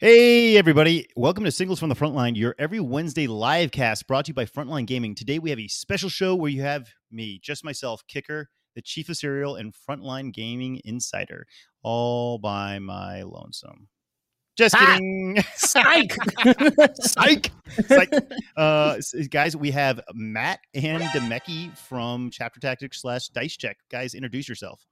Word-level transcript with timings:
Hey, 0.00 0.56
everybody. 0.56 1.06
Welcome 1.14 1.44
to 1.44 1.50
Signals 1.52 1.78
from 1.78 1.90
the 1.90 1.94
Frontline, 1.94 2.34
your 2.34 2.54
every 2.58 2.80
Wednesday 2.80 3.26
live 3.26 3.70
cast 3.70 4.06
brought 4.06 4.24
to 4.24 4.30
you 4.30 4.34
by 4.34 4.46
Frontline 4.46 4.86
Gaming. 4.86 5.14
Today, 5.14 5.38
we 5.38 5.50
have 5.50 5.58
a 5.58 5.68
special 5.68 6.08
show 6.08 6.34
where 6.34 6.50
you 6.50 6.62
have 6.62 6.88
me, 7.10 7.38
just 7.42 7.64
myself, 7.64 8.02
Kicker, 8.08 8.48
the 8.74 8.80
Chief 8.80 9.10
of 9.10 9.18
Cereal, 9.18 9.56
and 9.56 9.74
Frontline 9.74 10.32
Gaming 10.32 10.80
Insider, 10.86 11.46
all 11.82 12.38
by 12.38 12.78
my 12.78 13.20
lonesome. 13.24 13.88
Just 14.56 14.74
Ah! 14.74 14.94
kidding. 14.94 15.42
Psych. 15.54 16.16
Psych. 16.94 17.50
Psych. 17.86 18.10
Uh, 18.56 18.96
guys, 19.30 19.54
we 19.54 19.70
have 19.70 20.00
Matt 20.14 20.60
and 20.74 21.02
Demeki 21.02 21.76
from 21.76 22.30
Chapter 22.30 22.58
Tactics 22.58 23.02
slash 23.02 23.28
Dice 23.28 23.56
Check. 23.56 23.76
Guys, 23.90 24.14
introduce 24.14 24.48
yourself. 24.48 24.86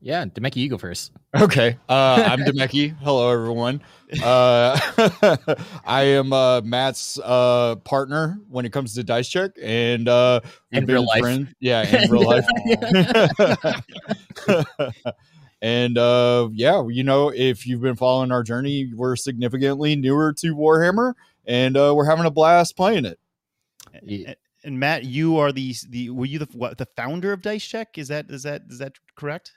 Yeah, 0.00 0.24
Demeki, 0.26 0.56
you 0.56 0.68
go 0.68 0.78
first. 0.78 1.12
Okay. 1.34 1.76
Uh, 1.88 2.22
I'm 2.26 2.40
Demeki. 2.40 2.96
Hello, 3.00 3.30
everyone. 3.30 3.80
Uh, 4.22 4.78
I 5.84 6.02
am 6.02 6.32
uh, 6.32 6.60
Matt's 6.62 7.18
uh, 7.22 7.76
partner 7.84 8.38
when 8.48 8.64
it 8.64 8.72
comes 8.72 8.94
to 8.94 9.02
Dice 9.04 9.28
Check, 9.28 9.52
and 9.60 10.08
uh, 10.08 10.40
we've 10.70 10.82
In 10.82 10.86
real 10.86 11.04
life. 11.06 11.20
friends- 11.20 11.48
Yeah, 11.60 11.82
in 12.04 12.10
real 12.10 12.24
life. 12.26 12.46
and 15.60 15.98
uh, 15.98 16.48
yeah, 16.52 16.86
you 16.88 17.02
know, 17.04 17.30
if 17.34 17.66
you've 17.66 17.80
been 17.80 17.96
following 17.96 18.30
our 18.32 18.42
journey, 18.42 18.92
we're 18.94 19.16
significantly 19.16 19.96
newer 19.96 20.32
to 20.34 20.54
Warhammer, 20.54 21.14
and 21.46 21.76
uh, 21.76 21.92
we're 21.96 22.06
having 22.08 22.24
a 22.26 22.30
blast 22.30 22.76
playing 22.76 23.04
it. 23.04 23.18
Yeah. 24.02 24.34
And 24.64 24.78
Matt, 24.80 25.04
you 25.04 25.38
are 25.38 25.52
the 25.52 25.74
the 25.88 26.10
were 26.10 26.26
you 26.26 26.40
the 26.40 26.48
what 26.52 26.78
the 26.78 26.86
founder 26.96 27.32
of 27.32 27.42
Dice 27.42 27.64
Check? 27.64 27.96
Is 27.96 28.08
that 28.08 28.26
is 28.28 28.42
that 28.42 28.62
is 28.68 28.78
that 28.78 28.94
correct? 29.16 29.52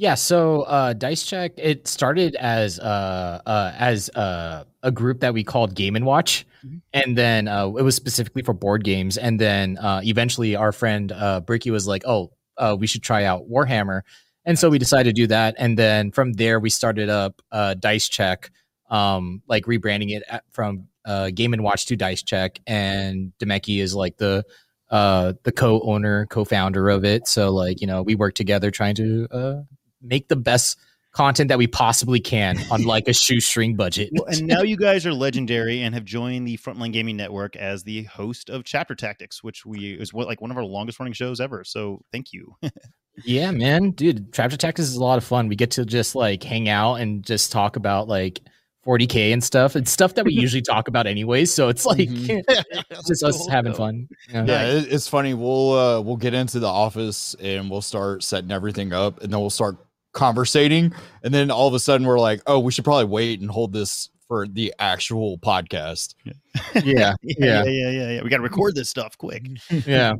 Yeah, 0.00 0.14
so 0.14 0.62
uh, 0.62 0.92
Dice 0.92 1.24
Check 1.24 1.52
it 1.56 1.88
started 1.88 2.36
as 2.36 2.78
uh, 2.78 3.42
uh, 3.44 3.72
as 3.76 4.08
uh, 4.10 4.62
a 4.84 4.92
group 4.92 5.18
that 5.20 5.34
we 5.34 5.42
called 5.42 5.74
Game 5.74 5.96
and 5.96 6.06
Watch, 6.06 6.46
Mhm. 6.64 6.80
and 6.92 7.18
then 7.18 7.48
uh, 7.48 7.66
it 7.70 7.82
was 7.82 7.96
specifically 7.96 8.42
for 8.42 8.52
board 8.54 8.84
games. 8.84 9.18
And 9.18 9.40
then 9.40 9.76
uh, 9.78 10.00
eventually, 10.04 10.54
our 10.54 10.70
friend 10.70 11.10
uh, 11.10 11.40
Bricky 11.40 11.72
was 11.72 11.88
like, 11.88 12.04
"Oh, 12.06 12.30
uh, 12.58 12.76
we 12.78 12.86
should 12.86 13.02
try 13.02 13.24
out 13.24 13.50
Warhammer," 13.50 14.02
and 14.44 14.56
so 14.56 14.70
we 14.70 14.78
decided 14.78 15.16
to 15.16 15.20
do 15.22 15.26
that. 15.28 15.56
And 15.58 15.76
then 15.76 16.12
from 16.12 16.32
there, 16.34 16.60
we 16.60 16.70
started 16.70 17.08
up 17.08 17.42
uh, 17.50 17.74
Dice 17.74 18.08
Check, 18.08 18.50
um, 18.90 19.42
like 19.48 19.64
rebranding 19.64 20.10
it 20.16 20.22
at, 20.30 20.44
from 20.52 20.86
uh, 21.06 21.30
Game 21.34 21.52
and 21.52 21.64
Watch 21.64 21.86
to 21.86 21.96
Dice 21.96 22.22
Check. 22.22 22.60
And 22.68 23.32
Demeki 23.40 23.80
is 23.82 23.96
like 23.96 24.16
the 24.18 24.44
uh, 24.90 25.32
the 25.42 25.50
co-owner, 25.52 26.26
co-founder 26.26 26.88
of 26.88 27.04
it. 27.04 27.26
So 27.26 27.50
like 27.50 27.80
you 27.80 27.88
know, 27.88 28.02
we 28.02 28.14
work 28.14 28.34
together 28.34 28.70
trying 28.70 28.94
to 28.94 29.26
uh, 29.32 29.54
make 30.02 30.28
the 30.28 30.36
best 30.36 30.78
content 31.12 31.48
that 31.48 31.58
we 31.58 31.66
possibly 31.66 32.20
can 32.20 32.58
on 32.70 32.84
like 32.84 33.08
a 33.08 33.12
shoestring 33.12 33.74
budget. 33.74 34.10
Well, 34.12 34.26
and 34.26 34.46
now 34.46 34.62
you 34.62 34.76
guys 34.76 35.06
are 35.06 35.12
legendary 35.12 35.82
and 35.82 35.94
have 35.94 36.04
joined 36.04 36.46
the 36.46 36.56
Frontline 36.58 36.92
Gaming 36.92 37.16
Network 37.16 37.56
as 37.56 37.82
the 37.82 38.04
host 38.04 38.50
of 38.50 38.64
Chapter 38.64 38.94
Tactics, 38.94 39.42
which 39.42 39.64
we 39.66 39.94
is 39.94 40.12
what 40.12 40.26
like 40.26 40.40
one 40.40 40.50
of 40.50 40.56
our 40.56 40.64
longest 40.64 41.00
running 41.00 41.14
shows 41.14 41.40
ever. 41.40 41.64
So 41.64 42.02
thank 42.12 42.32
you. 42.32 42.54
yeah, 43.24 43.50
man, 43.50 43.90
dude, 43.92 44.32
Chapter 44.32 44.56
Tactics 44.56 44.88
is 44.88 44.96
a 44.96 45.02
lot 45.02 45.18
of 45.18 45.24
fun. 45.24 45.48
We 45.48 45.56
get 45.56 45.70
to 45.72 45.84
just 45.84 46.14
like 46.14 46.42
hang 46.42 46.68
out 46.68 46.96
and 46.96 47.24
just 47.24 47.50
talk 47.50 47.76
about 47.76 48.06
like 48.06 48.40
40k 48.86 49.32
and 49.32 49.42
stuff. 49.42 49.76
It's 49.76 49.90
stuff 49.90 50.14
that 50.14 50.24
we 50.24 50.34
usually 50.34 50.62
talk 50.62 50.88
about 50.88 51.06
anyways. 51.06 51.52
So 51.52 51.68
it's 51.68 51.84
like 51.86 52.08
Mhm. 52.08 52.44
it's 52.48 53.08
just 53.08 53.24
us 53.24 53.48
having 53.48 53.72
fun. 53.72 54.08
Yeah. 54.30 54.44
Yeah, 54.44 54.64
it, 54.66 54.92
it's 54.92 55.08
funny. 55.08 55.34
We'll 55.34 55.72
uh, 55.72 56.00
we'll 56.02 56.16
get 56.16 56.34
into 56.34 56.60
the 56.60 56.68
office 56.68 57.34
and 57.40 57.70
we'll 57.70 57.82
start 57.82 58.22
setting 58.22 58.52
everything 58.52 58.92
up, 58.92 59.22
and 59.22 59.32
then 59.32 59.40
we'll 59.40 59.50
start 59.50 59.78
conversating, 60.18 60.92
and 61.22 61.32
then 61.32 61.50
all 61.50 61.68
of 61.68 61.74
a 61.74 61.78
sudden 61.78 62.06
we're 62.06 62.18
like, 62.18 62.42
oh, 62.46 62.58
we 62.58 62.72
should 62.72 62.84
probably 62.84 63.06
wait 63.06 63.40
and 63.40 63.50
hold 63.50 63.72
this 63.72 64.10
for 64.26 64.46
the 64.46 64.74
actual 64.78 65.38
podcast. 65.38 66.14
yeah, 66.24 66.32
yeah, 66.84 67.14
Yeah. 67.22 67.64
yeah, 67.64 67.64
yeah, 67.64 67.90
yeah, 67.90 68.10
yeah. 68.10 68.22
We 68.22 68.28
got 68.28 68.38
to 68.38 68.42
record 68.42 68.74
this 68.74 68.90
stuff 68.90 69.16
quick. 69.16 69.46
yeah. 69.86 70.14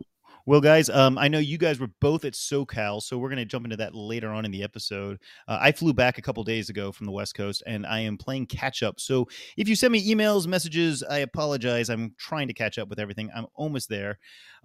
Well, 0.47 0.63
guys, 0.63 0.89
um, 0.89 1.19
I 1.19 1.29
know 1.29 1.41
you 1.41 1.59
guys 1.59 1.79
were 1.79 1.91
both 2.01 2.25
at 2.25 2.33
SoCal, 2.33 3.03
so 3.03 3.19
we're 3.19 3.29
going 3.29 3.37
to 3.37 3.45
jump 3.45 3.67
into 3.67 3.77
that 3.77 3.95
later 3.95 4.31
on 4.31 4.47
in 4.47 4.51
the 4.51 4.63
episode. 4.63 5.19
Uh, 5.47 5.59
I 5.61 5.73
flew 5.73 5.93
back 5.93 6.17
a 6.17 6.23
couple 6.23 6.43
days 6.43 6.71
ago 6.71 6.91
from 6.91 7.05
the 7.05 7.13
West 7.13 7.35
Coast, 7.35 7.63
and 7.67 7.85
I 7.85 8.01
am 8.01 8.17
playing 8.17 8.47
catch 8.47 8.83
up. 8.83 8.99
So 8.99 9.29
if 9.59 9.69
you 9.69 9.77
send 9.77 9.93
me 9.93 10.11
emails, 10.11 10.47
messages, 10.47 11.03
I 11.03 11.19
apologize. 11.19 11.91
I'm 11.91 12.15
trying 12.17 12.49
to 12.49 12.55
catch 12.55 12.79
up 12.79 12.89
with 12.89 12.99
everything. 12.99 13.29
I'm 13.37 13.45
almost 13.57 13.91
there, 13.91 14.19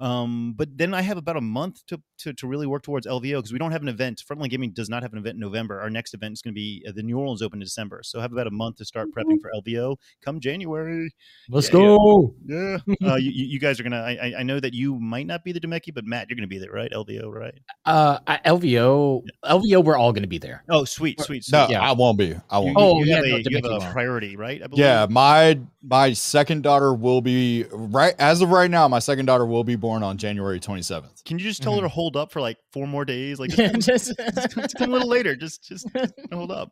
um, 0.03 0.53
but 0.57 0.77
then 0.77 0.93
I 0.93 1.01
have 1.01 1.17
about 1.17 1.37
a 1.37 1.41
month 1.41 1.85
to 1.87 2.01
to, 2.19 2.33
to 2.33 2.47
really 2.47 2.67
work 2.67 2.83
towards 2.83 3.05
LVO 3.07 3.37
because 3.37 3.51
we 3.51 3.59
don't 3.59 3.71
have 3.71 3.81
an 3.81 3.87
event. 3.89 4.21
Frontline 4.29 4.49
Gaming 4.49 4.71
does 4.71 4.89
not 4.89 5.01
have 5.03 5.11
an 5.13 5.19
event 5.19 5.35
in 5.35 5.39
November. 5.39 5.81
Our 5.81 5.89
next 5.89 6.13
event 6.13 6.33
is 6.33 6.41
going 6.41 6.53
to 6.53 6.55
be 6.55 6.83
uh, 6.87 6.91
the 6.95 7.03
New 7.03 7.17
Orleans 7.17 7.41
Open 7.41 7.57
in 7.59 7.65
December, 7.65 8.01
so 8.03 8.19
I 8.19 8.21
have 8.21 8.31
about 8.31 8.47
a 8.47 8.51
month 8.51 8.77
to 8.77 8.85
start 8.85 9.09
prepping 9.15 9.39
for 9.41 9.51
LVO 9.55 9.95
come 10.23 10.39
January. 10.39 11.13
Let's 11.49 11.71
Yeah, 11.71 11.79
yeah. 11.79 11.85
go. 11.97 12.35
Yeah, 12.45 12.77
uh, 13.11 13.15
you, 13.15 13.31
you 13.31 13.45
you 13.45 13.59
guys 13.59 13.79
are 13.79 13.83
gonna. 13.83 14.01
I, 14.01 14.11
I- 14.21 14.33
I 14.39 14.43
know 14.43 14.59
that 14.59 14.73
you 14.73 14.99
might 14.99 15.27
not 15.27 15.43
be 15.43 15.51
the 15.51 15.59
Demeki, 15.59 15.93
but 15.93 16.05
Matt, 16.05 16.29
you're 16.29 16.35
gonna 16.35 16.47
be 16.47 16.57
there, 16.57 16.71
right? 16.71 16.91
LVO, 16.91 17.31
right? 17.31 17.53
Uh, 17.85 18.19
at 18.27 18.43
LVO, 18.45 19.23
LVO, 19.45 19.83
we're 19.83 19.97
all 19.97 20.11
going 20.11 20.23
to 20.23 20.27
be 20.27 20.37
there. 20.39 20.63
Oh, 20.69 20.85
sweet, 20.85 21.21
sweet. 21.21 21.45
No, 21.51 21.67
yeah. 21.69 21.81
I 21.81 21.91
won't 21.93 22.17
be. 22.17 22.35
I 22.49 22.59
You, 22.59 22.65
won't. 22.65 22.77
Oh, 22.77 22.99
you 22.99 23.05
yeah, 23.05 23.15
have, 23.17 23.25
no, 23.25 23.35
a, 23.35 23.39
you 23.41 23.55
have 23.57 23.89
a 23.89 23.91
priority, 23.91 24.35
right? 24.35 24.61
I. 24.61 24.67
Yeah, 24.71 25.05
my 25.09 25.59
my 25.83 26.13
second 26.13 26.63
daughter 26.63 26.93
will 26.93 27.21
be 27.21 27.65
right 27.71 28.15
as 28.17 28.41
of 28.41 28.49
right 28.49 28.71
now. 28.71 28.87
My 28.87 28.99
second 28.99 29.25
daughter 29.25 29.45
will 29.45 29.63
be 29.65 29.75
born 29.75 29.92
on 30.01 30.17
January 30.17 30.59
twenty 30.59 30.81
seventh. 30.81 31.23
Can 31.25 31.37
you 31.37 31.43
just 31.43 31.61
tell 31.61 31.73
her 31.73 31.79
mm-hmm. 31.79 31.85
to 31.85 31.89
hold 31.89 32.15
up 32.15 32.31
for 32.31 32.41
like 32.41 32.57
four 32.71 32.87
more 32.87 33.05
days? 33.05 33.39
Like, 33.39 33.49
just, 33.55 33.73
come, 33.73 33.81
Just- 33.81 34.13
just 34.55 34.75
come 34.75 34.89
a 34.89 34.93
little 34.93 35.09
later. 35.09 35.35
Just, 35.35 35.63
just 35.63 35.87
hold 36.33 36.51
up. 36.51 36.71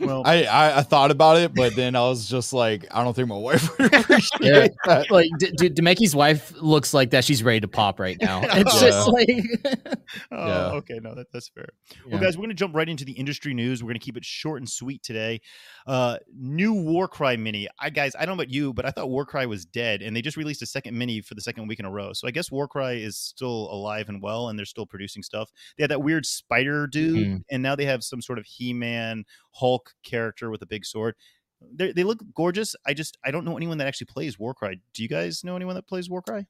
Well, 0.00 0.22
I, 0.24 0.44
I 0.44 0.78
I 0.78 0.82
thought 0.82 1.10
about 1.10 1.38
it, 1.38 1.54
but 1.54 1.74
then 1.76 1.96
I 1.96 2.00
was 2.02 2.28
just 2.28 2.52
like, 2.52 2.86
I 2.90 3.02
don't 3.04 3.14
think 3.14 3.28
my 3.28 3.36
wife 3.38 3.78
would 3.78 3.92
appreciate 3.94 4.40
Yeah. 4.42 4.68
that. 4.86 5.10
like 5.10 5.28
D- 5.38 5.52
D- 5.56 5.70
Demeki's 5.70 6.14
wife 6.14 6.52
looks 6.60 6.94
like 6.94 7.10
that 7.10 7.24
she's 7.24 7.42
ready 7.42 7.60
to 7.60 7.68
pop 7.68 7.98
right 7.98 8.16
now. 8.22 8.40
It's 8.44 8.80
Yeah. 8.82 8.88
just 8.88 9.08
like 9.08 9.28
oh, 10.32 10.46
Yeah. 10.46 10.66
okay, 10.78 11.00
no, 11.02 11.14
that, 11.14 11.26
that's 11.32 11.48
fair. 11.48 11.68
Well, 12.10 12.20
guys, 12.20 12.36
we're 12.36 12.42
going 12.42 12.50
to 12.50 12.54
jump 12.54 12.74
right 12.74 12.88
into 12.88 13.04
the 13.04 13.12
industry 13.12 13.54
news. 13.54 13.82
We're 13.82 13.88
going 13.88 14.00
to 14.00 14.04
keep 14.04 14.16
it 14.16 14.24
short 14.24 14.60
and 14.60 14.68
sweet 14.68 15.02
today. 15.02 15.40
Uh, 15.86 16.18
new 16.36 16.72
Warcry 16.74 17.36
mini. 17.36 17.68
I 17.80 17.90
guys, 17.90 18.14
I 18.18 18.26
don't 18.26 18.36
know 18.36 18.42
about 18.42 18.52
you, 18.52 18.72
but 18.72 18.84
I 18.84 18.90
thought 18.90 19.08
Warcry 19.10 19.46
was 19.46 19.64
dead, 19.64 20.02
and 20.02 20.14
they 20.14 20.22
just 20.22 20.36
released 20.36 20.62
a 20.62 20.66
second 20.66 20.96
mini 20.96 21.20
for 21.20 21.34
the 21.34 21.40
second 21.40 21.66
week 21.66 21.78
in 21.80 21.86
a 21.86 21.90
row. 21.90 22.12
So 22.12 22.28
I 22.28 22.30
guess 22.30 22.50
Warcry 22.50 23.02
is 23.02 23.16
still 23.16 23.70
alive 23.72 24.08
and 24.08 24.22
well, 24.22 24.48
and 24.48 24.58
they're 24.58 24.66
still 24.66 24.86
producing 24.86 25.22
stuff. 25.22 25.50
They 25.76 25.82
had 25.82 25.90
that 25.90 26.02
weird 26.02 26.26
spider 26.26 26.86
dude, 26.86 27.26
Mhm. 27.26 27.42
and 27.50 27.62
now 27.62 27.74
they 27.74 27.86
have 27.86 28.04
some 28.04 28.20
sort 28.20 28.38
of 28.38 28.44
He-Man 28.46 29.24
Hulk 29.52 29.87
character 30.02 30.50
with 30.50 30.62
a 30.62 30.66
big 30.66 30.84
sword. 30.84 31.14
They 31.60 31.92
they 31.92 32.04
look 32.04 32.20
gorgeous. 32.34 32.76
I 32.86 32.94
just 32.94 33.18
I 33.24 33.30
don't 33.30 33.44
know 33.44 33.56
anyone 33.56 33.78
that 33.78 33.86
actually 33.86 34.06
plays 34.06 34.38
Warcry. 34.38 34.80
Do 34.94 35.02
you 35.02 35.08
guys 35.08 35.42
know 35.44 35.56
anyone 35.56 35.74
that 35.74 35.86
plays 35.86 36.08
Warcry? 36.08 36.46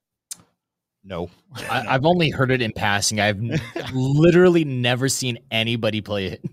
No. 1.05 1.31
I, 1.55 1.87
I've 1.89 2.05
only 2.05 2.31
heard 2.31 2.51
it 2.51 2.61
in 2.61 2.73
passing. 2.73 3.21
I've 3.21 3.41
literally 3.95 4.65
never 4.65 5.09
seen 5.09 5.39
anybody 5.51 6.01
play 6.01 6.27
it. 6.27 6.45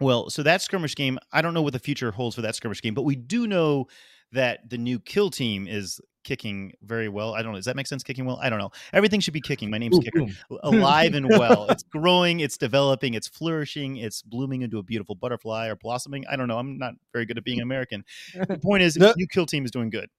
Well, 0.00 0.30
so 0.30 0.42
that 0.42 0.62
skirmish 0.62 0.96
game, 0.96 1.18
I 1.30 1.42
don't 1.42 1.54
know 1.54 1.62
what 1.62 1.74
the 1.74 1.78
future 1.78 2.10
holds 2.10 2.34
for 2.34 2.42
that 2.42 2.54
skirmish 2.54 2.82
game, 2.82 2.94
but 2.94 3.02
we 3.02 3.14
do 3.14 3.46
know 3.46 3.86
that 4.32 4.68
the 4.68 4.78
new 4.78 4.98
kill 4.98 5.30
team 5.30 5.68
is 5.68 6.00
kicking 6.24 6.72
very 6.82 7.08
well. 7.08 7.34
I 7.34 7.42
don't 7.42 7.52
know. 7.52 7.58
Does 7.58 7.64
that 7.66 7.76
make 7.76 7.86
sense? 7.86 8.02
Kicking 8.02 8.24
well? 8.24 8.38
I 8.42 8.50
don't 8.50 8.58
know. 8.58 8.70
Everything 8.92 9.20
should 9.20 9.34
be 9.34 9.40
kicking. 9.40 9.70
My 9.70 9.78
name's 9.78 9.98
Boom, 9.98 10.26
Kicker. 10.26 10.32
Alive 10.62 11.14
and 11.14 11.28
well. 11.28 11.66
It's 11.70 11.82
growing, 11.82 12.40
it's 12.40 12.56
developing, 12.56 13.14
it's 13.14 13.28
flourishing, 13.28 13.96
it's 13.96 14.22
blooming 14.22 14.62
into 14.62 14.78
a 14.78 14.82
beautiful 14.82 15.14
butterfly 15.14 15.68
or 15.68 15.76
blossoming. 15.76 16.24
I 16.30 16.36
don't 16.36 16.48
know. 16.48 16.58
I'm 16.58 16.78
not 16.78 16.94
very 17.12 17.26
good 17.26 17.38
at 17.38 17.44
being 17.44 17.60
American. 17.60 18.04
The 18.34 18.58
point 18.58 18.82
is, 18.82 18.96
No. 19.00 19.12
new 19.16 19.26
kill 19.26 19.46
team 19.46 19.64
is 19.64 19.70
doing 19.70 19.90
good. 19.90 20.10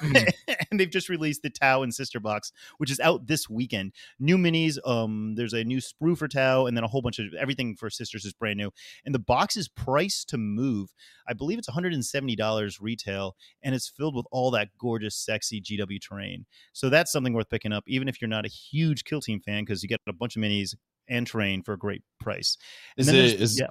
Mhm. 0.00 0.32
and 0.70 0.78
they've 0.80 0.90
just 0.90 1.08
released 1.08 1.42
the 1.42 1.50
Tau 1.50 1.82
and 1.82 1.94
Sister 1.94 2.20
Box, 2.20 2.52
which 2.78 2.90
is 2.90 3.00
out 3.00 3.26
this 3.26 3.48
weekend. 3.48 3.92
New 4.18 4.36
minis. 4.36 4.78
Um, 4.86 5.34
there's 5.36 5.52
a 5.54 5.64
new 5.64 5.78
sprue 5.78 6.16
for 6.16 6.28
Tau, 6.28 6.66
and 6.66 6.76
then 6.76 6.84
a 6.84 6.88
whole 6.88 7.02
bunch 7.02 7.18
of 7.18 7.32
everything 7.34 7.74
for 7.76 7.88
Sisters 7.90 8.24
is 8.24 8.32
brand 8.32 8.58
new. 8.58 8.70
And 9.04 9.14
the 9.14 9.18
box 9.18 9.56
is 9.56 9.68
priced 9.68 10.28
to 10.30 10.36
move. 10.38 10.92
I 11.26 11.32
believe 11.32 11.58
it's 11.58 11.68
$170 11.68 12.76
retail, 12.80 13.36
and 13.62 13.74
it's 13.74 13.88
filled 13.88 14.14
with 14.14 14.26
all 14.30 14.50
that 14.52 14.68
gorgeous, 14.78 15.16
sexy 15.16 15.60
GW 15.60 16.00
terrain. 16.00 16.46
So 16.72 16.88
that's 16.90 17.10
something 17.12 17.32
worth 17.32 17.48
picking 17.50 17.72
up, 17.72 17.84
even 17.86 18.08
if 18.08 18.20
you're 18.20 18.28
not 18.28 18.44
a 18.44 18.48
huge 18.48 19.04
Kill 19.04 19.20
Team 19.20 19.40
fan, 19.40 19.64
because 19.64 19.82
you 19.82 19.88
get 19.88 20.00
a 20.08 20.12
bunch 20.12 20.36
of 20.36 20.42
minis 20.42 20.74
and 21.08 21.26
terrain 21.26 21.62
for 21.62 21.72
a 21.74 21.78
great 21.78 22.02
price. 22.20 22.56
And 22.96 23.06
Is 23.06 23.12
it 23.12 23.40
is 23.40 23.60
yeah. 23.60 23.66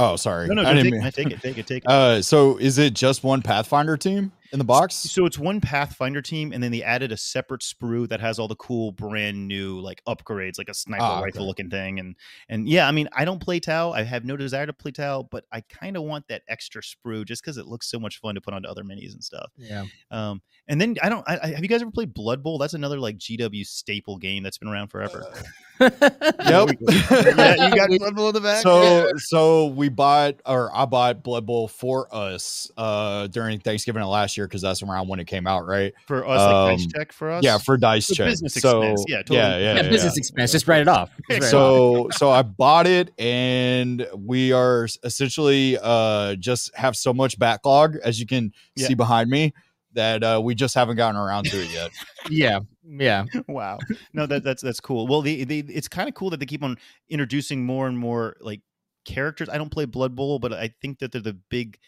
Oh, 0.00 0.14
sorry. 0.14 0.46
No, 0.46 0.54
no, 0.54 0.62
I 0.62 0.74
no 0.74 0.82
didn't 0.84 0.92
take, 0.92 1.02
mean- 1.02 1.10
take 1.12 1.30
it, 1.32 1.42
take 1.42 1.58
it, 1.58 1.66
take 1.66 1.84
it. 1.84 1.90
Uh, 1.90 2.22
so 2.22 2.56
is 2.58 2.78
it 2.78 2.94
just 2.94 3.24
one 3.24 3.42
Pathfinder 3.42 3.96
team? 3.96 4.30
In 4.52 4.58
the 4.58 4.64
box? 4.64 4.94
So 4.94 5.26
it's 5.26 5.38
one 5.38 5.60
Pathfinder 5.60 6.22
team, 6.22 6.52
and 6.52 6.62
then 6.62 6.70
they 6.72 6.82
added 6.82 7.12
a 7.12 7.16
separate 7.16 7.60
sprue 7.62 8.08
that 8.08 8.20
has 8.20 8.38
all 8.38 8.48
the 8.48 8.56
cool 8.56 8.92
brand 8.92 9.46
new 9.48 9.80
like 9.80 10.02
upgrades, 10.08 10.58
like 10.58 10.68
a 10.68 10.74
sniper 10.74 11.02
Ah, 11.04 11.20
rifle 11.20 11.40
okay. 11.42 11.46
looking 11.48 11.70
thing. 11.70 11.98
And 11.98 12.16
and 12.48 12.68
yeah, 12.68 12.88
I 12.88 12.92
mean, 12.92 13.08
I 13.12 13.24
don't 13.24 13.40
play 13.40 13.60
Tau. 13.60 13.92
I 13.92 14.02
have 14.04 14.24
no 14.24 14.36
desire 14.36 14.66
to 14.66 14.72
play 14.72 14.90
Tau, 14.92 15.28
but 15.30 15.44
I 15.52 15.60
kind 15.62 15.96
of 15.96 16.02
want 16.04 16.26
that 16.28 16.42
extra 16.48 16.82
sprue 16.82 17.24
just 17.24 17.42
because 17.42 17.58
it 17.58 17.66
looks 17.66 17.90
so 17.90 17.98
much 17.98 18.18
fun 18.20 18.34
to 18.36 18.40
put 18.40 18.54
onto 18.54 18.68
other 18.68 18.84
minis 18.84 19.12
and 19.12 19.22
stuff. 19.22 19.50
Yeah. 19.56 19.84
Um, 20.10 20.40
and 20.68 20.80
then 20.80 20.96
I 21.02 21.08
don't. 21.08 21.24
I, 21.28 21.38
I- 21.42 21.46
have 21.52 21.62
you 21.62 21.68
guys 21.68 21.82
ever 21.82 21.90
played 21.90 22.14
Blood 22.14 22.42
Bowl? 22.42 22.58
That's 22.58 22.74
another 22.74 22.98
like 22.98 23.18
GW 23.18 23.66
staple 23.66 24.16
game 24.18 24.42
that's 24.42 24.58
been 24.58 24.68
around 24.68 24.88
forever. 24.88 25.24
Yep. 25.80 26.70
yeah, 26.90 27.68
you 27.68 27.76
got 27.76 27.88
Blood 27.98 28.16
Bowl 28.16 28.28
in 28.28 28.34
the 28.34 28.40
back. 28.40 28.62
so 28.62 29.12
so 29.16 29.66
we 29.66 29.88
bought 29.88 30.40
or 30.44 30.74
I 30.76 30.86
bought 30.86 31.22
Blood 31.22 31.46
Bowl 31.46 31.68
for 31.68 32.08
us 32.12 32.68
uh 32.76 33.28
during 33.28 33.60
Thanksgiving 33.60 34.02
of 34.02 34.08
last 34.08 34.36
year 34.38 34.46
because 34.46 34.62
that's 34.62 34.82
around 34.82 35.08
when 35.08 35.20
it 35.20 35.26
came 35.26 35.46
out, 35.46 35.66
right? 35.66 35.92
for 36.06 36.26
us, 36.26 36.38
like 36.40 36.78
dice 36.78 36.84
um, 36.84 36.90
check 36.96 37.12
for 37.12 37.30
us. 37.30 37.44
Yeah, 37.44 37.58
for 37.58 37.76
dice 37.76 38.06
For 38.06 38.14
check. 38.14 38.26
business 38.28 38.54
so 38.54 38.80
expense. 38.82 39.04
Yeah, 39.08 39.16
totally. 39.18 39.38
yeah, 39.38 39.58
yeah, 39.58 39.74
Yeah, 39.74 39.82
yeah. 39.82 39.90
business 39.90 40.16
expense. 40.16 40.52
Just 40.52 40.66
write 40.68 40.80
it 40.80 40.88
off. 40.88 41.10
Just 41.28 41.30
write 41.30 41.36
it 41.38 41.44
off. 41.44 41.50
so 41.50 42.08
so 42.12 42.30
I 42.30 42.42
bought 42.42 42.86
it 42.86 43.10
and 43.18 44.06
we 44.16 44.52
are 44.52 44.88
essentially 45.04 45.76
uh 45.82 46.36
just 46.36 46.74
have 46.76 46.96
so 46.96 47.12
much 47.12 47.38
backlog 47.38 47.96
as 48.04 48.18
you 48.20 48.26
can 48.26 48.52
Yeah. 48.76 48.86
see 48.86 48.94
behind 48.94 49.28
me 49.28 49.52
that 49.94 50.22
uh 50.22 50.40
we 50.42 50.54
just 50.54 50.74
haven't 50.74 50.96
gotten 50.96 51.20
around 51.20 51.44
to 51.46 51.60
it 51.60 51.70
yet. 51.72 51.90
yeah, 52.30 52.60
yeah. 52.84 53.24
wow 53.48 53.78
no 54.12 54.26
that 54.26 54.44
that's 54.44 54.62
that's 54.62 54.80
cool 54.80 55.06
well 55.06 55.22
they, 55.22 55.44
they 55.44 55.58
it's 55.60 55.88
kind 55.88 56.08
of 56.08 56.14
cool 56.14 56.30
that 56.30 56.38
they 56.40 56.46
keep 56.46 56.62
on 56.62 56.76
introducing 57.08 57.64
more 57.64 57.86
and 57.88 57.98
more 57.98 58.36
like 58.40 58.60
characters 59.04 59.48
i 59.48 59.56
don't 59.56 59.70
play 59.70 59.86
blood 59.86 60.14
bowl 60.14 60.38
but 60.38 60.52
i 60.52 60.72
think 60.82 60.98
that 60.98 61.10
they're 61.12 61.20
the 61.22 61.32
big 61.48 61.78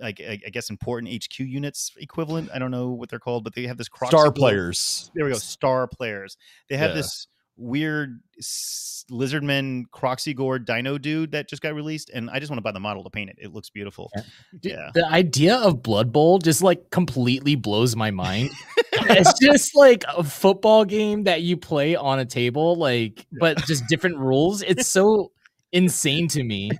like 0.00 0.20
i, 0.20 0.38
I 0.46 0.50
guess 0.50 0.70
important 0.70 1.12
hq 1.12 1.40
units 1.40 1.92
equivalent 1.98 2.50
i 2.52 2.58
don't 2.58 2.70
know 2.70 2.90
what 2.90 3.08
they're 3.08 3.18
called 3.18 3.44
but 3.44 3.54
they 3.54 3.66
have 3.66 3.76
this 3.76 3.88
cross 3.88 4.10
Star 4.10 4.30
players. 4.32 5.10
there 5.14 5.24
we 5.24 5.32
go 5.32 5.38
star 5.38 5.86
players 5.86 6.36
they 6.68 6.76
have 6.76 6.90
Yeah. 6.90 6.96
this 6.96 7.26
weird 7.56 8.20
lizardman 9.10 9.84
Kroxigor 9.92 10.64
dino 10.64 10.98
dude 10.98 11.32
that 11.32 11.48
just 11.48 11.60
got 11.62 11.74
released 11.74 12.10
and 12.10 12.30
i 12.30 12.38
just 12.38 12.50
want 12.50 12.58
to 12.58 12.62
buy 12.62 12.70
the 12.72 12.78
model 12.80 13.02
to 13.02 13.10
paint 13.10 13.30
it 13.30 13.36
it 13.40 13.52
looks 13.52 13.70
beautiful 13.70 14.10
Dude, 14.60 14.72
Yeah. 14.72 14.90
The 14.94 15.06
idea 15.06 15.56
of 15.56 15.82
Blood 15.82 16.12
Bowl 16.12 16.38
just 16.38 16.62
like 16.62 16.90
completely 16.90 17.54
blows 17.56 17.96
my 17.96 18.10
mind. 18.10 18.50
it's 18.92 19.38
just 19.40 19.74
like 19.74 20.04
a 20.16 20.22
football 20.24 20.84
game 20.84 21.24
that 21.24 21.42
you 21.42 21.56
play 21.56 21.94
on 21.96 22.18
a 22.18 22.24
table, 22.24 22.76
like, 22.76 23.26
but 23.40 23.58
just 23.66 23.84
different 23.88 24.18
rules. 24.18 24.62
It's 24.62 24.86
so 24.88 25.30
insane 25.72 26.28
to 26.28 26.42
me. 26.44 26.70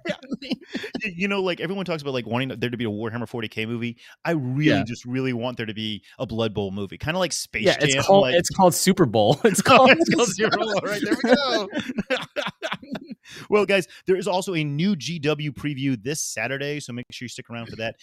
you 1.05 1.29
know, 1.29 1.43
like 1.43 1.61
everyone 1.61 1.85
talks 1.85 2.03
about 2.03 2.15
like 2.15 2.27
wanting 2.27 2.49
there 2.59 2.71
to 2.71 2.77
be 2.77 2.85
a 2.85 2.89
Warhammer 2.91 3.29
40k 3.29 3.67
movie. 3.69 3.97
I 4.25 4.33
really 4.33 4.79
Yeah. 4.79 4.85
just 4.85 5.05
really 5.05 5.33
want 5.33 5.57
there 5.57 5.67
to 5.67 5.75
be 5.75 6.03
a 6.19 6.27
Blood 6.27 6.55
Bowl 6.55 6.71
movie, 6.71 6.99
kind 6.99 7.17
of 7.17 7.21
like 7.21 7.33
Space 7.33 7.65
yeah, 7.65 7.79
Jam. 7.79 7.89
it's 7.99 8.07
called 8.07 8.23
like, 8.23 8.35
it's 8.35 8.51
called 8.51 8.75
Super 8.75 9.07
Bowl. 9.07 9.41
It's 9.45 9.61
Oh, 9.67 9.77
called, 9.77 9.91
it's 9.93 10.15
called 10.15 10.29
Zero 10.29 10.51
Bowl. 10.51 10.81
Right 10.83 11.03
there 11.03 11.17
we 11.23 11.35
go. 11.35 11.69
well, 13.51 13.67
guys, 13.67 13.87
there 14.07 14.17
is 14.17 14.27
also 14.27 14.55
a 14.55 14.65
new 14.65 14.97
GW 14.97 15.51
preview 15.51 16.03
this 16.03 16.23
Saturday, 16.23 16.81
so 16.81 16.93
make 16.93 17.07
sure 17.11 17.25
you 17.27 17.29
stick 17.31 17.51
around 17.51 17.67
for 17.69 17.77
that. 17.77 17.97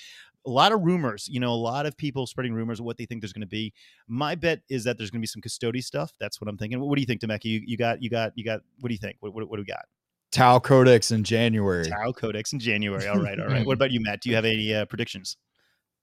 A 0.46 0.50
lot 0.50 0.72
of 0.72 0.82
rumors, 0.82 1.28
you 1.28 1.40
know, 1.40 1.52
a 1.52 1.56
lot 1.56 1.88
of 1.88 1.98
people 1.98 2.28
spreading 2.28 2.54
rumors 2.54 2.80
of 2.80 2.86
what 2.86 2.98
they 2.98 3.06
think 3.06 3.22
there's 3.22 3.34
going 3.34 3.42
to 3.42 3.48
be. 3.48 3.74
My 4.08 4.36
bet 4.36 4.60
is 4.70 4.84
that 4.84 4.98
there's 5.00 5.10
going 5.10 5.20
to 5.20 5.24
be 5.24 5.28
some 5.28 5.42
Custodes 5.42 5.88
stuff. 5.88 6.12
That's 6.20 6.40
what 6.40 6.48
I'm 6.48 6.58
thinking. 6.58 6.80
What 6.80 6.96
do 6.96 7.02
you 7.02 7.08
think, 7.08 7.22
Demeki? 7.22 7.46
You, 7.46 7.62
you 7.66 7.78
got, 7.78 8.04
you 8.04 8.12
got, 8.12 8.34
you 8.36 8.44
got. 8.46 8.62
What 8.80 8.90
do 8.90 8.94
you 8.94 9.00
think? 9.00 9.18
What, 9.22 9.34
what, 9.34 9.50
what 9.50 9.56
do 9.58 9.62
we 9.62 9.66
got? 9.66 9.86
Tau 10.36 10.60
Codex 10.60 11.12
in 11.12 11.24
January. 11.24 11.86
Tau 11.90 12.12
Codex 12.12 12.52
in 12.52 12.60
January. 12.60 13.08
All 13.08 13.20
right, 13.22 13.40
all 13.40 13.48
right. 13.48 13.66
What 13.66 13.74
about 13.78 13.92
you, 13.92 14.02
Matt? 14.02 14.22
Do 14.22 14.30
you 14.30 14.36
have 14.36 14.44
any 14.46 14.74
uh, 14.74 14.84
predictions? 14.86 15.38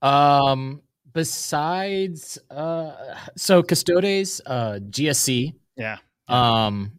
Um, 0.01 0.81
besides, 1.13 2.39
uh, 2.51 2.93
so 3.37 3.63
Custodes, 3.63 4.41
uh, 4.47 4.79
GSC, 4.89 5.53
Yeah. 5.77 5.99
um, 6.29 6.93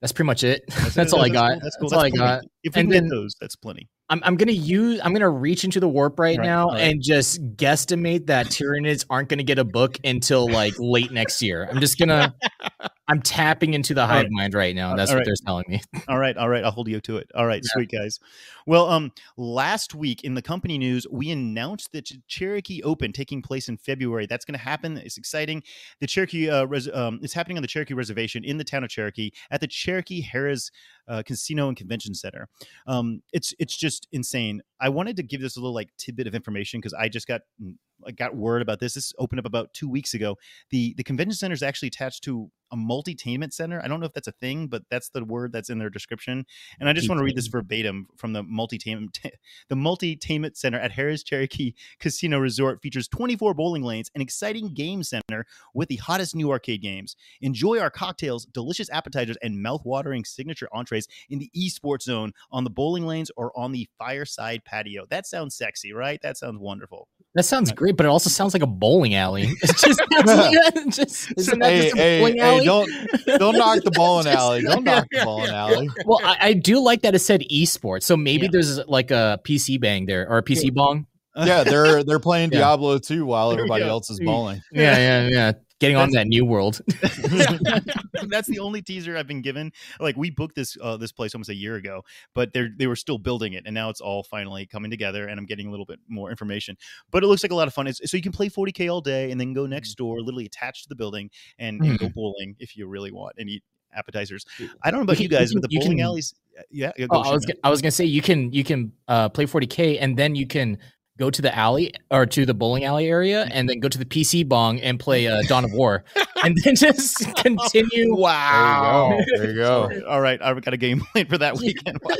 that's 0.00 0.12
pretty 0.12 0.26
much 0.28 0.44
it. 0.44 0.62
That's, 0.94 0.96
it. 0.96 1.12
all 1.12 1.22
I 1.22 1.28
That's 1.28 1.32
got. 1.32 1.50
cool. 1.50 1.60
That's, 1.60 1.76
cool. 1.76 1.94
all 1.94 1.98
I 2.00 2.10
plenty. 2.10 2.16
got. 2.18 2.44
If 2.62 2.74
we 2.76 2.80
And 2.82 2.90
get 2.92 3.00
then- 3.00 3.08
those, 3.08 3.34
that's 3.40 3.56
plenty. 3.56 3.88
I'm, 4.08 4.20
I'm 4.24 4.34
gonna 4.36 4.50
use. 4.50 5.00
I'm 5.04 5.12
gonna 5.12 5.30
reach 5.30 5.62
into 5.62 5.78
the 5.78 5.88
warp 5.88 6.18
right, 6.18 6.36
Right, 6.36 6.44
now 6.44 6.70
right. 6.70 6.80
and 6.80 7.00
just 7.00 7.40
guesstimate 7.56 8.26
that 8.26 8.46
Tyranids 8.46 9.04
aren't 9.08 9.28
gonna 9.28 9.44
get 9.44 9.60
a 9.60 9.64
book 9.64 9.98
until 10.02 10.50
like 10.50 10.74
late 10.80 11.12
next 11.12 11.40
year. 11.42 11.68
I'm 11.70 11.78
just 11.80 11.96
gonna. 11.96 12.34
I'm 13.10 13.20
tapping 13.20 13.74
into 13.74 13.92
the 13.92 14.06
hive 14.06 14.22
right. 14.22 14.30
mind 14.30 14.54
right 14.54 14.74
now, 14.74 14.94
that's 14.94 15.10
All 15.10 15.16
what 15.16 15.20
right. 15.20 15.26
they're 15.26 15.34
telling 15.44 15.64
me. 15.66 15.80
All 16.08 16.18
right, 16.18 16.36
all 16.36 16.48
right. 16.48 16.62
I'll 16.62 16.70
hold 16.70 16.86
you 16.86 17.00
to 17.00 17.16
it. 17.16 17.28
All 17.34 17.44
right, 17.44 17.60
sweet 17.64 17.90
guys. 17.90 18.20
Well, 18.66 18.88
um, 18.88 19.10
last 19.36 19.96
week 19.96 20.22
in 20.22 20.34
the 20.34 20.42
company 20.42 20.78
news, 20.78 21.08
we 21.10 21.30
announced 21.30 21.90
the 21.90 22.02
Cherokee 22.28 22.82
Open 22.84 23.12
taking 23.12 23.42
place 23.42 23.68
in 23.68 23.78
February. 23.78 24.26
That's 24.26 24.44
going 24.44 24.56
to 24.56 24.64
happen. 24.64 24.96
It's 24.96 25.18
exciting. 25.18 25.64
The 26.00 26.06
Cherokee, 26.06 26.48
uh, 26.48 26.66
res- 26.66 26.88
um, 26.92 27.18
it's 27.20 27.34
happening 27.34 27.58
on 27.58 27.62
the 27.62 27.68
Cherokee 27.68 27.94
Reservation 27.94 28.44
in 28.44 28.58
the 28.58 28.64
town 28.64 28.84
of 28.84 28.90
Cherokee 28.90 29.30
at 29.50 29.60
the 29.60 29.66
Cherokee 29.66 30.22
Harrah's 30.22 30.70
uh, 31.08 31.24
Casino 31.26 31.66
and 31.66 31.76
Convention 31.76 32.14
Center. 32.14 32.48
Um, 32.86 33.22
it's 33.32 33.52
it's 33.58 33.76
just 33.76 34.06
insane. 34.12 34.62
I 34.80 34.88
wanted 34.88 35.16
to 35.16 35.24
give 35.24 35.40
this 35.40 35.56
a 35.56 35.60
little 35.60 35.74
like 35.74 35.88
tidbit 35.98 36.28
of 36.28 36.34
information 36.36 36.78
because 36.78 36.94
I 36.94 37.08
just 37.08 37.26
got 37.26 37.40
I 37.60 37.72
got 38.16 38.36
word 38.36 38.62
about 38.62 38.80
this. 38.80 38.94
This 38.94 39.12
opened 39.18 39.40
up 39.40 39.46
about 39.46 39.72
two 39.74 39.88
weeks 39.88 40.14
ago. 40.14 40.36
the 40.70 40.94
The 40.96 41.04
convention 41.04 41.34
center 41.34 41.54
is 41.54 41.62
actually 41.62 41.88
attached 41.88 42.24
to 42.24 42.50
a 42.72 42.76
multi-tainment 42.76 43.52
center. 43.52 43.80
I 43.82 43.88
don't 43.88 44.00
know 44.00 44.06
if 44.06 44.12
that's 44.12 44.28
a 44.28 44.32
thing, 44.32 44.68
but 44.68 44.82
that's 44.90 45.10
the 45.10 45.24
word 45.24 45.52
that's 45.52 45.70
in 45.70 45.78
their 45.78 45.90
description. 45.90 46.44
And 46.78 46.88
I 46.88 46.92
just 46.92 47.08
want 47.08 47.18
to 47.18 47.24
read 47.24 47.36
this 47.36 47.48
verbatim 47.48 48.06
from 48.16 48.32
the 48.32 48.42
multi-tainment 48.42 49.18
the 49.68 49.76
multi-tainment 49.76 50.56
center 50.56 50.78
at 50.78 50.92
Harrah's 50.92 51.22
Cherokee 51.22 51.74
Casino 51.98 52.38
Resort 52.38 52.80
features 52.80 53.08
24 53.08 53.54
bowling 53.54 53.82
lanes, 53.82 54.10
an 54.14 54.20
exciting 54.20 54.72
game 54.72 55.02
center 55.02 55.46
with 55.74 55.88
the 55.88 55.96
hottest 55.96 56.34
new 56.34 56.50
arcade 56.50 56.82
games. 56.82 57.16
Enjoy 57.40 57.78
our 57.78 57.90
cocktails, 57.90 58.46
delicious 58.46 58.90
appetizers, 58.90 59.36
and 59.42 59.62
mouth-watering 59.62 60.24
signature 60.24 60.68
entrees 60.72 61.08
in 61.28 61.38
the 61.38 61.50
esports 61.56 62.02
zone 62.02 62.32
on 62.50 62.64
the 62.64 62.70
bowling 62.70 63.06
lanes 63.06 63.30
or 63.36 63.56
on 63.58 63.72
the 63.72 63.88
fireside 63.98 64.64
patio. 64.64 65.06
That 65.08 65.26
sounds 65.26 65.54
sexy, 65.54 65.92
right? 65.92 66.20
That 66.22 66.36
sounds 66.36 66.58
wonderful. 66.58 67.08
That 67.36 67.44
sounds 67.44 67.70
great, 67.70 67.96
but 67.96 68.06
it 68.06 68.08
also 68.08 68.28
sounds 68.28 68.54
like 68.54 68.62
a 68.62 68.66
bowling 68.66 69.14
alley. 69.14 69.48
It's 69.62 69.80
just, 69.82 70.00
it's 70.10 70.96
just 70.96 71.32
isn't 71.38 71.58
that 71.60 71.70
Hey, 71.70 71.82
just 71.82 71.94
a 71.94 71.98
hey, 71.98 72.18
bowling 72.20 72.36
hey, 72.36 72.40
alley? 72.42 72.64
don't 72.64 72.90
don't 73.38 73.56
knock 73.56 73.84
the 73.84 73.90
bowling 73.94 74.26
alley. 74.26 74.62
Don't 74.62 74.82
knock 74.84 75.06
the 75.12 75.22
bowling 75.24 75.50
alley. 75.50 75.88
well, 76.06 76.18
I, 76.24 76.36
I 76.40 76.52
do 76.54 76.80
like 76.80 77.02
that 77.02 77.14
it 77.14 77.20
said 77.20 77.42
esports, 77.52 78.02
so 78.02 78.16
maybe 78.16 78.46
Yeah. 78.46 78.48
there's 78.52 78.78
like 78.88 79.10
a 79.12 79.38
PC 79.44 79.80
bang 79.80 80.06
there 80.06 80.28
or 80.28 80.38
a 80.38 80.42
PC 80.42 80.74
bong. 80.74 81.06
Yeah, 81.36 81.62
they're 81.62 82.02
they're 82.02 82.18
playing 82.18 82.50
Yeah. 82.52 82.58
Diablo 82.60 82.98
2 82.98 83.24
while 83.24 83.52
everybody 83.52 83.84
else 83.84 84.10
is 84.10 84.18
bowling. 84.18 84.60
Yeah, 84.72 84.96
yeah, 84.98 85.28
yeah. 85.28 85.52
Getting 85.80 85.96
on 85.96 86.10
that 86.10 86.26
new 86.26 86.44
world. 86.44 86.80
That's 88.28 88.46
the 88.48 88.58
only 88.60 88.82
teaser 88.82 89.16
I've 89.16 89.26
been 89.26 89.40
given. 89.40 89.72
Like 89.98 90.16
we 90.16 90.30
booked 90.30 90.54
this 90.54 90.76
uh, 90.80 90.98
this 90.98 91.10
place 91.10 91.34
almost 91.34 91.48
a 91.48 91.54
year 91.54 91.76
ago, 91.76 92.04
but 92.34 92.52
they 92.52 92.68
they 92.76 92.86
were 92.86 92.96
still 92.96 93.18
building 93.18 93.54
it, 93.54 93.64
and 93.64 93.74
now 93.74 93.88
it's 93.88 94.00
all 94.00 94.22
finally 94.22 94.66
coming 94.66 94.90
together. 94.90 95.26
And 95.26 95.40
I'm 95.40 95.46
getting 95.46 95.68
a 95.68 95.70
little 95.70 95.86
bit 95.86 95.98
more 96.06 96.30
information. 96.30 96.76
But 97.10 97.24
it 97.24 97.28
looks 97.28 97.42
like 97.42 97.52
a 97.52 97.54
lot 97.54 97.66
of 97.66 97.74
fun. 97.74 97.86
It's, 97.86 98.00
so 98.10 98.16
you 98.16 98.22
can 98.22 98.32
play 98.32 98.50
40k 98.50 98.92
all 98.92 99.00
day, 99.00 99.30
and 99.30 99.40
then 99.40 99.54
go 99.54 99.66
next 99.66 99.94
door, 99.94 100.20
literally 100.20 100.46
attached 100.46 100.82
to 100.84 100.88
the 100.90 100.96
building, 100.96 101.30
and, 101.58 101.80
and 101.80 101.98
go 101.98 102.08
bowling 102.10 102.56
if 102.58 102.76
you 102.76 102.86
really 102.86 103.10
want, 103.10 103.36
and 103.38 103.48
eat 103.48 103.62
appetizers. 103.94 104.44
I 104.82 104.90
don't 104.90 105.00
know 105.00 105.04
about 105.04 105.16
can- 105.16 105.24
you 105.24 105.28
guys, 105.28 105.50
you 105.50 105.60
but 105.60 105.68
the 105.70 105.78
bowling 105.78 105.98
can- 105.98 106.06
alleys, 106.06 106.34
yeah. 106.70 106.92
yeah, 106.96 107.06
go 107.06 107.16
Oh, 107.16 107.20
I 107.22 107.32
was 107.32 107.46
gonna, 107.46 107.58
I 107.64 107.70
was 107.70 107.80
gonna 107.80 107.90
say 107.90 108.04
you 108.04 108.22
can 108.22 108.52
you 108.52 108.64
can 108.64 108.92
uh, 109.08 109.28
play 109.28 109.46
40k 109.46 109.98
and 110.00 110.16
then 110.16 110.34
you 110.34 110.46
can 110.46 110.78
go 111.20 111.30
to 111.30 111.42
the 111.42 111.54
alley 111.54 111.92
or 112.10 112.24
to 112.24 112.46
the 112.46 112.54
bowling 112.54 112.82
alley 112.84 113.06
area 113.06 113.46
and 113.52 113.68
then 113.68 113.78
go 113.78 113.88
to 113.88 113.98
the 113.98 114.06
PC 114.06 114.48
bong 114.48 114.80
and 114.80 114.98
play 114.98 115.26
uh, 115.26 115.42
Dawn 115.42 115.64
of 115.64 115.72
War 115.72 116.02
and 116.42 116.56
then 116.64 116.74
just 116.74 117.18
continue. 117.36 118.10
Wow. 118.20 119.18
There 119.36 119.50
you 119.50 119.56
go. 119.56 119.82
All 119.82 119.88
right, 119.88 120.02
all 120.08 120.20
right, 120.20 120.42
I've 120.42 120.60
got 120.62 120.74
a 120.74 120.76
game 120.76 121.00
plan 121.00 121.26
for 121.26 121.38
that 121.38 121.56
weekend. 121.58 121.98
Wow. 122.02 122.16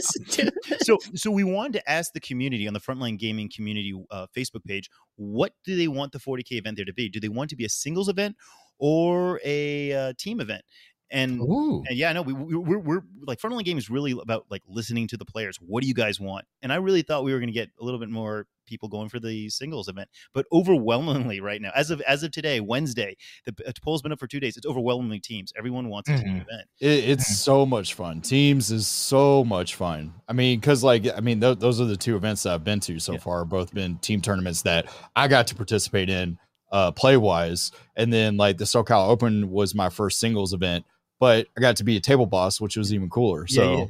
So 0.83 0.99
so 1.15 1.31
we 1.31 1.45
wanted 1.45 1.73
to 1.75 1.91
ask 1.91 2.13
the 2.13 2.21
community 2.21 2.69
on 2.69 2.75
the 2.75 2.81
frontline 2.81 3.19
gaming 3.19 3.51
community 3.55 3.93
uh, 4.11 4.27
facebook 4.37 4.65
page 4.65 4.91
what 5.17 5.53
do 5.65 5.77
they 5.77 5.89
want 5.89 6.13
the 6.13 6.19
40k 6.19 6.53
event 6.53 6.77
there 6.77 6.85
to 6.85 6.93
be 6.93 7.09
do 7.09 7.21
they 7.21 7.29
want 7.29 7.49
it 7.49 7.51
to 7.51 7.57
be 7.57 7.65
a 7.65 7.69
singles 7.69 8.09
event 8.09 8.37
or 8.79 9.41
a 9.45 9.93
uh, 9.93 10.13
team 10.19 10.41
event 10.41 10.63
and 11.11 11.41
and 11.41 11.87
yeah, 11.93 12.13
no, 12.13 12.23
we, 12.23 12.33
we 12.33 12.57
we're, 12.57 12.79
we're 12.79 13.03
like 13.27 13.41
frontline 13.41 13.65
game 13.65 13.79
is 13.79 13.91
really 13.91 14.13
about 14.13 14.47
like 14.51 14.63
listening 14.69 15.07
to 15.09 15.17
the 15.17 15.25
players. 15.25 15.57
What 15.61 15.83
do 15.83 15.89
you 15.89 15.95
guys 15.95 16.21
want? 16.21 16.45
And 16.63 16.73
I 16.73 16.77
really 16.77 17.03
thought 17.03 17.25
we 17.25 17.33
were 17.33 17.39
going 17.39 17.49
to 17.49 17.53
get 17.55 17.71
a 17.81 17.85
little 17.85 18.01
bit 18.01 18.09
more 18.11 18.47
people 18.67 18.89
going 18.89 19.09
for 19.09 19.19
the 19.19 19.49
singles 19.49 19.89
event, 19.89 20.09
but 20.33 20.47
overwhelmingly 20.53 21.41
right 21.41 21.61
now, 21.61 21.71
as 21.75 21.91
of 21.91 22.01
as 22.03 22.23
of 22.23 22.31
today, 22.31 22.61
Wednesday, 22.61 23.17
the 23.45 23.55
uh, 23.67 23.73
poll's 23.83 24.01
been 24.03 24.13
up 24.13 24.19
for 24.21 24.27
two 24.29 24.39
days. 24.41 24.57
It's 24.57 24.67
overwhelmingly 24.67 25.19
teams. 25.21 25.53
Everyone 25.59 25.89
wants 25.89 26.09
a 26.09 26.17
team 26.17 26.29
Mhm. 26.37 26.43
event. 26.43 26.69
It, 26.81 27.09
it's 27.11 27.37
so 27.39 27.67
much 27.67 27.95
fun. 27.95 28.21
Teams 28.21 28.71
is 28.71 28.87
so 28.87 29.45
much 29.45 29.75
fun. 29.75 30.15
I 30.29 30.33
mean, 30.33 30.61
because 30.61 30.85
like 30.85 31.07
I 31.17 31.21
mean, 31.21 31.41
th- 31.41 31.59
those 31.59 31.81
are 31.81 31.87
the 31.87 31.97
two 31.97 32.17
events 32.17 32.45
that 32.45 32.55
I've 32.55 32.65
been 32.65 32.81
to 32.81 32.99
so 33.01 33.15
Yeah. 33.15 33.19
far. 33.19 33.45
Both 33.45 33.75
been 33.75 33.99
team 33.99 34.21
tournaments 34.21 34.63
that 34.63 34.87
I 35.17 35.27
got 35.27 35.49
to 35.49 35.55
participate 35.57 36.09
in, 36.09 36.39
uh, 36.71 36.93
play 36.93 37.17
wise, 37.17 37.73
and 37.97 38.13
then 38.13 38.37
like 38.37 38.59
the 38.59 38.65
SoCal 38.65 39.09
Open 39.09 39.51
was 39.51 39.75
my 39.75 39.89
first 39.91 40.21
singles 40.21 40.53
event, 40.53 40.85
but 41.21 41.47
I 41.57 41.61
got 41.61 41.77
to 41.77 41.85
be 41.85 41.97
a 41.97 42.01
table 42.01 42.27
boss, 42.27 42.61
which 42.61 42.77
was 42.77 42.93
even 42.93 43.09
cooler. 43.09 43.47
Yeah, 43.49 43.87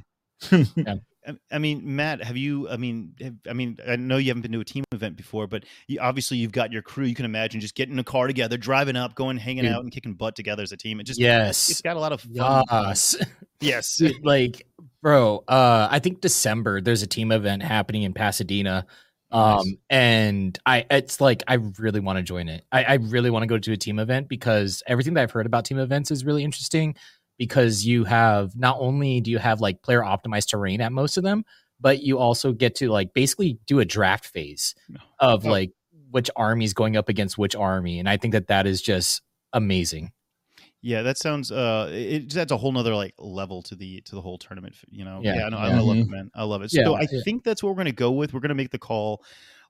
So 0.51 0.65
yeah. 0.77 0.95
I- 0.95 1.01
I 1.53 1.59
mean, 1.59 1.83
Matt, 1.97 2.25
have 2.25 2.39
you? 2.39 2.67
I 2.71 2.77
mean, 2.79 3.13
have, 3.21 3.35
I 3.49 3.53
mean, 3.53 3.77
I 3.87 3.97
know 3.97 4.17
you 4.17 4.29
haven't 4.29 4.41
been 4.41 4.53
to 4.53 4.61
a 4.61 4.65
team 4.65 4.85
event 4.91 5.17
before, 5.19 5.47
but 5.47 5.65
you, 5.87 6.01
obviously 6.01 6.39
you've 6.39 6.51
got 6.51 6.73
your 6.73 6.81
crew. 6.81 7.05
You 7.05 7.15
can 7.15 7.27
imagine 7.27 7.61
just 7.61 7.75
getting 7.75 7.99
a 7.99 8.03
car 8.05 8.27
together, 8.27 8.57
driving 8.57 8.97
up, 8.97 9.15
going, 9.15 9.37
hanging 9.37 9.65
Dude. 9.65 9.73
out, 9.73 9.83
and 9.83 9.93
kicking 9.93 10.15
butt 10.15 10.35
together 10.35 10.63
as 10.63 10.73
a 10.73 10.79
team. 10.79 10.99
It 10.99 11.05
just 11.05 11.21
yes, 11.21 11.69
it's 11.71 11.83
got 11.83 11.97
a 11.97 12.01
lot 12.01 12.13
of 12.13 12.23
fun. 12.23 12.65
yes. 12.71 13.17
Yes, 13.61 13.97
Dude, 13.99 14.25
like 14.25 14.67
bro 15.03 15.45
uh 15.49 15.89
i 15.91 15.99
think 15.99 16.21
december 16.23 16.81
there's 16.83 17.03
a 17.03 17.07
team 17.07 17.33
event 17.33 17.63
happening 17.63 18.03
in 18.05 18.13
pasadena 18.15 18.87
um 19.31 19.57
Nice. 19.59 19.75
and 19.91 20.59
i 20.67 20.85
it's 20.91 21.21
like 21.23 21.43
i 21.49 21.55
really 21.79 22.01
want 22.01 22.19
to 22.19 22.23
join 22.23 22.49
it 22.51 22.65
i, 22.73 22.85
I 22.85 22.95
really 22.95 23.31
want 23.31 23.43
to 23.43 23.47
go 23.47 23.57
to 23.59 23.73
a 23.73 23.77
team 23.79 23.99
event 23.99 24.29
because 24.29 24.83
everything 24.87 25.15
that 25.15 25.23
i've 25.23 25.31
heard 25.31 25.47
about 25.47 25.65
team 25.67 25.79
events 25.79 26.11
is 26.11 26.25
really 26.25 26.45
interesting 26.45 26.97
because 27.41 27.85
you 27.87 28.05
have 28.05 28.55
not 28.55 28.77
only 28.79 29.21
do 29.21 29.31
you 29.31 29.39
have 29.39 29.61
like 29.61 29.81
player 29.83 30.03
optimized 30.03 30.49
terrain 30.51 30.81
at 30.81 30.93
most 30.93 31.17
of 31.17 31.25
them 31.25 31.43
but 31.81 32.03
you 32.03 32.19
also 32.19 32.53
get 32.53 32.75
to 32.77 32.91
like 32.91 33.15
basically 33.15 33.59
do 33.67 33.81
a 33.81 33.85
draft 33.85 34.27
phase 34.27 34.75
of 35.19 35.47
Oh. 35.47 35.51
like 35.51 35.73
which 36.11 36.29
army 36.37 36.65
is 36.67 36.75
going 36.75 36.97
up 36.97 37.09
against 37.09 37.39
which 37.39 37.57
army 37.57 37.99
and 37.99 38.09
i 38.09 38.17
think 38.19 38.33
that 38.33 38.49
that 38.49 38.67
is 38.67 38.83
just 38.83 39.23
amazing 39.55 40.13
Yeah, 40.83 41.03
that 41.03 41.19
sounds. 41.19 41.53
Uh, 41.53 41.91
it 41.93 42.21
just 42.29 42.39
adds 42.39 42.53
a 42.53 42.57
whole 42.57 42.73
nother 42.73 42.95
like 42.95 43.13
level 43.19 43.61
to 43.69 43.75
the 43.77 44.01
to 44.09 44.15
the 44.15 44.23
whole 44.23 44.39
tournament. 44.39 44.75
You 44.89 45.05
know. 45.05 45.21
Yeah, 45.23 45.35
Yeah. 45.37 45.49
no, 45.51 45.59
I, 45.59 45.69
yeah. 45.69 45.77
I 45.77 45.81
love 45.81 45.99
it, 45.99 46.09
man. 46.09 46.31
I 46.35 46.45
love 46.45 46.63
it. 46.63 46.71
So 46.71 46.81
Yeah, 46.81 46.91
I 47.03 47.07
yeah. 47.13 47.21
think 47.23 47.45
that's 47.45 47.63
what 47.63 47.69
we're 47.69 47.77
gonna 47.83 47.93
go 48.07 48.11
with. 48.13 48.33
We're 48.33 48.41
gonna 48.41 48.55
make 48.63 48.71
the 48.71 48.79
call 48.79 49.23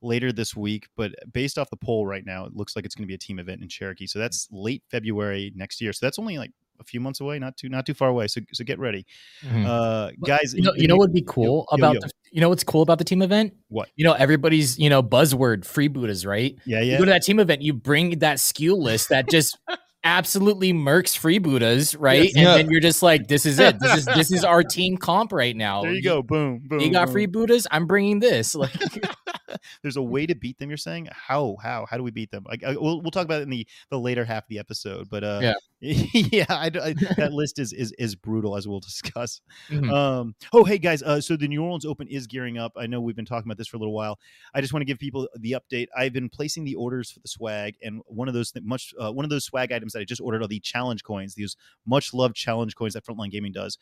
later 0.03 0.31
this 0.33 0.55
week, 0.55 0.87
but 0.95 1.11
based 1.33 1.59
off 1.59 1.69
the 1.69 1.77
poll 1.77 2.07
right 2.07 2.25
now, 2.25 2.45
it 2.47 2.55
looks 2.55 2.77
like 2.77 2.85
it's 2.85 2.95
gonna 2.95 3.09
be 3.09 3.19
a 3.19 3.25
team 3.27 3.41
event 3.41 3.61
in 3.61 3.69
Cherokee. 3.69 4.07
So 4.07 4.21
that's 4.21 4.47
late 4.53 4.85
February 4.89 5.51
next 5.57 5.81
year. 5.81 5.93
So 5.93 6.07
that's 6.07 6.19
only 6.21 6.39
like 6.39 6.53
a 6.81 6.85
few 6.85 7.01
months 7.01 7.21
away, 7.21 7.39
not 7.39 7.57
too 7.57 7.69
not 7.69 7.87
too 7.87 7.95
far 7.95 8.09
away. 8.09 8.27
So 8.27 8.41
so 8.53 8.65
get 8.65 8.79
ready, 8.79 9.05
Mhm. 9.45 9.67
uh, 9.67 10.11
guys. 10.25 10.55
You 10.55 10.63
know, 10.63 10.73
you 10.75 10.89
know 10.89 10.97
what 10.97 11.09
would 11.11 11.15
be 11.15 11.23
cool 11.27 11.67
yo, 11.71 11.77
about 11.77 11.95
yo. 11.95 12.01
The, 12.01 12.11
you 12.33 12.41
know 12.41 12.49
what's 12.49 12.65
cool 12.65 12.83
about 12.83 12.99
the 12.99 13.05
team 13.05 13.23
event? 13.23 13.55
What? 13.69 13.89
You 13.97 14.05
know, 14.05 14.13
everybody's 14.15 14.79
you 14.79 14.89
know 14.91 15.03
buzzword 15.03 15.65
free 15.65 15.89
Buddhas, 15.89 16.25
right? 16.27 16.57
Yeah, 16.67 16.81
You 16.81 16.93
yeah. 16.93 16.99
go 16.99 17.05
to 17.05 17.11
that 17.11 17.23
team 17.23 17.39
event, 17.39 17.63
you 17.63 17.73
bring 17.75 18.19
that 18.21 18.39
SKU 18.39 18.77
list 18.77 19.09
that 19.11 19.29
just 19.29 19.57
absolutely 20.05 20.73
murks 20.73 21.15
free 21.17 21.39
Buddhas, 21.39 21.95
right? 21.95 22.25
Yes. 22.25 22.35
and 22.35 22.43
Yeah. 22.45 22.57
then 22.57 22.71
you're 22.71 22.81
just 22.81 23.03
like, 23.03 23.29
this 23.29 23.45
is 23.45 23.59
it. 23.59 23.79
This 23.81 23.99
is 23.99 24.05
this 24.07 24.33
is 24.33 24.45
our 24.45 24.63
team 24.63 24.97
comp 24.97 25.31
right 25.33 25.55
now. 25.55 25.83
There 25.83 25.93
you 25.93 26.03
go. 26.03 26.23
Boom, 26.23 26.61
boom. 26.65 26.81
You 26.81 26.91
got 26.91 27.07
boom. 27.07 27.13
free 27.13 27.27
Buddhas. 27.27 27.67
I'm 27.71 27.87
bringing 27.87 28.19
this. 28.21 28.55
Like, 28.55 28.73
There's 29.83 29.97
a 29.97 30.03
way 30.03 30.27
to 30.27 30.35
beat 30.35 30.59
them. 30.59 30.69
You're 30.71 30.77
saying 30.77 31.09
how? 31.13 31.57
How? 31.63 31.87
How 31.89 31.97
do 31.97 32.03
we 32.03 32.11
beat 32.11 32.31
them? 32.31 32.45
Like, 32.49 32.65
I, 32.65 32.73
we'll 32.77 33.01
we'll 33.01 33.11
talk 33.11 33.25
about 33.25 33.41
it 33.41 33.45
in 33.45 33.51
the 33.51 33.67
the 33.91 33.99
later 33.99 34.25
half 34.25 34.45
of 34.45 34.49
the 34.49 34.59
episode. 34.59 35.09
But 35.11 35.25
uh, 35.25 35.41
Yeah. 35.43 35.55
yeah, 35.83 36.45
I, 36.51 36.67
I- 36.67 36.93
that 37.17 37.33
list 37.33 37.59
is 37.59 37.73
is 37.73 37.93
is 37.99 38.15
brutal 38.15 38.57
as 38.57 38.69
we'll 38.69 38.81
discuss. 38.81 39.41
Mhm. 39.71 39.91
Um, 39.91 40.35
oh, 40.53 40.63
hey 40.65 40.77
guys, 40.79 41.03
uh, 41.03 41.21
so 41.23 41.37
the 41.37 41.49
New 41.49 41.63
Orleans 41.63 41.87
Open 41.87 42.07
is 42.09 42.27
gearing 42.27 42.59
up. 42.59 42.73
I 42.77 42.87
know 42.87 43.01
we've 43.01 43.17
been 43.17 43.25
talking 43.25 43.49
about 43.49 43.57
this 43.57 43.67
for 43.69 43.77
a 43.79 43.81
little 43.81 43.95
while. 43.95 44.19
I 44.55 44.61
just 44.61 44.73
want 44.75 44.83
to 44.83 44.85
give 44.87 44.99
people 44.99 45.27
the 45.37 45.53
update. 45.53 45.87
I've 45.97 46.13
been 46.13 46.29
placing 46.29 46.65
the 46.65 46.75
orders 46.75 47.11
for 47.11 47.21
the 47.21 47.29
swag, 47.29 47.77
and 47.83 48.03
one 48.07 48.29
of 48.29 48.35
those 48.35 48.53
th- 48.53 48.65
much 48.65 48.93
uh, 49.01 49.11
one 49.11 49.25
of 49.25 49.31
those 49.31 49.45
swag 49.47 49.73
items 49.73 49.95
that 49.95 50.01
I 50.01 50.05
just 50.05 50.21
ordered 50.21 50.43
are 50.43 50.47
the 50.49 50.61
challenge 50.61 51.03
coins. 51.03 51.35
These 51.35 51.57
much 51.87 52.13
loved 52.13 52.37
challenge 52.37 52.75
coins 52.77 52.93
that 52.93 53.07
Frontline 53.07 53.31
Gaming 53.31 53.53
does. 53.53 53.79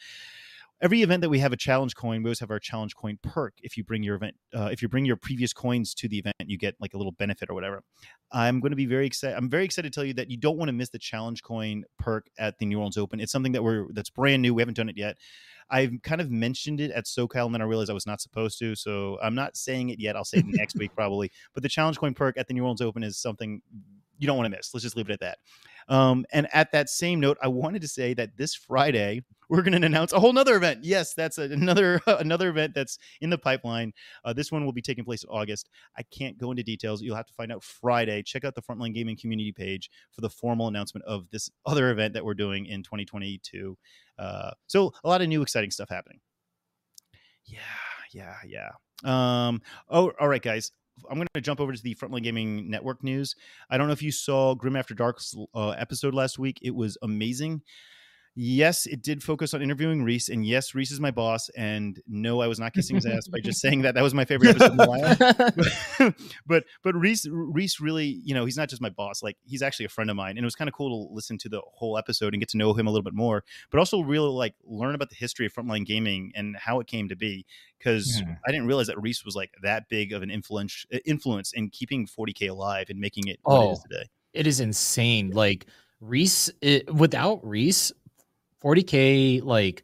Every 0.81 1.03
event 1.03 1.23
that 1.23 1.29
we 1.29 1.41
have 1.41 1.53
a 1.53 1.57
challenge 1.57 1.97
coin, 1.97 2.23
we 2.23 2.29
always 2.29 2.39
have 2.39 2.53
our 2.53 2.61
challenge 2.61 2.95
coin 2.95 3.19
perk. 3.21 3.55
If 3.63 3.77
you 3.77 3.83
bring 3.83 4.05
your 4.05 4.15
event, 4.15 4.37
uh, 4.55 4.69
if 4.71 4.81
you 4.81 4.89
bring 4.89 5.05
your 5.05 5.17
previous 5.17 5.53
coins 5.53 5.93
to 5.95 6.09
the 6.09 6.19
event, 6.19 6.37
you 6.47 6.57
get 6.57 6.77
like 6.79 6.95
a 6.95 6.97
little 6.97 7.13
benefit 7.13 7.51
or 7.51 7.55
whatever. 7.55 7.83
I'm 8.31 8.61
going 8.61 8.71
to 8.71 8.77
be 8.77 8.87
very 8.87 9.05
excited. 9.05 9.37
I'm 9.37 9.51
very 9.51 9.65
excited 9.65 9.93
to 9.93 9.97
tell 9.97 10.05
you 10.05 10.15
that 10.15 10.31
you 10.31 10.37
don't 10.37 10.57
want 10.57 10.69
to 10.69 10.73
miss 10.73 10.91
the 10.91 10.99
challenge 10.99 11.43
coin 11.43 11.85
perk 11.99 12.29
at 12.39 12.59
the 12.59 12.67
New 12.67 12.79
Orleans 12.79 12.97
Open. 12.97 13.19
It's 13.19 13.33
something 13.33 13.53
that 13.53 13.65
we're 13.65 13.87
that's 13.93 14.11
brand 14.11 14.41
new. 14.41 14.55
We 14.55 14.63
haven't 14.63 14.77
done 14.77 14.89
it 14.89 14.97
yet. 14.97 15.17
I've 15.69 15.93
kind 16.03 16.21
of 16.21 16.31
mentioned 16.31 16.81
it 16.81 16.93
at 16.93 17.07
SoCal, 17.07 17.47
and 17.47 17.55
then 17.55 17.61
I 17.61 17.65
realized 17.65 17.91
I 17.91 17.95
was 17.95 18.07
not 18.07 18.21
supposed 18.21 18.59
to. 18.61 18.77
So 18.77 19.19
I'm 19.21 19.35
not 19.35 19.57
saying 19.57 19.89
it 19.89 19.99
yet. 19.99 20.15
I'll 20.15 20.25
say 20.25 20.39
it 20.39 20.47
next 20.47 20.77
week 20.77 20.95
probably. 20.95 21.33
But 21.55 21.65
the 21.65 21.69
challenge 21.69 21.99
coin 21.99 22.15
perk 22.15 22.39
at 22.39 22.47
the 22.47 22.55
New 22.55 22.63
Orleans 22.63 22.83
Open 22.83 23.03
is 23.03 23.19
something 23.19 23.63
you 24.19 24.27
don't 24.27 24.37
want 24.37 24.51
to 24.51 24.57
miss. 24.57 24.73
Let's 24.73 24.83
just 24.83 24.97
leave 24.97 25.09
it 25.09 25.13
at 25.13 25.21
that. 25.21 25.39
Um, 25.89 26.27
and 26.33 26.47
at 26.53 26.71
that 26.73 26.91
same 26.91 27.19
note, 27.19 27.39
I 27.43 27.49
wanted 27.49 27.83
to 27.83 27.89
say 27.89 28.13
that 28.15 28.37
this 28.37 28.55
Friday 28.55 29.23
we're 29.49 29.63
going 29.63 29.81
to 29.81 29.87
announce 29.87 30.13
a 30.13 30.21
whole 30.21 30.33
nother 30.33 30.57
event. 30.57 30.85
Yes, 30.85 31.15
that's 31.15 31.39
a, 31.39 31.43
another 31.51 32.01
another 32.07 32.51
event 32.51 32.75
that's 32.75 32.99
in 33.21 33.31
the 33.31 33.39
pipeline. 33.39 33.93
Uh, 34.25 34.33
this 34.33 34.53
one 34.53 34.65
will 34.65 34.73
be 34.73 34.83
taking 34.83 35.05
place 35.05 35.25
in 35.25 35.31
August. 35.31 35.71
I 35.97 36.03
can't 36.03 36.39
go 36.39 36.51
into 36.51 36.63
details. 36.63 37.03
You'll 37.03 37.17
have 37.17 37.27
to 37.27 37.35
find 37.35 37.51
out 37.51 37.63
Friday. 37.63 38.23
Check 38.23 38.45
out 38.45 38.55
the 38.55 38.63
Frontline 38.63 38.95
Gaming 38.95 39.17
community 39.17 39.53
page 39.53 39.91
for 40.13 40.21
the 40.21 40.31
formal 40.31 40.69
announcement 40.69 41.07
of 41.07 41.29
this 41.31 41.51
other 41.67 41.91
event 41.91 42.15
that 42.15 42.25
we're 42.25 42.35
doing 42.35 42.67
in 42.67 42.83
2022. 42.83 43.77
Uh, 44.19 44.51
so 44.67 44.93
a 45.05 45.09
lot 45.09 45.23
of 45.23 45.29
new 45.29 45.43
exciting 45.43 45.71
stuff 45.71 45.89
happening. 45.89 46.21
Yeah, 47.47 47.61
yeah, 48.13 48.35
yeah. 48.47 48.71
Um, 49.05 49.63
oh, 49.89 50.13
all 50.21 50.29
right, 50.29 50.43
guys. 50.43 50.73
I'm 51.11 51.17
going 51.17 51.29
to 51.35 51.41
jump 51.41 51.61
over 51.61 51.73
to 51.73 51.83
the 51.83 51.95
Frontline 51.95 52.23
Gaming 52.23 52.71
Network 52.71 53.03
news. 53.03 53.35
I 53.71 53.79
don't 53.79 53.87
know 53.87 53.93
if 53.93 54.03
you 54.03 54.13
saw 54.13 54.55
Grim 54.55 54.77
After 54.77 54.95
Dark's 54.95 55.35
uh, 55.55 55.71
episode 55.71 56.15
last 56.15 56.39
week. 56.39 56.59
It 56.63 56.75
was 56.75 56.97
amazing. 57.03 57.63
Yes, 58.41 58.87
it 58.87 59.03
did 59.03 59.21
focus 59.21 59.53
on 59.53 59.63
interviewing 59.63 60.05
Reece, 60.05 60.29
and 60.29 60.47
yes, 60.47 60.73
Reece 60.73 60.93
is 60.93 61.01
my 61.01 61.11
boss. 61.11 61.49
And 61.57 62.01
no, 62.07 62.41
I 62.41 62.47
was 62.47 62.61
not 62.61 62.73
kissing 62.73 62.95
his 62.95 63.05
ass 63.05 63.27
by 63.27 63.41
just 63.41 63.61
saying 63.61 63.83
that. 63.83 63.97
That 63.97 64.03
was 64.05 64.15
my 64.15 64.25
favorite 64.25 64.51
episode 64.51 64.75
in 64.75 64.81
a 64.81 64.87
while. 64.87 66.13
but 66.47 66.63
but 66.85 66.95
Reece 66.95 67.27
Reece 67.29 67.81
really, 67.81 68.21
you 68.25 68.35
know, 68.35 68.45
he's 68.45 68.57
not 68.57 68.69
just 68.69 68.81
my 68.81 68.91
boss. 68.91 69.25
Like 69.25 69.37
he's 69.45 69.61
actually 69.61 69.87
a 69.87 69.89
friend 69.89 70.09
of 70.09 70.15
mine, 70.15 70.31
and 70.37 70.39
it 70.39 70.45
was 70.45 70.55
kind 70.55 70.69
of 70.69 70.75
cool 70.75 71.09
to 71.09 71.13
listen 71.13 71.37
to 71.39 71.49
the 71.49 71.61
whole 71.75 71.99
episode 71.99 72.33
and 72.33 72.41
get 72.41 72.49
to 72.51 72.57
know 72.59 72.73
him 72.75 72.87
a 72.87 72.91
little 72.91 73.03
bit 73.03 73.13
more. 73.15 73.43
But 73.73 73.79
also 73.79 74.03
really 74.03 74.29
like 74.31 74.55
learn 74.65 74.95
about 74.95 75.11
the 75.11 75.17
history 75.17 75.45
of 75.47 75.53
Frontline 75.53 75.85
Gaming 75.85 76.31
and 76.37 76.57
how 76.57 76.79
it 76.79 76.87
came 76.87 77.09
to 77.09 77.17
be. 77.17 77.45
Because 77.77 78.21
Yeah. 78.21 78.37
I 78.47 78.53
didn't 78.53 78.69
realize 78.69 78.87
that 78.87 79.03
Reece 79.03 79.25
was 79.25 79.35
like 79.35 79.51
that 79.63 79.89
big 79.89 80.13
of 80.13 80.23
an 80.23 80.31
influence 80.31 80.87
uh, 80.95 80.99
influence 81.05 81.53
in 81.55 81.71
keeping 81.71 82.07
40k 82.07 82.51
alive 82.51 82.87
and 82.89 83.01
making 83.01 83.27
it 83.27 83.41
what 83.43 83.65
it 83.67 83.73
is 83.73 83.79
Oh. 83.81 83.83
today. 83.89 84.09
it 84.33 84.47
is 84.47 84.61
insane. 84.61 85.31
Like 85.31 85.67
Reece, 86.01 86.49
it, 86.63 86.95
without 86.95 87.45
Reece, 87.45 87.91
40k 88.63 89.43
like 89.43 89.83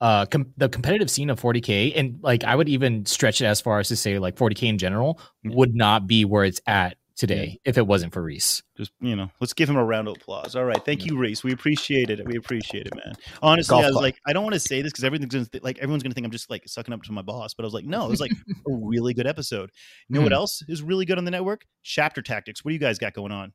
uh 0.00 0.26
com- 0.26 0.52
the 0.56 0.68
competitive 0.68 1.10
scene 1.10 1.30
of 1.30 1.40
40k 1.40 1.92
and 1.96 2.18
like 2.22 2.44
I 2.44 2.54
would 2.54 2.68
even 2.68 3.06
stretch 3.06 3.40
it 3.40 3.46
as 3.46 3.60
far 3.60 3.78
as 3.78 3.88
to 3.88 3.96
say 3.96 4.18
like 4.18 4.36
40k 4.36 4.64
in 4.68 4.78
general 4.78 5.20
Yeah. 5.42 5.52
would 5.54 5.74
not 5.74 6.06
be 6.06 6.24
where 6.24 6.44
it's 6.44 6.60
at 6.66 6.96
today 7.16 7.58
if 7.64 7.78
it 7.78 7.86
wasn't 7.86 8.12
for 8.12 8.20
Reece. 8.22 8.62
Just 8.76 8.92
you 9.00 9.16
know, 9.16 9.30
let's 9.40 9.54
give 9.54 9.70
him 9.70 9.76
a 9.76 9.84
round 9.84 10.06
of 10.06 10.16
applause. 10.16 10.54
All 10.54 10.66
right, 10.66 10.84
thank 10.84 11.06
you, 11.06 11.16
Reece. 11.16 11.42
We 11.42 11.50
appreciate 11.52 12.10
it. 12.10 12.22
We 12.26 12.36
appreciate 12.36 12.86
it, 12.86 12.94
man. 12.94 13.14
Honestly, 13.40 13.72
Golf 13.72 13.84
I 13.84 13.86
was 13.86 13.92
clap. 13.94 14.02
like, 14.02 14.16
I 14.26 14.34
don't 14.34 14.42
want 14.44 14.52
to 14.52 14.60
say 14.60 14.82
this 14.82 14.92
because 14.92 15.02
everything's 15.02 15.32
gonna 15.32 15.46
th- 15.46 15.64
like 15.64 15.78
everyone's 15.78 16.02
gonna 16.02 16.12
think 16.14 16.26
I'm 16.26 16.30
just 16.30 16.50
like 16.50 16.68
sucking 16.68 16.92
up 16.92 17.02
to 17.04 17.12
my 17.12 17.22
boss. 17.22 17.54
But 17.54 17.62
I 17.62 17.66
was 17.68 17.72
like, 17.72 17.86
no, 17.86 18.04
it 18.04 18.10
was 18.10 18.20
like 18.20 18.32
a 18.32 18.34
really 18.70 19.14
good 19.14 19.26
episode. 19.26 19.70
You 20.10 20.16
know 20.16 20.20
what 20.20 20.32
Hmm. 20.32 20.36
else 20.36 20.62
is 20.68 20.82
really 20.82 21.06
good 21.06 21.16
on 21.16 21.24
the 21.24 21.30
network? 21.30 21.64
Chapter 21.82 22.20
Tactics. 22.20 22.62
What 22.62 22.68
do 22.68 22.74
you 22.74 22.80
guys 22.80 22.98
got 22.98 23.14
going 23.14 23.32
on? 23.32 23.54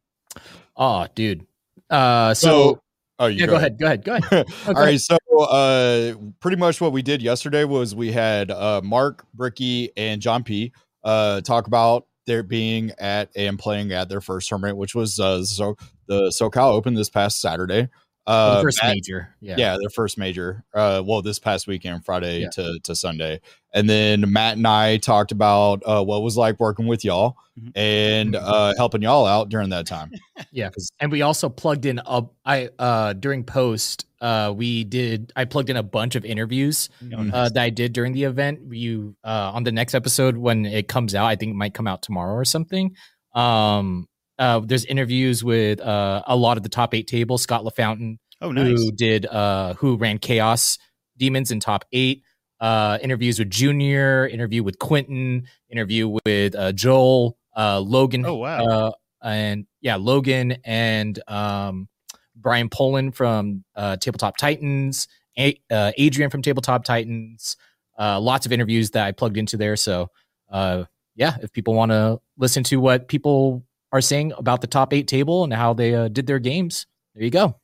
Oh, 0.76 1.06
dude. 1.14 1.46
Uh 1.88 2.34
so, 2.34 2.48
So, 2.48 2.82
oh, 3.22 3.28
yeah, 3.28 3.46
go 3.46 3.56
ahead. 3.56 3.78
Go 3.80 3.86
ahead. 3.86 4.04
Go 4.04 4.16
ahead. 4.16 4.48
All 4.68 4.74
right, 4.74 5.00
so 5.00 5.18
uh, 5.40 6.14
pretty 6.40 6.58
much 6.58 6.82
what 6.82 6.92
we 6.92 7.02
did 7.02 7.22
yesterday 7.22 7.64
was 7.64 7.96
we 7.96 8.12
had 8.12 8.52
uh, 8.52 8.82
Mark, 8.84 9.26
Bricky, 9.34 9.92
and 9.96 10.22
John 10.22 10.44
P. 10.44 10.74
Uh, 11.04 11.42
talk 11.42 11.68
about 11.68 12.06
their 12.26 12.44
being 12.44 12.92
at 13.00 13.30
and 13.36 13.58
playing 13.58 13.92
at 13.92 14.10
their 14.10 14.22
first 14.22 14.50
tournament, 14.50 14.78
which 14.78 14.94
was 14.94 15.20
uh, 15.20 15.44
so 15.44 15.76
the 16.08 16.30
SoCal 16.30 16.72
Open 16.72 16.94
this 16.94 17.10
past 17.10 17.42
Saturday. 17.42 17.88
Uh, 18.28 18.62
first 18.62 18.82
Matt- 18.84 18.94
major. 18.96 19.36
Yeah. 19.42 19.56
yeah. 19.58 19.78
their 19.80 19.90
first 19.90 20.18
major. 20.18 20.64
Uh, 20.74 21.02
well, 21.06 21.22
this 21.24 21.40
past 21.40 21.66
weekend, 21.68 22.06
Friday 22.06 22.42
Yeah. 22.42 22.50
to 22.52 22.80
to 22.84 22.96
Sunday, 22.96 23.42
and 23.74 23.90
then 23.90 24.32
Matt 24.32 24.58
and 24.58 24.68
I 24.68 24.98
talked 24.98 25.32
about 25.32 25.82
uh, 25.86 26.04
what 26.04 26.20
it 26.20 26.24
was 26.24 26.38
like 26.38 26.60
working 26.60 26.86
with 26.88 27.04
y'all 27.04 27.36
Mhm. 27.60 27.72
and 27.76 28.36
uh, 28.36 28.74
helping 28.78 29.02
y'all 29.02 29.26
out 29.26 29.50
during 29.50 29.70
that 29.70 29.88
time. 29.88 30.12
yeah, 30.52 30.70
and 31.00 31.12
we 31.12 31.24
also 31.24 31.50
plugged 31.50 31.86
in 31.86 32.00
a 32.06 32.24
I 32.46 32.70
uh 32.78 33.14
during 33.14 33.44
post 33.44 34.06
uh 34.22 34.54
we 34.56 34.84
did 34.84 35.34
I 35.36 35.46
plugged 35.46 35.72
in 35.72 35.78
a 35.78 35.84
bunch 35.84 36.14
of 36.16 36.24
interviews 36.24 36.90
Oh, 37.04 37.24
nice. 37.24 37.34
uh 37.34 37.50
that 37.50 37.62
I 37.64 37.70
did 37.72 37.92
during 37.94 38.14
the 38.14 38.26
event. 38.26 38.60
You 38.72 39.16
uh 39.24 39.52
on 39.54 39.64
the 39.64 39.72
next 39.72 39.96
episode 39.96 40.38
when 40.38 40.66
it 40.68 40.88
comes 40.88 41.16
out, 41.16 41.26
I 41.26 41.36
think 41.36 41.52
it 41.54 41.56
might 41.56 41.74
come 41.74 41.88
out 41.88 42.04
tomorrow 42.04 42.36
or 42.36 42.46
something. 42.46 42.96
Um 43.34 44.08
uh 44.42 44.60
there's 44.60 44.84
interviews 44.86 45.42
with 45.44 45.80
uh 45.80 46.22
a 46.28 46.36
lot 46.36 46.58
of 46.58 46.64
the 46.64 46.70
top 46.70 46.94
8 46.94 47.08
tables, 47.08 47.42
Scott 47.44 47.64
LaFountain 47.64 48.18
oh, 48.42 48.52
nice. 48.52 48.68
who 48.78 48.92
did 48.92 49.26
uh 49.28 49.76
who 49.76 49.96
ran 49.96 50.18
Chaos 50.18 50.78
Demons 51.18 51.52
in 51.52 51.60
top 51.62 51.86
8. 51.94 52.22
Uh 52.60 52.98
interviews 53.02 53.40
with 53.40 53.50
Junior, 53.50 54.28
interview 54.28 54.64
with 54.64 54.78
Quentin, 54.80 55.48
interview 55.70 56.18
with 56.26 56.56
uh 56.56 56.72
Joel, 56.74 57.38
uh 57.56 57.80
Logan 57.80 58.26
Oh, 58.26 58.36
wow. 58.36 58.66
uh, 58.66 58.92
and 59.24 59.68
yeah, 59.82 59.98
Logan 59.98 60.58
and 60.66 61.20
um, 61.30 61.88
Brian 62.36 62.70
Poland 62.70 63.16
from 63.16 63.64
uh, 63.76 63.96
Tabletop 63.98 64.36
Titans, 64.38 65.08
A- 65.38 65.62
uh, 65.70 65.92
Adrian 65.96 66.32
from 66.32 66.42
Tabletop 66.42 66.84
Titans. 66.84 67.56
Uh, 68.00 68.20
lots 68.20 68.48
of 68.48 68.52
interviews 68.52 68.90
that 68.92 69.06
I 69.06 69.12
plugged 69.12 69.38
into 69.38 69.58
there. 69.58 69.76
So 69.76 70.08
uh, 70.52 70.86
yeah, 71.16 71.38
if 71.44 71.52
people 71.52 71.76
want 71.76 71.92
to 71.92 72.20
listen 72.38 72.64
to 72.64 72.78
what 72.78 73.08
people 73.08 73.64
are 73.92 74.02
saying 74.02 74.34
about 74.38 74.62
the 74.62 74.68
top 74.68 74.94
eight 74.94 75.08
table 75.08 75.44
and 75.44 75.54
how 75.54 75.74
they 75.74 75.94
uh, 75.96 76.08
did 76.08 76.28
their 76.28 76.40
games, 76.40 76.86
there 77.16 77.24
you 77.24 77.30
go. 77.32 77.60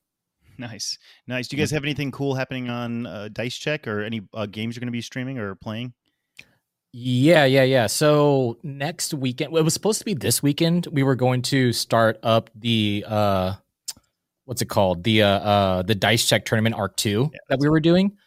Nice, 0.58 0.98
nice. 1.28 1.48
Do 1.48 1.56
you 1.56 1.62
guys 1.62 1.72
have 1.72 1.84
anything 1.84 2.12
cool 2.12 2.34
happening 2.34 2.70
on 2.70 3.06
uh, 3.06 3.30
Dice 3.32 3.56
Check 3.58 3.88
or 3.88 4.02
any 4.02 4.22
uh, 4.34 4.48
games 4.48 4.76
you're 4.76 4.80
going 4.82 4.88
to 4.88 4.92
be 4.92 5.02
streaming 5.02 5.38
or 5.38 5.54
playing? 5.56 5.94
Yeah, 6.94 7.46
yeah, 7.46 7.64
yeah. 7.64 7.86
So 7.88 8.58
next 8.64 9.14
weekend, 9.14 9.52
well, 9.52 9.62
it 9.62 9.64
was 9.66 9.74
supposed 9.74 10.00
to 10.00 10.06
be 10.06 10.16
this 10.16 10.42
weekend. 10.42 10.88
We 10.92 11.04
were 11.04 11.16
going 11.16 11.44
to 11.44 11.72
start 11.74 12.18
up 12.24 12.50
the 12.56 13.06
uh 13.08 13.54
what's 14.46 14.62
it 14.62 14.70
called? 14.70 15.04
The 15.04 15.22
uh 15.22 15.28
uh 15.28 15.82
the 15.84 15.94
dice 15.94 16.28
check 16.28 16.46
tournament 16.46 16.74
arc 16.76 16.96
2 16.96 17.30
Yeah, 17.32 17.40
that 17.50 17.60
we 17.60 17.70
were 17.70 17.82
doing. 17.82 18.18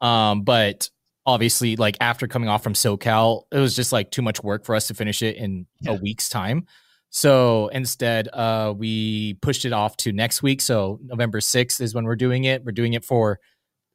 Um 0.00 0.42
but 0.42 0.90
obviously 1.24 1.76
like 1.76 1.98
after 2.00 2.26
coming 2.26 2.48
off 2.48 2.64
from 2.64 2.72
SoCal, 2.72 3.42
it 3.52 3.58
was 3.58 3.76
just 3.76 3.92
like 3.92 4.10
too 4.10 4.22
much 4.22 4.42
work 4.42 4.64
for 4.64 4.74
us 4.74 4.88
to 4.88 4.94
finish 4.94 5.22
it 5.22 5.36
in 5.36 5.66
Yeah. 5.82 5.92
a 5.92 5.94
week's 6.00 6.28
time. 6.28 6.66
So 7.10 7.68
instead, 7.68 8.28
uh 8.32 8.74
we 8.76 9.34
pushed 9.34 9.64
it 9.64 9.72
off 9.72 9.96
to 9.98 10.12
next 10.12 10.42
week. 10.42 10.60
So 10.60 10.98
November 11.02 11.40
6th 11.40 11.80
is 11.80 11.94
when 11.94 12.04
we're 12.04 12.16
doing 12.16 12.44
it. 12.44 12.64
We're 12.64 12.72
doing 12.72 12.92
it 12.94 13.04
for 13.04 13.38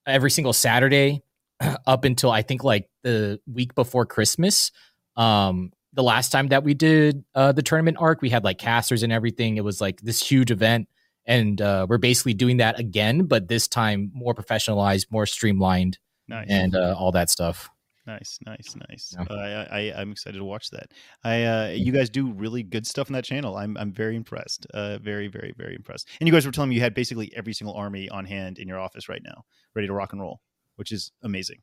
every 0.07 0.31
single 0.31 0.53
Saturday 0.53 1.21
up 1.87 2.05
until 2.05 2.31
I 2.31 2.41
think 2.41 2.63
like 2.63 2.89
the 3.03 3.39
week 3.51 3.75
before 3.75 4.05
Christmas. 4.05 4.71
Um, 5.15 5.71
the 5.93 6.03
last 6.03 6.31
time 6.31 6.47
that 6.47 6.63
we 6.63 6.73
did 6.73 7.23
uh, 7.35 7.51
the 7.51 7.61
tournament 7.61 7.97
arc, 7.99 8.21
we 8.21 8.29
had 8.29 8.43
like 8.45 8.57
casters 8.57 9.03
and 9.03 9.11
everything. 9.11 9.57
It 9.57 9.63
was 9.63 9.81
like 9.81 9.99
this 9.99 10.21
huge 10.25 10.49
event, 10.49 10.87
and 11.25 11.61
uh, 11.61 11.85
we're 11.89 11.97
basically 11.97 12.33
doing 12.33 12.57
that 12.57 12.79
again, 12.79 13.25
but 13.25 13.49
this 13.49 13.67
time 13.67 14.09
more 14.13 14.33
professionalized, 14.33 15.07
more 15.11 15.25
streamlined, 15.25 15.99
Nice. 16.29 16.47
and 16.49 16.75
uh, 16.75 16.95
all 16.97 17.11
that 17.11 17.29
stuff. 17.29 17.69
Nice, 18.07 18.39
nice, 18.45 18.75
nice. 18.89 19.13
Yeah. 19.15 19.25
Uh, 19.29 19.67
I, 19.71 19.79
I, 19.79 20.01
I'm 20.01 20.11
excited 20.11 20.37
to 20.39 20.43
watch 20.43 20.69
that. 20.71 20.91
I, 21.23 21.43
uh, 21.43 21.67
you 21.69 21.91
guys 21.91 22.09
do 22.09 22.31
really 22.31 22.63
good 22.63 22.87
stuff 22.87 23.09
on 23.09 23.13
that 23.13 23.23
channel. 23.25 23.55
I'm, 23.55 23.77
I'm 23.77 23.91
very 23.91 24.15
impressed. 24.15 24.65
Uh, 24.73 24.97
very, 24.97 25.27
very, 25.27 25.53
very 25.55 25.75
impressed. 25.75 26.09
And 26.19 26.27
you 26.27 26.33
guys 26.33 26.45
were 26.45 26.51
telling 26.51 26.69
me 26.69 26.75
you 26.75 26.81
had 26.81 26.95
basically 26.95 27.31
every 27.35 27.53
single 27.53 27.75
army 27.75 28.09
on 28.09 28.25
hand 28.25 28.57
in 28.57 28.67
your 28.67 28.79
office 28.79 29.07
right 29.07 29.21
now, 29.23 29.43
ready 29.75 29.87
to 29.87 29.93
rock 29.93 30.13
and 30.13 30.21
roll, 30.21 30.41
which 30.77 30.91
is 30.91 31.11
amazing. 31.23 31.57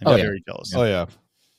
I'm 0.00 0.08
Oh, 0.08 0.16
yeah. 0.16 0.22
very 0.24 0.42
jealous. 0.48 0.72
Oh 0.74 0.84
yeah. 0.84 1.06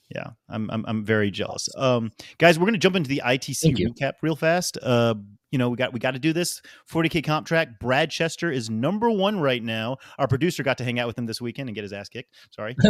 Yeah, 0.09 0.31
I'm, 0.49 0.69
I'm, 0.69 0.85
I'm 0.87 1.03
very 1.05 1.31
jealous. 1.31 1.69
Um, 1.77 2.11
guys, 2.37 2.59
we're 2.59 2.65
gonna 2.65 2.77
jump 2.77 2.95
into 2.95 3.09
the 3.09 3.21
ITC 3.25 3.59
Thank 3.61 3.79
you. 3.79 3.93
recap 3.93 4.13
real 4.21 4.35
fast. 4.35 4.77
Uh, 4.81 5.15
you 5.53 5.59
know, 5.59 5.69
we 5.69 5.77
got 5.77 5.93
we 5.93 5.99
got 5.99 6.11
to 6.11 6.19
do 6.19 6.33
this. 6.33 6.63
40k 6.91 7.23
comp 7.23 7.45
track. 7.45 7.79
Brad 7.79 8.09
Chester 8.09 8.51
is 8.51 8.71
number 8.71 9.11
one 9.11 9.39
right 9.39 9.61
now. 9.61 9.97
Our 10.17 10.27
producer 10.27 10.63
got 10.63 10.79
to 10.79 10.83
hang 10.83 10.97
out 10.99 11.05
with 11.05 11.15
him 11.15 11.27
this 11.27 11.39
weekend 11.39 11.69
and 11.69 11.75
get 11.75 11.83
his 11.83 11.93
ass 11.93 12.09
kicked. 12.09 12.33
Sorry. 12.49 12.75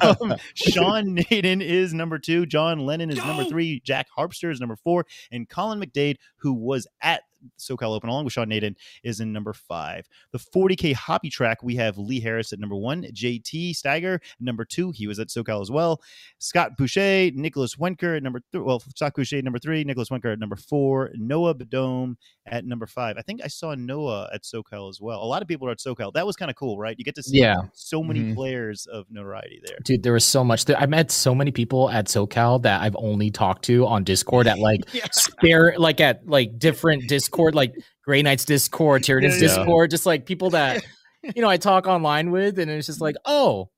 um, 0.00 0.34
Sean 0.54 1.14
Nayden 1.14 1.60
is 1.60 1.92
number 1.92 2.18
two. 2.18 2.46
John 2.46 2.78
Lennon 2.78 3.10
is 3.10 3.18
number 3.18 3.44
three. 3.44 3.82
Jack 3.84 4.06
Harpster 4.16 4.50
is 4.50 4.60
number 4.60 4.76
four. 4.76 5.04
And 5.30 5.46
Colin 5.46 5.78
McDade, 5.78 6.16
who 6.38 6.54
was 6.54 6.86
at 7.02 7.24
SoCal 7.58 7.94
Open 7.94 8.08
along 8.08 8.24
with 8.24 8.32
Sean 8.34 8.48
Nayden, 8.48 8.74
is 9.02 9.20
in 9.20 9.32
number 9.32 9.52
five. 9.52 10.06
The 10.32 10.38
40K 10.38 10.94
hobby 10.94 11.30
track, 11.30 11.62
we 11.62 11.76
have 11.76 11.98
Lee 11.98 12.20
Harris 12.20 12.52
at 12.52 12.58
number 12.58 12.76
one. 12.76 13.02
JT 13.04 13.72
Steiger, 13.72 14.18
number 14.40 14.64
two. 14.64 14.90
He 14.90 15.06
was 15.06 15.18
at 15.18 15.28
SoCal 15.28 15.60
as 15.62 15.70
well. 15.70 16.00
Scott 16.38 16.76
Boucher, 16.76 17.30
Nicholas 17.34 17.76
Wenker 17.76 18.16
at 18.16 18.22
number 18.22 18.40
three. 18.52 18.60
Well, 18.60 18.80
Scott 18.94 19.12
Boucher 19.14 19.38
at 19.38 19.44
number 19.44 19.58
three. 19.58 19.84
Nicholas 19.84 20.08
Wenker 20.08 20.32
at 20.32 20.38
number 20.38 20.56
four. 20.56 21.10
Noah 21.14 21.54
Bedome 21.54 22.16
at 22.46 22.64
number 22.64 22.86
five. 22.86 23.16
I 23.18 23.22
think 23.22 23.40
I 23.42 23.48
saw 23.48 23.74
Noah 23.74 24.28
at 24.32 24.42
SoCal 24.42 24.90
as 24.90 25.00
well. 25.00 25.22
A 25.22 25.24
lot 25.24 25.42
of 25.42 25.48
people 25.48 25.68
are 25.68 25.70
at 25.70 25.78
SoCal. 25.78 26.12
That 26.12 26.26
was 26.26 26.36
kind 26.36 26.50
of 26.50 26.56
cool, 26.56 26.78
right? 26.78 26.94
You 26.98 27.04
get 27.04 27.14
to 27.16 27.22
see 27.22 27.38
Yeah. 27.38 27.56
so 27.72 28.02
many 28.02 28.20
Mhm. 28.20 28.34
players 28.34 28.86
of 28.86 29.06
notoriety 29.10 29.60
there. 29.66 29.78
Dude, 29.84 30.02
there 30.02 30.12
was 30.12 30.24
so 30.24 30.44
much. 30.44 30.64
I 30.70 30.86
met 30.86 31.10
so 31.10 31.34
many 31.34 31.50
people 31.50 31.90
at 31.90 32.06
SoCal 32.06 32.62
that 32.62 32.82
I've 32.82 32.96
only 32.96 33.30
talked 33.30 33.64
to 33.66 33.86
on 33.86 34.04
Discord 34.04 34.46
at 34.46 34.58
like 34.58 34.80
Yeah. 34.94 35.06
spare, 35.12 35.74
like 35.78 36.00
at 36.00 36.26
like 36.28 36.58
different 36.58 37.08
Discord, 37.08 37.33
like 37.54 37.74
Grey 38.04 38.22
Knights 38.22 38.44
Discord, 38.44 39.02
Tyranids 39.02 39.40
Yeah, 39.40 39.48
yeah. 39.48 39.56
Discord, 39.56 39.90
just 39.90 40.06
like 40.06 40.26
people 40.26 40.50
that 40.50 40.84
you 41.34 41.42
know 41.42 41.48
I 41.48 41.56
talk 41.56 41.86
online 41.86 42.30
with, 42.30 42.58
and 42.58 42.70
it's 42.70 42.86
just 42.86 43.00
like, 43.00 43.16
oh, 43.24 43.70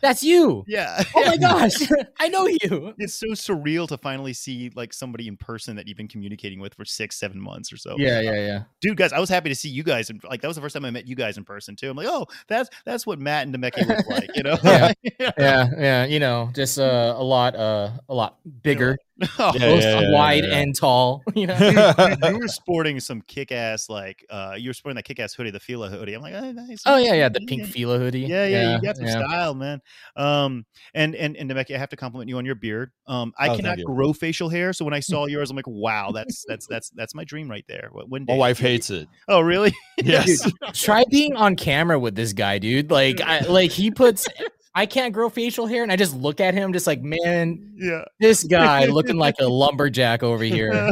that's 0.00 0.22
you. 0.22 0.64
Yeah. 0.66 1.02
Oh 1.14 1.24
my 1.26 1.36
gosh, 1.36 1.74
I 2.20 2.28
know 2.28 2.46
you. 2.46 2.94
It's 2.98 3.14
so 3.14 3.28
surreal 3.28 3.88
to 3.88 3.98
finally 3.98 4.32
see 4.32 4.70
like 4.74 4.92
somebody 4.92 5.28
in 5.28 5.36
person 5.36 5.76
that 5.76 5.88
you've 5.88 5.96
been 5.96 6.08
communicating 6.08 6.60
with 6.60 6.74
for 6.74 6.84
six, 6.84 7.16
seven 7.18 7.40
months 7.40 7.72
or 7.72 7.76
so. 7.76 7.96
Yeah, 7.98 8.20
yeah, 8.20 8.34
yeah. 8.34 8.62
Dude, 8.80 8.96
guys, 8.96 9.12
I 9.12 9.18
was 9.18 9.28
happy 9.28 9.48
to 9.48 9.54
see 9.54 9.68
you 9.68 9.82
guys. 9.82 10.10
And 10.10 10.22
like 10.24 10.40
that 10.42 10.48
was 10.48 10.56
the 10.56 10.62
first 10.62 10.74
time 10.74 10.84
I 10.84 10.90
met 10.90 11.06
you 11.06 11.16
guys 11.16 11.36
in 11.36 11.44
person 11.44 11.76
too. 11.76 11.90
I'm 11.90 11.96
like, 11.96 12.08
oh, 12.08 12.26
that's 12.48 12.70
that's 12.84 13.06
what 13.06 13.18
Matt 13.18 13.46
and 13.46 13.54
Demeke 13.54 13.86
look 13.86 14.06
like, 14.08 14.30
you 14.36 14.42
know? 14.42 14.56
Yeah. 14.62 14.92
Yeah, 15.38 15.68
yeah, 15.78 16.04
you 16.04 16.18
know, 16.18 16.50
just 16.54 16.78
uh, 16.78 17.14
a 17.16 17.22
lot, 17.22 17.54
uh, 17.54 17.90
a 18.08 18.14
lot 18.14 18.38
bigger, 18.62 18.96
Oh, 19.38 19.52
Yeah, 19.54 19.74
yeah, 19.74 20.00
yeah, 20.00 20.12
wide 20.12 20.44
yeah. 20.44 20.58
and 20.58 20.74
tall. 20.74 21.22
You 21.34 21.46
know, 21.46 21.58
dude, 21.58 22.18
you 22.24 22.38
were 22.38 22.48
sporting 22.48 23.00
some 23.00 23.22
kick-ass 23.22 23.88
like 23.88 24.24
uh 24.30 24.54
you 24.56 24.68
were 24.68 24.74
sporting 24.74 24.96
that 24.96 25.04
kick-ass 25.04 25.34
hoodie 25.34 25.50
the 25.50 25.60
fila 25.60 25.88
hoodie 25.88 26.14
i'm 26.14 26.22
like 26.22 26.34
oh, 26.34 26.52
nice 26.52 26.82
oh 26.86 26.96
yeah, 26.96 27.14
yeah, 27.14 27.28
the 27.28 27.40
pink 27.46 27.66
Fila 27.66 27.98
hoodie. 27.98 28.20
yeah, 28.20 28.46
yeah, 28.46 28.76
you 28.76 28.82
got 28.82 28.96
some 28.96 29.06
yeah. 29.06 29.26
style, 29.26 29.54
man. 29.54 29.71
Um, 30.16 30.66
and 30.94 31.14
and 31.14 31.36
and 31.36 31.50
Demeke, 31.50 31.74
I 31.74 31.78
have 31.78 31.90
to 31.90 31.96
compliment 31.96 32.28
you 32.28 32.38
on 32.38 32.44
your 32.44 32.54
beard. 32.54 32.90
Um, 33.06 33.32
I 33.38 33.48
Oh, 33.48 33.56
cannot 33.56 33.78
grow 33.84 34.12
facial 34.12 34.48
hair, 34.48 34.72
so 34.72 34.84
when 34.84 34.94
I 34.94 35.00
saw 35.12 35.26
yours, 35.26 35.50
I'm 35.50 35.56
like, 35.56 35.66
wow, 35.66 36.10
that's 36.12 36.44
that's 36.48 36.66
that's 36.66 36.90
that's 36.90 37.14
my 37.14 37.24
dream 37.24 37.50
right 37.50 37.64
there. 37.68 37.90
When 37.92 38.24
My 38.26 38.36
wife 38.36 38.58
hates 38.58 38.90
it. 38.90 39.08
Oh, 39.28 39.40
really? 39.40 39.74
Yes. 40.02 40.50
Try 40.72 41.04
being 41.10 41.36
on 41.36 41.54
camera 41.54 41.98
with 41.98 42.14
this 42.16 42.32
guy, 42.32 42.58
dude. 42.58 42.90
Like, 42.90 43.20
I, 43.20 43.40
like 43.40 43.70
he 43.70 43.90
puts. 43.90 44.26
I 44.74 44.86
can't 44.86 45.12
grow 45.12 45.28
facial 45.28 45.66
hair, 45.66 45.82
and 45.82 45.92
I 45.92 45.96
just 45.96 46.14
look 46.16 46.40
at 46.40 46.54
him, 46.54 46.72
just 46.72 46.86
like, 46.86 47.02
man, 47.02 47.74
yeah. 47.76 48.04
this 48.20 48.42
guy 48.42 48.86
looking 48.86 49.16
like 49.16 49.34
a 49.38 49.46
lumberjack 49.46 50.22
over 50.22 50.42
here, 50.44 50.90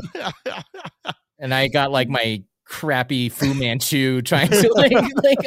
and 1.39 1.55
I 1.55 1.69
got 1.69 1.91
like 1.91 2.09
my 2.09 2.43
crappy 2.81 3.29
Fu 3.29 3.53
Manchu 3.53 4.23
trying 4.25 4.49
to 4.49 4.73
like, 4.73 4.93
like 5.23 5.39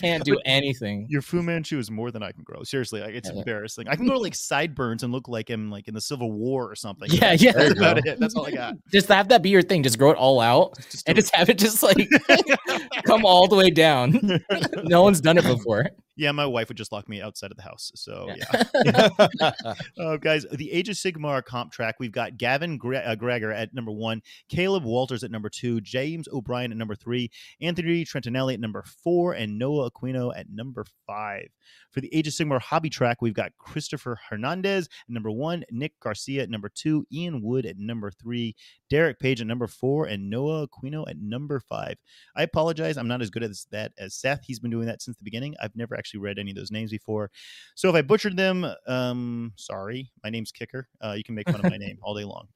can't 0.00 0.24
do 0.24 0.36
anything. 0.44 1.06
Your 1.08 1.22
Fu 1.22 1.40
Manchu 1.40 1.78
is 1.78 1.88
more 1.88 2.10
than 2.10 2.22
I 2.22 2.32
can 2.32 2.42
grow. 2.42 2.64
Seriously, 2.64 3.00
like 3.00 3.14
it's 3.14 3.30
Yeah. 3.30 3.38
embarrassing. 3.38 3.86
I 3.88 3.94
can 3.94 4.08
grow 4.08 4.18
like 4.18 4.34
sideburns 4.34 5.04
and 5.04 5.12
look 5.12 5.28
like 5.28 5.50
I'm 5.50 5.70
like 5.70 5.86
in 5.86 5.94
the 5.94 6.00
Civil 6.00 6.32
War 6.32 6.68
or 6.68 6.74
something. 6.74 7.08
Yeah, 7.12 7.32
yeah. 7.38 7.52
That's 7.52 7.78
about 7.78 8.04
it. 8.04 8.18
That's 8.18 8.34
all 8.34 8.46
I 8.46 8.50
got. 8.50 8.74
Just 8.92 9.06
have 9.08 9.28
that 9.28 9.40
be 9.42 9.50
your 9.50 9.62
thing. 9.62 9.84
Just 9.84 9.98
grow 9.98 10.10
it 10.10 10.16
all 10.16 10.40
out, 10.40 10.76
Just 10.90 11.08
and 11.08 11.14
do 11.14 11.22
just 11.22 11.34
have 11.34 11.48
it 11.48 11.58
just 11.58 11.82
like 11.82 12.08
come 13.04 13.24
all 13.24 13.46
the 13.46 13.56
way 13.56 13.70
down. 13.70 14.40
No 14.84 15.02
one's 15.02 15.20
done 15.20 15.38
it 15.38 15.44
before. 15.44 15.86
Yeah, 16.20 16.32
my 16.32 16.44
wife 16.44 16.68
would 16.68 16.76
just 16.76 16.92
lock 16.92 17.08
me 17.08 17.22
outside 17.22 17.50
of 17.50 17.56
the 17.56 17.62
house. 17.62 17.90
So 17.94 18.28
Yeah. 18.36 18.62
yeah. 18.84 19.52
Uh, 19.98 20.16
guys, 20.18 20.44
the 20.52 20.70
Age 20.70 20.88
of 20.88 20.96
Sigmar 20.96 21.42
comp 21.44 21.72
track, 21.72 21.96
we've 21.98 22.12
got 22.12 22.36
Gavin 22.36 22.76
Gre- 22.76 22.96
uh, 22.96 23.16
Greger 23.16 23.54
at 23.54 23.72
number 23.74 23.90
one, 23.90 24.20
Caleb 24.48 24.84
Walters 24.84 25.24
at 25.24 25.30
number 25.30 25.48
two, 25.48 25.80
James 25.80 26.28
O'Brien 26.32 26.70
at 26.72 26.76
number 26.76 26.94
three, 26.94 27.30
Anthony 27.60 28.04
Trentinelli 28.04 28.54
at 28.54 28.60
number 28.60 28.82
four, 28.82 29.32
and 29.32 29.58
Noah 29.58 29.90
Aquino 29.90 30.32
at 30.36 30.50
number 30.50 30.84
five. 31.06 31.48
For 31.90 32.00
the 32.00 32.14
Age 32.14 32.28
of 32.28 32.34
Sigmar 32.34 32.60
hobby 32.60 32.90
track, 32.90 33.22
we've 33.22 33.34
got 33.34 33.52
Christopher 33.58 34.18
Hernandez 34.28 34.86
at 34.86 35.08
number 35.12 35.30
one, 35.30 35.64
Nick 35.70 35.98
Garcia 36.00 36.42
at 36.42 36.50
number 36.50 36.68
two, 36.68 37.06
Ian 37.12 37.42
Wood 37.42 37.64
at 37.66 37.78
number 37.78 38.10
three, 38.10 38.54
Derek 38.90 39.18
Page 39.18 39.40
at 39.40 39.46
number 39.46 39.66
four, 39.66 40.06
and 40.06 40.28
Noah 40.28 40.68
Aquino 40.68 41.08
at 41.08 41.18
number 41.18 41.60
five. 41.60 41.96
I 42.36 42.42
apologize. 42.42 42.96
I'm 42.96 43.08
not 43.08 43.22
as 43.22 43.30
good 43.30 43.42
at 43.42 43.50
that 43.70 43.92
as 43.98 44.14
Seth. 44.14 44.44
He's 44.44 44.60
been 44.60 44.70
doing 44.70 44.86
that 44.86 45.00
since 45.02 45.16
the 45.16 45.24
beginning. 45.24 45.54
I've 45.62 45.74
never 45.76 45.96
actually 45.96 46.09
read 46.18 46.38
any 46.38 46.50
of 46.50 46.56
those 46.56 46.72
names 46.72 46.90
before. 46.90 47.30
So 47.74 47.88
if 47.88 47.94
I 47.94 48.02
butchered 48.02 48.36
them, 48.36 48.66
um, 48.88 49.52
sorry. 49.56 50.10
My 50.24 50.30
name's 50.30 50.50
Kicker. 50.50 50.88
Uh, 51.00 51.12
you 51.16 51.22
can 51.22 51.34
make 51.34 51.48
fun 51.48 51.64
of 51.64 51.70
my 51.70 51.76
name 51.76 51.98
all 52.02 52.14
day 52.14 52.24
long. 52.24 52.48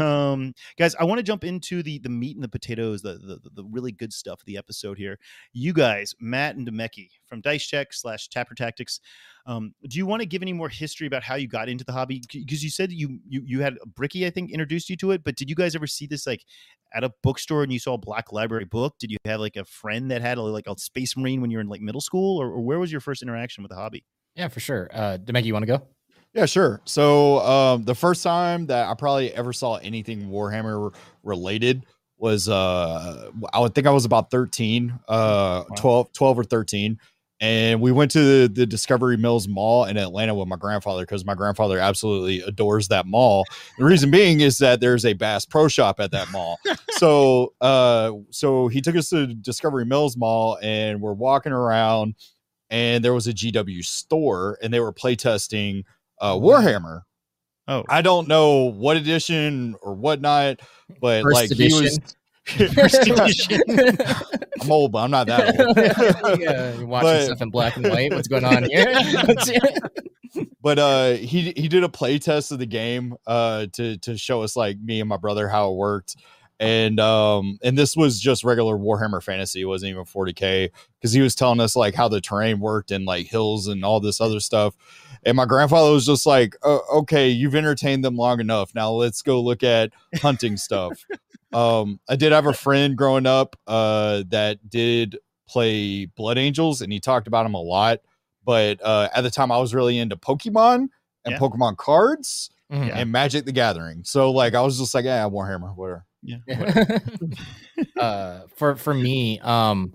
Um, 0.00 0.54
guys, 0.78 0.94
I 0.94 1.04
want 1.04 1.18
to 1.18 1.22
jump 1.22 1.44
into 1.44 1.82
the 1.82 1.98
the 1.98 2.08
meat 2.08 2.36
and 2.36 2.44
the 2.44 2.48
potatoes, 2.48 3.02
the, 3.02 3.14
the 3.14 3.50
the 3.54 3.64
really 3.64 3.92
good 3.92 4.12
stuff 4.12 4.40
of 4.40 4.46
the 4.46 4.56
episode 4.56 4.96
here. 4.96 5.18
You 5.52 5.72
guys, 5.72 6.14
Matt 6.20 6.56
and 6.56 6.66
Demeki 6.66 7.10
from 7.26 7.40
Dice 7.40 7.66
Check 7.66 7.92
slash 7.92 8.28
Chapter 8.28 8.54
Tactics. 8.54 9.00
Um, 9.46 9.74
do 9.88 9.96
you 9.96 10.06
want 10.06 10.20
to 10.20 10.26
give 10.26 10.42
any 10.42 10.52
more 10.52 10.68
history 10.68 11.06
about 11.06 11.22
how 11.22 11.36
you 11.36 11.46
got 11.46 11.68
into 11.68 11.84
the 11.84 11.92
hobby? 11.92 12.20
Because 12.32 12.64
you 12.64 12.70
said 12.70 12.90
you 12.92 13.20
you 13.28 13.42
you 13.44 13.60
had 13.60 13.78
Bricky, 13.94 14.26
I 14.26 14.30
think, 14.30 14.50
introduced 14.50 14.90
you 14.90 14.96
to 14.98 15.12
it. 15.12 15.22
But 15.22 15.36
did 15.36 15.48
you 15.48 15.54
guys 15.54 15.76
ever 15.76 15.86
see 15.86 16.06
this 16.06 16.26
like 16.26 16.44
at 16.94 17.04
a 17.04 17.12
bookstore 17.22 17.62
and 17.62 17.72
you 17.72 17.78
saw 17.78 17.94
a 17.94 17.98
Black 17.98 18.32
Library 18.32 18.64
book? 18.64 18.96
Did 18.98 19.10
you 19.12 19.18
have 19.24 19.40
like 19.40 19.56
a 19.56 19.64
friend 19.64 20.10
that 20.10 20.20
had 20.20 20.38
a, 20.38 20.42
like 20.42 20.66
a 20.66 20.76
Space 20.78 21.16
Marine 21.16 21.40
when 21.40 21.50
you 21.50 21.58
were 21.58 21.62
in 21.62 21.68
like 21.68 21.80
middle 21.80 22.00
school, 22.00 22.40
or, 22.40 22.48
or 22.48 22.60
where 22.60 22.78
was 22.78 22.90
your 22.90 23.00
first 23.00 23.22
interaction 23.22 23.62
with 23.62 23.70
the 23.70 23.76
hobby? 23.76 24.04
yeah, 24.36 24.48
for 24.48 24.60
sure. 24.60 24.88
Uh, 24.92 25.18
Demeki, 25.18 25.46
you 25.46 25.54
want 25.54 25.64
to 25.64 25.78
go? 25.78 25.82
Yeah, 26.34 26.44
sure. 26.44 26.82
So 26.84 27.40
um, 27.40 27.84
the 27.84 27.94
first 27.94 28.22
time 28.22 28.66
that 28.66 28.86
I 28.86 28.94
probably 28.94 29.32
ever 29.32 29.54
saw 29.54 29.76
anything 29.76 30.28
Warhammer 30.28 30.94
related 31.22 31.86
was 32.18 32.48
uh, 32.48 33.30
I 33.52 33.58
would 33.60 33.74
think 33.74 33.86
I 33.86 33.90
was 33.90 34.04
about 34.04 34.30
13, 34.30 34.98
uh, 35.08 35.64
12, 35.76 36.12
12 36.12 36.38
or 36.38 36.44
13. 36.44 36.98
And 37.40 37.82
we 37.82 37.92
went 37.92 38.10
to 38.12 38.20
the, 38.20 38.48
the 38.48 38.66
Discovery 38.66 39.18
Mills 39.18 39.46
Mall 39.46 39.84
in 39.84 39.98
Atlanta 39.98 40.34
with 40.34 40.48
my 40.48 40.56
grandfather 40.56 41.02
because 41.02 41.24
my 41.26 41.34
grandfather 41.34 41.78
absolutely 41.78 42.40
adores 42.40 42.88
that 42.88 43.06
mall. 43.06 43.44
The 43.76 43.84
reason 43.84 44.10
being 44.10 44.40
is 44.40 44.56
that 44.58 44.80
there's 44.80 45.04
a 45.04 45.12
Bass 45.12 45.44
Pro 45.44 45.68
Shop 45.68 46.00
at 46.00 46.12
that 46.12 46.30
mall. 46.32 46.58
so 46.92 47.52
uh, 47.60 48.12
so 48.30 48.68
he 48.68 48.80
took 48.80 48.96
us 48.96 49.10
to 49.10 49.26
Discovery 49.26 49.84
Mills 49.84 50.16
Mall 50.16 50.58
and 50.62 51.00
we're 51.02 51.12
walking 51.12 51.52
around 51.52 52.14
and 52.70 53.04
there 53.04 53.12
was 53.14 53.26
a 53.26 53.34
GW 53.34 53.84
store 53.84 54.58
and 54.62 54.72
they 54.72 54.80
were 54.80 54.92
playtesting 54.92 55.84
uh, 56.20 56.34
Warhammer. 56.34 57.02
Oh, 57.68 57.84
I 57.88 58.00
don't 58.00 58.28
know 58.28 58.70
what 58.70 58.96
edition 58.96 59.74
or 59.82 59.94
whatnot, 59.94 60.60
but 61.00 61.22
First 61.22 61.34
like 61.34 61.50
he 61.50 61.72
was. 61.74 61.98
I'm 64.66 64.72
old, 64.72 64.92
but 64.92 64.98
I'm 64.98 65.10
not 65.10 65.26
that 65.28 65.58
old. 65.60 65.76
yeah, 66.40 66.74
you're 66.76 66.86
watching 66.86 67.08
But- 67.08 67.24
stuff 67.24 67.42
in 67.42 67.50
black 67.50 67.76
and 67.76 67.88
white. 67.88 68.12
What's 68.12 68.28
going 68.28 68.44
on 68.44 68.64
here? 68.64 68.86
but 70.60 70.78
uh 70.78 71.12
he 71.12 71.52
he 71.56 71.68
did 71.68 71.82
a 71.84 71.88
play 71.88 72.18
test 72.18 72.52
of 72.52 72.58
the 72.58 72.66
game 72.66 73.14
uh 73.26 73.66
to 73.72 73.96
to 73.98 74.18
show 74.18 74.42
us 74.42 74.56
like 74.56 74.78
me 74.78 75.00
and 75.00 75.08
my 75.08 75.16
brother 75.16 75.48
how 75.48 75.70
it 75.70 75.76
worked 75.76 76.16
and 76.58 76.98
um 77.00 77.58
and 77.62 77.76
this 77.76 77.96
was 77.96 78.18
just 78.20 78.44
regular 78.44 78.76
warhammer 78.76 79.22
fantasy. 79.22 79.60
It 79.60 79.66
wasn't 79.66 79.90
even 79.90 80.04
40k 80.04 80.70
because 80.98 81.12
he 81.12 81.20
was 81.20 81.34
telling 81.34 81.60
us 81.60 81.76
like 81.76 81.94
how 81.94 82.08
the 82.08 82.20
terrain 82.20 82.60
worked 82.60 82.90
and 82.90 83.04
like 83.04 83.26
hills 83.26 83.66
and 83.68 83.84
all 83.84 84.00
this 84.00 84.20
other 84.20 84.40
stuff. 84.40 84.74
And 85.22 85.36
my 85.36 85.44
grandfather 85.44 85.92
was 85.92 86.06
just 86.06 86.24
like 86.26 86.56
oh, 86.62 86.80
okay 87.00 87.28
you've 87.28 87.54
entertained 87.54 88.04
them 88.04 88.16
long 88.16 88.40
enough. 88.40 88.74
Now 88.74 88.90
let's 88.90 89.20
go 89.22 89.40
look 89.40 89.62
at 89.62 89.92
hunting 90.16 90.56
stuff. 90.66 91.04
Um 91.52 92.00
i 92.08 92.16
did 92.16 92.32
have 92.32 92.46
a 92.46 92.52
friend 92.52 92.96
growing 92.96 93.26
up 93.26 93.56
uh 93.66 94.22
that 94.28 94.68
did 94.68 95.18
play 95.48 96.06
blood 96.06 96.38
angels 96.38 96.80
and 96.80 96.92
he 96.92 97.00
talked 97.00 97.26
about 97.28 97.42
them 97.44 97.54
a 97.54 97.60
lot. 97.60 98.00
But 98.44 98.80
uh 98.82 99.08
at 99.14 99.22
the 99.22 99.30
time 99.30 99.52
i 99.52 99.58
was 99.58 99.74
really 99.74 99.98
into 99.98 100.16
pokemon 100.16 100.88
and 101.24 101.32
Yeah. 101.32 101.38
pokemon 101.38 101.76
cards 101.76 102.50
Mhm. 102.72 102.92
and 102.96 103.12
magic 103.12 103.44
the 103.44 103.52
gathering. 103.52 104.02
So 104.04 104.30
like 104.32 104.54
i 104.54 104.60
was 104.62 104.78
just 104.78 104.94
like 104.94 105.04
yeah 105.04 105.28
warhammer 105.28 105.76
whatever 105.76 106.04
Yeah. 106.26 106.98
uh, 107.96 108.40
for 108.56 108.76
for 108.76 108.92
me, 108.92 109.38
um, 109.40 109.94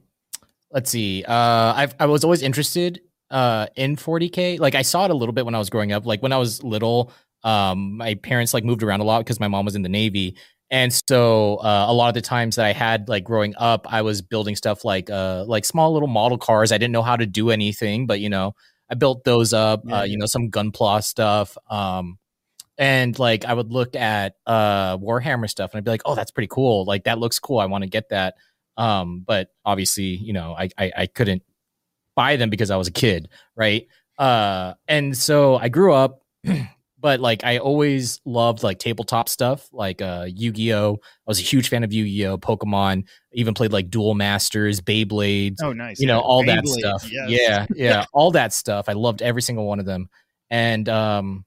let's 0.71 0.89
see. 0.89 1.23
Uh, 1.23 1.73
I've 1.75 1.93
I 1.99 2.05
was 2.05 2.23
always 2.23 2.41
interested 2.41 3.01
uh 3.29 3.67
in 3.75 3.95
40k. 3.97 4.59
Like 4.59 4.75
I 4.75 4.81
saw 4.81 5.05
it 5.05 5.11
a 5.11 5.13
little 5.13 5.33
bit 5.33 5.45
when 5.45 5.55
I 5.55 5.59
was 5.59 5.69
growing 5.69 5.91
up. 5.91 6.05
Like 6.05 6.21
when 6.23 6.31
I 6.33 6.37
was 6.37 6.63
little, 6.63 7.11
um, 7.43 7.97
my 7.97 8.15
parents 8.15 8.53
like 8.53 8.63
moved 8.63 8.81
around 8.81 9.01
a 9.01 9.03
lot 9.03 9.19
because 9.19 9.39
my 9.39 9.47
mom 9.47 9.65
was 9.65 9.75
in 9.75 9.81
the 9.81 9.89
navy. 9.89 10.37
And 10.69 10.93
so 10.93 11.57
uh, 11.57 11.85
a 11.89 11.93
lot 11.93 12.07
of 12.07 12.13
the 12.13 12.21
times 12.21 12.55
that 12.55 12.65
I 12.65 12.71
had 12.71 13.09
like 13.09 13.25
growing 13.25 13.53
up, 13.57 13.85
I 13.91 14.03
was 14.03 14.21
building 14.21 14.55
stuff 14.55 14.85
like 14.85 15.09
uh 15.09 15.43
like 15.45 15.65
small 15.65 15.91
little 15.91 16.07
model 16.07 16.37
cars. 16.37 16.71
I 16.71 16.77
didn't 16.77 16.93
know 16.93 17.03
how 17.03 17.17
to 17.17 17.25
do 17.25 17.49
anything, 17.49 18.07
but 18.07 18.21
you 18.21 18.29
know, 18.29 18.55
I 18.89 18.95
built 18.95 19.25
those 19.25 19.51
up. 19.51 19.81
Yeah, 19.85 19.99
uh, 19.99 20.03
you 20.03 20.17
know, 20.17 20.25
some 20.27 20.49
gunpla 20.49 21.03
stuff. 21.03 21.57
Um, 21.69 22.17
and 22.81 23.17
like 23.19 23.45
I 23.45 23.53
would 23.53 23.71
look 23.71 23.95
at 23.95 24.33
uh 24.47 24.97
Warhammer 24.97 25.47
stuff 25.49 25.71
and 25.71 25.77
I'd 25.77 25.85
be 25.85 25.91
like, 25.91 26.01
oh, 26.05 26.15
that's 26.15 26.31
pretty 26.31 26.47
cool. 26.51 26.83
Like 26.83 27.03
that 27.05 27.19
looks 27.19 27.39
cool. 27.39 27.59
I 27.59 27.65
want 27.67 27.83
to 27.83 27.89
get 27.89 28.09
that. 28.09 28.33
Um, 28.75 29.19
but 29.25 29.49
obviously, 29.63 30.05
you 30.05 30.33
know, 30.33 30.55
I, 30.57 30.69
I 30.77 30.91
I 30.97 31.05
couldn't 31.05 31.43
buy 32.15 32.35
them 32.37 32.49
because 32.49 32.71
I 32.71 32.77
was 32.77 32.87
a 32.87 32.91
kid, 32.91 33.29
right? 33.55 33.87
Uh, 34.17 34.73
and 34.87 35.15
so 35.15 35.55
I 35.57 35.69
grew 35.69 35.93
up, 35.93 36.21
but 36.99 37.19
like 37.19 37.43
I 37.43 37.59
always 37.59 38.19
loved 38.25 38.63
like 38.63 38.79
tabletop 38.79 39.29
stuff, 39.29 39.69
like 39.71 40.01
uh 40.01 40.25
Yu-Gi-Oh. 40.27 40.93
I 41.03 41.07
was 41.27 41.39
a 41.39 41.43
huge 41.43 41.69
fan 41.69 41.83
of 41.83 41.93
Yu-Gi-Oh, 41.93 42.37
Pokemon, 42.39 43.03
even 43.33 43.53
played 43.53 43.71
like 43.73 43.89
Duel 43.91 44.15
Masters, 44.15 44.81
Beyblades, 44.81 45.57
Oh, 45.61 45.73
nice. 45.73 45.99
you 45.99 46.07
know, 46.07 46.17
yeah. 46.17 46.21
all 46.25 46.43
that 46.45 46.67
stuff. 46.67 47.11
yes. 47.11 47.29
Yeah, 47.29 47.65
yeah, 47.75 48.05
all 48.13 48.31
that 48.31 48.53
stuff. 48.53 48.89
I 48.89 48.93
loved 48.93 49.21
every 49.21 49.41
single 49.43 49.67
one 49.67 49.79
of 49.79 49.85
them. 49.85 50.09
And 50.49 50.89
um 50.89 51.45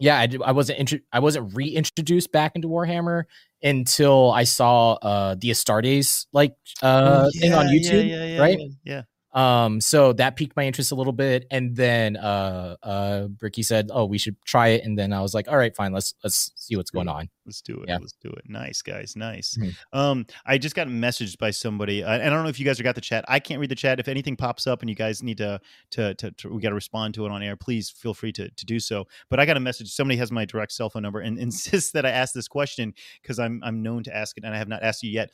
yeah, 0.00 0.18
I, 0.18 0.28
I 0.44 0.52
wasn't 0.52 0.80
intro- 0.80 0.98
I 1.12 1.20
wasn't 1.20 1.54
reintroduced 1.54 2.32
back 2.32 2.52
into 2.56 2.68
Warhammer 2.68 3.24
until 3.62 4.30
I 4.32 4.44
saw 4.44 4.94
uh 4.94 5.34
the 5.38 5.50
Astartes 5.50 6.26
like 6.32 6.54
uh 6.82 7.24
Oh, 7.26 7.40
thing 7.40 7.52
on 7.54 7.66
YouTube, 7.66 8.08
yeah, 8.08 8.24
yeah, 8.24 8.40
right? 8.40 8.58
Yeah. 8.84 9.02
Um, 9.32 9.80
so 9.80 10.12
that 10.14 10.36
piqued 10.36 10.56
my 10.56 10.64
interest 10.64 10.90
a 10.90 10.94
little 10.96 11.12
bit, 11.12 11.46
and 11.50 11.76
then 11.76 12.16
uh, 12.16 12.76
uh, 12.82 13.26
Bricky 13.28 13.62
said, 13.62 13.90
"Oh, 13.92 14.04
we 14.04 14.18
should 14.18 14.36
try 14.44 14.68
it," 14.68 14.84
and 14.84 14.98
then 14.98 15.12
I 15.12 15.20
was 15.20 15.34
like, 15.34 15.48
"All 15.48 15.56
right, 15.56 15.74
fine, 15.74 15.92
let's 15.92 16.14
let's 16.24 16.50
see 16.56 16.76
what's 16.76 16.90
going 16.90 17.08
on." 17.08 17.28
Let's 17.46 17.62
do 17.62 17.80
it. 17.82 17.88
Yeah. 17.88 17.98
Let's 17.98 18.14
do 18.22 18.28
it. 18.30 18.44
Nice, 18.48 18.82
guys. 18.82 19.14
Nice. 19.16 19.56
Mhm. 19.56 19.74
Um, 19.92 20.26
I 20.46 20.58
just 20.58 20.74
got 20.76 20.86
messaged 20.86 21.38
by 21.38 21.50
somebody. 21.50 22.04
I, 22.04 22.26
I 22.26 22.30
don't 22.30 22.42
know 22.42 22.48
if 22.48 22.58
you 22.60 22.64
guys 22.64 22.80
got 22.80 22.94
the 22.94 23.00
chat. 23.00 23.24
I 23.28 23.40
can't 23.40 23.60
read 23.60 23.70
the 23.70 23.74
chat. 23.76 23.98
If 23.98 24.08
anything 24.08 24.36
pops 24.36 24.66
up 24.66 24.82
and 24.82 24.88
you 24.90 24.96
guys 24.96 25.22
need 25.22 25.38
to 25.38 25.60
to 25.92 26.14
to, 26.14 26.30
to 26.32 26.48
we 26.48 26.60
got 26.60 26.70
to 26.70 26.74
respond 26.74 27.14
to 27.14 27.26
it 27.26 27.32
on 27.32 27.42
air, 27.42 27.56
please 27.56 27.90
feel 27.90 28.14
free 28.14 28.32
to 28.32 28.50
to 28.50 28.66
do 28.66 28.80
so. 28.80 29.06
But 29.28 29.40
I 29.40 29.46
got 29.46 29.56
a 29.56 29.60
message. 29.60 29.90
Somebody 29.92 30.18
has 30.18 30.30
my 30.30 30.44
direct 30.44 30.72
cell 30.72 30.90
phone 30.90 31.02
number 31.02 31.20
and 31.20 31.38
insists 31.50 31.92
that 31.92 32.04
I 32.04 32.10
ask 32.10 32.34
this 32.34 32.48
question 32.48 32.94
because 33.22 33.38
I'm 33.38 33.60
I'm 33.64 33.82
known 33.82 34.02
to 34.04 34.16
ask 34.16 34.36
it 34.38 34.44
and 34.44 34.54
I 34.54 34.58
have 34.58 34.68
not 34.68 34.82
asked 34.82 35.02
you 35.02 35.10
yet. 35.10 35.30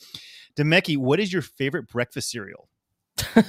Demeki, 0.56 0.96
what 0.96 1.20
is 1.20 1.32
your 1.32 1.42
favorite 1.42 1.88
breakfast 1.88 2.30
cereal? 2.30 2.68
You 3.37 3.42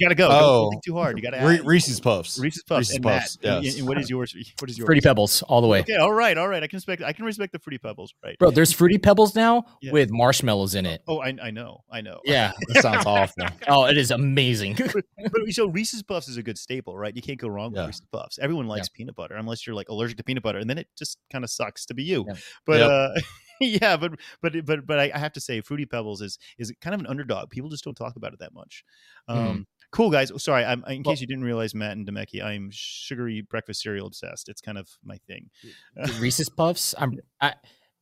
gotta 0.00 0.14
go. 0.14 0.28
Don't- 0.28 0.30
Don't 0.30 0.42
Oh. 0.42 0.70
think 0.70 0.84
too 0.84 0.94
hard. 0.94 1.16
You 1.16 1.22
gotta 1.22 1.44
Re- 1.46 1.60
Reese's 1.64 2.00
Puffs. 2.00 2.38
Reese's 2.38 2.62
Puffs 2.62 2.78
Reese's 2.78 2.94
and 2.96 3.04
Puffs, 3.04 3.38
Matt. 3.42 3.62
yes. 3.64 3.78
and 3.78 3.86
what 3.88 3.98
is 3.98 4.08
yours? 4.08 4.34
What 4.60 4.70
is 4.70 4.78
yours? 4.78 4.86
Fruity 4.86 5.00
Pebbles 5.00 5.42
all 5.42 5.60
the 5.60 5.66
way, 5.66 5.80
Okay, 5.80 5.96
all 5.96 6.12
right, 6.12 6.36
all 6.38 6.48
right. 6.48 6.62
I 6.62 6.66
can 6.66 6.76
respect. 6.76 7.02
I 7.02 7.12
can 7.12 7.24
respect 7.24 7.52
the 7.52 7.58
fruity 7.58 7.78
pebbles. 7.78 8.14
Right, 8.24 8.38
bro. 8.38 8.50
There's 8.50 8.72
Fruity 8.72 8.98
Pebbles 8.98 9.34
now 9.34 9.64
Yeah. 9.80 9.92
with 9.92 10.10
marshmallows 10.10 10.74
in 10.74 10.86
it. 10.86 11.02
Oh, 11.08 11.18
I, 11.20 11.34
I 11.42 11.50
know, 11.50 11.82
I 11.90 12.00
know. 12.00 12.20
Yeah. 12.24 12.52
That 12.68 12.82
sounds 12.82 13.06
awful. 13.06 13.44
oh, 13.68 13.84
it 13.86 13.96
is 13.98 14.10
amazing. 14.10 14.76
but 14.78 15.04
so 15.50 15.66
Reese's 15.66 16.02
Puffs 16.02 16.28
is 16.28 16.36
a 16.36 16.42
good 16.42 16.58
staple, 16.58 16.96
right? 16.96 17.14
You 17.14 17.22
can't 17.22 17.38
go 17.38 17.48
wrong 17.48 17.72
with 17.72 17.80
Yeah. 17.80 17.86
Reese's 17.86 18.06
Puffs. 18.12 18.38
Everyone 18.38 18.66
likes 18.68 18.88
peanut 18.88 19.14
butter, 19.16 19.34
unless 19.36 19.66
you're 19.66 19.74
like 19.76 19.88
allergic 19.88 20.16
to 20.18 20.24
peanut 20.24 20.42
butter, 20.42 20.58
and 20.58 20.68
then 20.70 20.78
it 20.78 20.86
just 20.98 21.18
kind 21.32 21.44
of 21.44 21.50
sucks 21.50 21.86
to 21.86 21.94
be 21.94 22.02
you. 22.04 22.24
Yeah. 22.28 22.34
But 22.66 22.80
Yep. 22.80 22.90
uh, 22.90 23.20
yeah, 23.62 23.96
but 23.96 24.12
but 24.40 24.52
but 24.64 24.86
but 24.86 24.98
I, 24.98 25.18
have 25.18 25.32
to 25.34 25.40
say, 25.40 25.60
Fruity 25.60 25.86
Pebbles 25.86 26.20
is 26.20 26.38
is 26.58 26.72
kind 26.80 26.94
of 26.94 27.00
an 27.00 27.06
underdog. 27.06 27.50
People 27.50 27.70
just 27.70 27.84
don't 27.84 27.94
talk 27.94 28.16
about 28.16 28.32
it 28.32 28.38
that 28.40 28.52
much. 28.54 28.84
Um, 29.28 29.66
Cool 29.90 30.08
guys. 30.10 30.32
Sorry, 30.42 30.64
I'm 30.64 30.82
in 30.88 31.02
Well- 31.02 31.12
case 31.12 31.20
you 31.20 31.26
didn't 31.26 31.44
realize, 31.44 31.74
Matt 31.74 31.98
and 31.98 32.08
Demeki, 32.08 32.42
I'm 32.42 32.70
sugary 32.72 33.42
breakfast 33.42 33.82
cereal 33.82 34.06
obsessed. 34.06 34.48
It's 34.48 34.62
kind 34.62 34.78
of 34.78 34.88
my 35.04 35.18
thing. 35.26 35.50
Reese's 36.18 36.48
Puffs. 36.48 36.94
I'm 36.96 37.18
I 37.40 37.54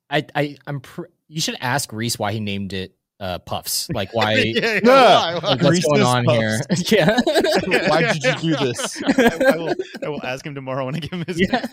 I, 0.09 0.25
I 0.37 0.57
I'm 0.69 0.81
pr- 0.81 1.07
you 1.27 1.41
should 1.41 1.57
ask 1.61 1.93
Reece 1.93 2.17
why 2.19 2.33
he 2.33 2.39
named 2.41 2.73
it 2.73 2.95
uh 3.21 3.39
Puffs. 3.41 3.89
Like 3.95 4.15
why 4.15 4.35
yeah, 4.35 4.81
Yeah. 4.83 4.83
why, 4.83 5.39
why? 5.43 5.49
like, 5.51 5.63
what's 5.63 5.85
going 5.85 6.03
on 6.03 6.25
here? 6.25 6.59
yeah. 6.89 7.19
Why 7.89 8.13
did 8.13 8.25
you 8.25 8.57
do 8.57 8.65
this? 8.65 9.03
I, 9.05 9.53
I 9.53 9.57
will, 9.57 9.75
I 10.05 10.09
will 10.09 10.25
ask 10.25 10.45
him 10.45 10.55
tomorrow 10.55 10.87
when 10.87 10.95
I 10.95 10.99
give 11.01 11.13
him 11.13 11.25
his. 11.27 11.41
Yeah. 11.41 11.67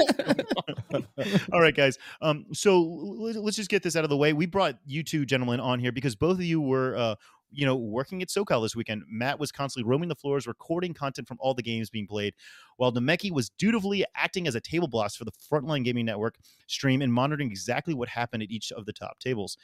All 1.53 1.61
right, 1.61 1.75
guys. 1.75 1.97
Um, 2.21 2.45
so 2.53 2.81
let's 2.81 3.55
just 3.57 3.69
get 3.69 3.83
this 3.83 3.95
out 3.95 4.03
of 4.03 4.09
the 4.09 4.17
way. 4.17 4.33
We 4.33 4.45
brought 4.45 4.75
you 4.85 5.03
two 5.03 5.25
gentlemen 5.25 5.59
on 5.59 5.79
here 5.79 5.91
because 5.91 6.15
both 6.15 6.37
of 6.37 6.43
you 6.43 6.61
were, 6.61 6.95
uh, 6.97 7.15
you 7.51 7.65
know, 7.65 7.75
working 7.75 8.21
at 8.21 8.29
SoCal 8.29 8.61
this 8.63 8.75
weekend. 8.75 9.03
Matt 9.09 9.39
was 9.39 9.51
constantly 9.51 9.89
roaming 9.89 10.09
the 10.09 10.15
floors, 10.15 10.47
recording 10.47 10.93
content 10.93 11.27
from 11.27 11.37
all 11.39 11.53
the 11.53 11.63
games 11.63 11.89
being 11.89 12.07
played, 12.07 12.33
while 12.77 12.91
Demeki 12.91 13.31
was 13.31 13.49
dutifully 13.49 14.05
acting 14.15 14.47
as 14.47 14.55
a 14.55 14.61
table 14.61 14.87
boss 14.87 15.15
for 15.15 15.25
the 15.25 15.31
Frontline 15.31 15.83
Gaming 15.83 16.05
Network 16.05 16.37
stream 16.67 17.01
and 17.01 17.13
monitoring 17.13 17.49
exactly 17.49 17.93
what 17.93 18.09
happened 18.09 18.43
at 18.43 18.51
each 18.51 18.71
of 18.71 18.85
the 18.85 18.93
top 18.93 19.19
tables. 19.19 19.57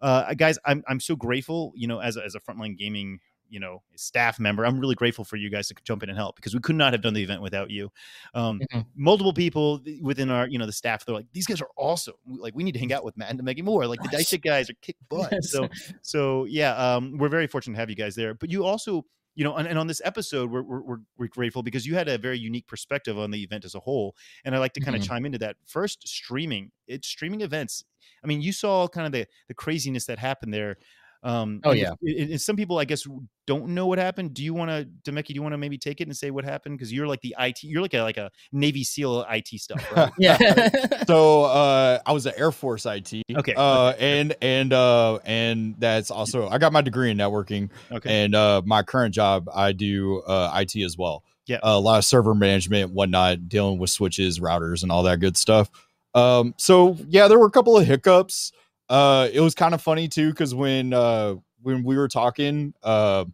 Uh, 0.00 0.32
guys, 0.34 0.58
I'm 0.64 0.82
I'm 0.88 1.00
so 1.00 1.16
grateful. 1.16 1.72
You 1.74 1.86
know, 1.86 2.00
as 2.00 2.16
a, 2.16 2.24
as 2.24 2.34
a 2.34 2.40
Frontline 2.40 2.76
Gaming 2.76 3.20
you 3.50 3.60
know 3.60 3.82
staff 3.96 4.38
member 4.40 4.64
i'm 4.64 4.78
really 4.80 4.94
grateful 4.94 5.24
for 5.24 5.36
you 5.36 5.50
guys 5.50 5.68
to 5.68 5.74
jump 5.84 6.02
in 6.02 6.08
and 6.08 6.16
help 6.16 6.36
because 6.36 6.54
we 6.54 6.60
could 6.60 6.76
not 6.76 6.92
have 6.92 7.02
done 7.02 7.12
the 7.14 7.22
event 7.22 7.42
without 7.42 7.70
you. 7.70 7.90
Um, 8.34 8.60
Mhm. 8.72 8.86
multiple 8.94 9.32
people 9.32 9.80
within 10.00 10.30
our 10.30 10.46
you 10.48 10.58
know 10.58 10.66
the 10.66 10.72
staff 10.72 11.04
they're 11.04 11.14
like 11.14 11.26
these 11.32 11.46
guys 11.46 11.60
are 11.60 11.68
awesome. 11.76 12.14
Like 12.26 12.54
we 12.54 12.62
need 12.64 12.72
to 12.72 12.78
hang 12.78 12.92
out 12.92 13.04
with 13.04 13.16
matt 13.16 13.30
and 13.30 13.42
Maggie 13.42 13.62
more 13.62 13.86
like 13.86 14.00
the 14.02 14.08
dice 14.08 14.32
guys 14.42 14.70
are 14.70 14.74
kick 14.80 14.96
butt. 15.08 15.30
Yes. 15.32 15.50
so 15.50 15.68
so 16.02 16.44
yeah 16.46 16.74
um, 16.76 17.18
we're 17.18 17.28
very 17.28 17.46
fortunate 17.46 17.74
to 17.74 17.80
have 17.80 17.90
you 17.90 17.96
guys 17.96 18.14
there. 18.14 18.34
But 18.34 18.50
you 18.50 18.64
also 18.64 19.04
you 19.34 19.44
know 19.44 19.54
and, 19.56 19.68
and 19.68 19.78
on 19.78 19.86
this 19.86 20.02
episode 20.04 20.50
we're, 20.50 20.62
we're, 20.62 20.80
we're, 20.80 20.98
we're 21.16 21.28
grateful 21.28 21.62
because 21.62 21.86
you 21.86 21.94
had 21.94 22.08
a 22.08 22.18
very 22.18 22.38
unique 22.38 22.66
perspective 22.66 23.16
on 23.18 23.30
the 23.30 23.40
event 23.42 23.64
as 23.64 23.76
a 23.76 23.80
whole 23.80 24.16
and 24.44 24.56
i 24.56 24.58
like 24.58 24.72
to 24.72 24.80
kind 24.80 24.96
of 24.96 25.02
Mhm. 25.02 25.06
chime 25.06 25.24
into 25.24 25.38
that. 25.38 25.56
First 25.66 26.06
streaming. 26.06 26.72
It's 26.88 27.06
streaming 27.08 27.40
events. 27.42 27.84
I 28.24 28.26
mean 28.26 28.40
you 28.42 28.52
saw 28.52 28.88
kind 28.88 29.06
of 29.06 29.12
the 29.12 29.26
the 29.48 29.54
craziness 29.54 30.04
that 30.06 30.18
happened 30.18 30.52
there 30.52 30.76
um 31.22 31.60
Oh, 31.64 31.72
yeah. 31.72 31.92
and 32.02 32.40
some 32.40 32.56
people 32.56 32.78
i 32.78 32.84
guess 32.84 33.06
don't 33.46 33.68
know 33.68 33.86
what 33.86 33.98
happened 33.98 34.32
do 34.32 34.42
you 34.42 34.54
want 34.54 34.70
to 34.70 34.88
demeki 35.10 35.26
do 35.28 35.34
you 35.34 35.42
want 35.42 35.52
to 35.52 35.58
maybe 35.58 35.76
take 35.76 36.00
it 36.00 36.06
and 36.06 36.16
say 36.16 36.30
what 36.30 36.44
happened 36.44 36.78
because 36.78 36.92
you're 36.92 37.06
like 37.06 37.20
the 37.20 37.34
it 37.38 37.62
you're 37.62 37.82
like 37.82 37.92
a 37.94 38.00
like 38.02 38.16
a 38.16 38.30
navy 38.52 38.84
seal 38.84 39.26
it 39.28 39.48
stuff 39.58 39.84
right 39.94 40.10
yeah. 40.18 40.38
so 41.06 41.44
uh 41.44 41.98
I 42.06 42.12
was 42.12 42.24
an 42.26 42.32
Air 42.36 42.52
Force 42.52 42.86
IT. 42.86 43.12
Okay, 43.36 43.54
Uh 43.56 43.92
and 43.98 44.34
and 44.40 44.72
uh 44.72 45.18
and 45.24 45.74
that's 45.78 46.10
also 46.10 46.48
I 46.48 46.58
got 46.58 46.72
my 46.72 46.80
degree 46.80 47.10
in 47.10 47.18
networking 47.18 47.70
okay 47.92 48.24
and 48.24 48.34
uh 48.34 48.62
my 48.64 48.82
current 48.82 49.14
job 49.14 49.48
I 49.54 49.72
do 49.72 50.20
uh 50.20 50.50
IT 50.64 50.82
as 50.82 50.96
well. 50.96 51.24
Yeah. 51.46 51.58
a 51.64 51.80
lot 51.80 51.98
of 51.98 52.04
server 52.04 52.34
management, 52.34 52.92
whatnot, 52.92 53.48
dealing 53.48 53.78
with 53.78 53.90
switches, 53.90 54.38
routers, 54.38 54.84
and 54.84 54.92
all 54.92 55.02
that 55.02 55.18
good 55.18 55.36
stuff. 55.36 55.68
Um, 56.14 56.54
so 56.58 56.96
yeah, 57.08 57.26
there 57.26 57.40
were 57.40 57.46
a 57.46 57.50
couple 57.50 57.76
of 57.76 57.84
hiccups. 57.86 58.52
Uh, 58.90 59.28
it 59.32 59.40
was 59.40 59.54
kind 59.54 59.72
of 59.72 59.80
funny 59.80 60.08
too 60.08 60.30
because 60.30 60.54
when 60.54 60.92
uh 60.92 61.36
when 61.62 61.82
we 61.84 61.96
were 61.96 62.08
talking 62.08 62.74
uh 62.82 63.24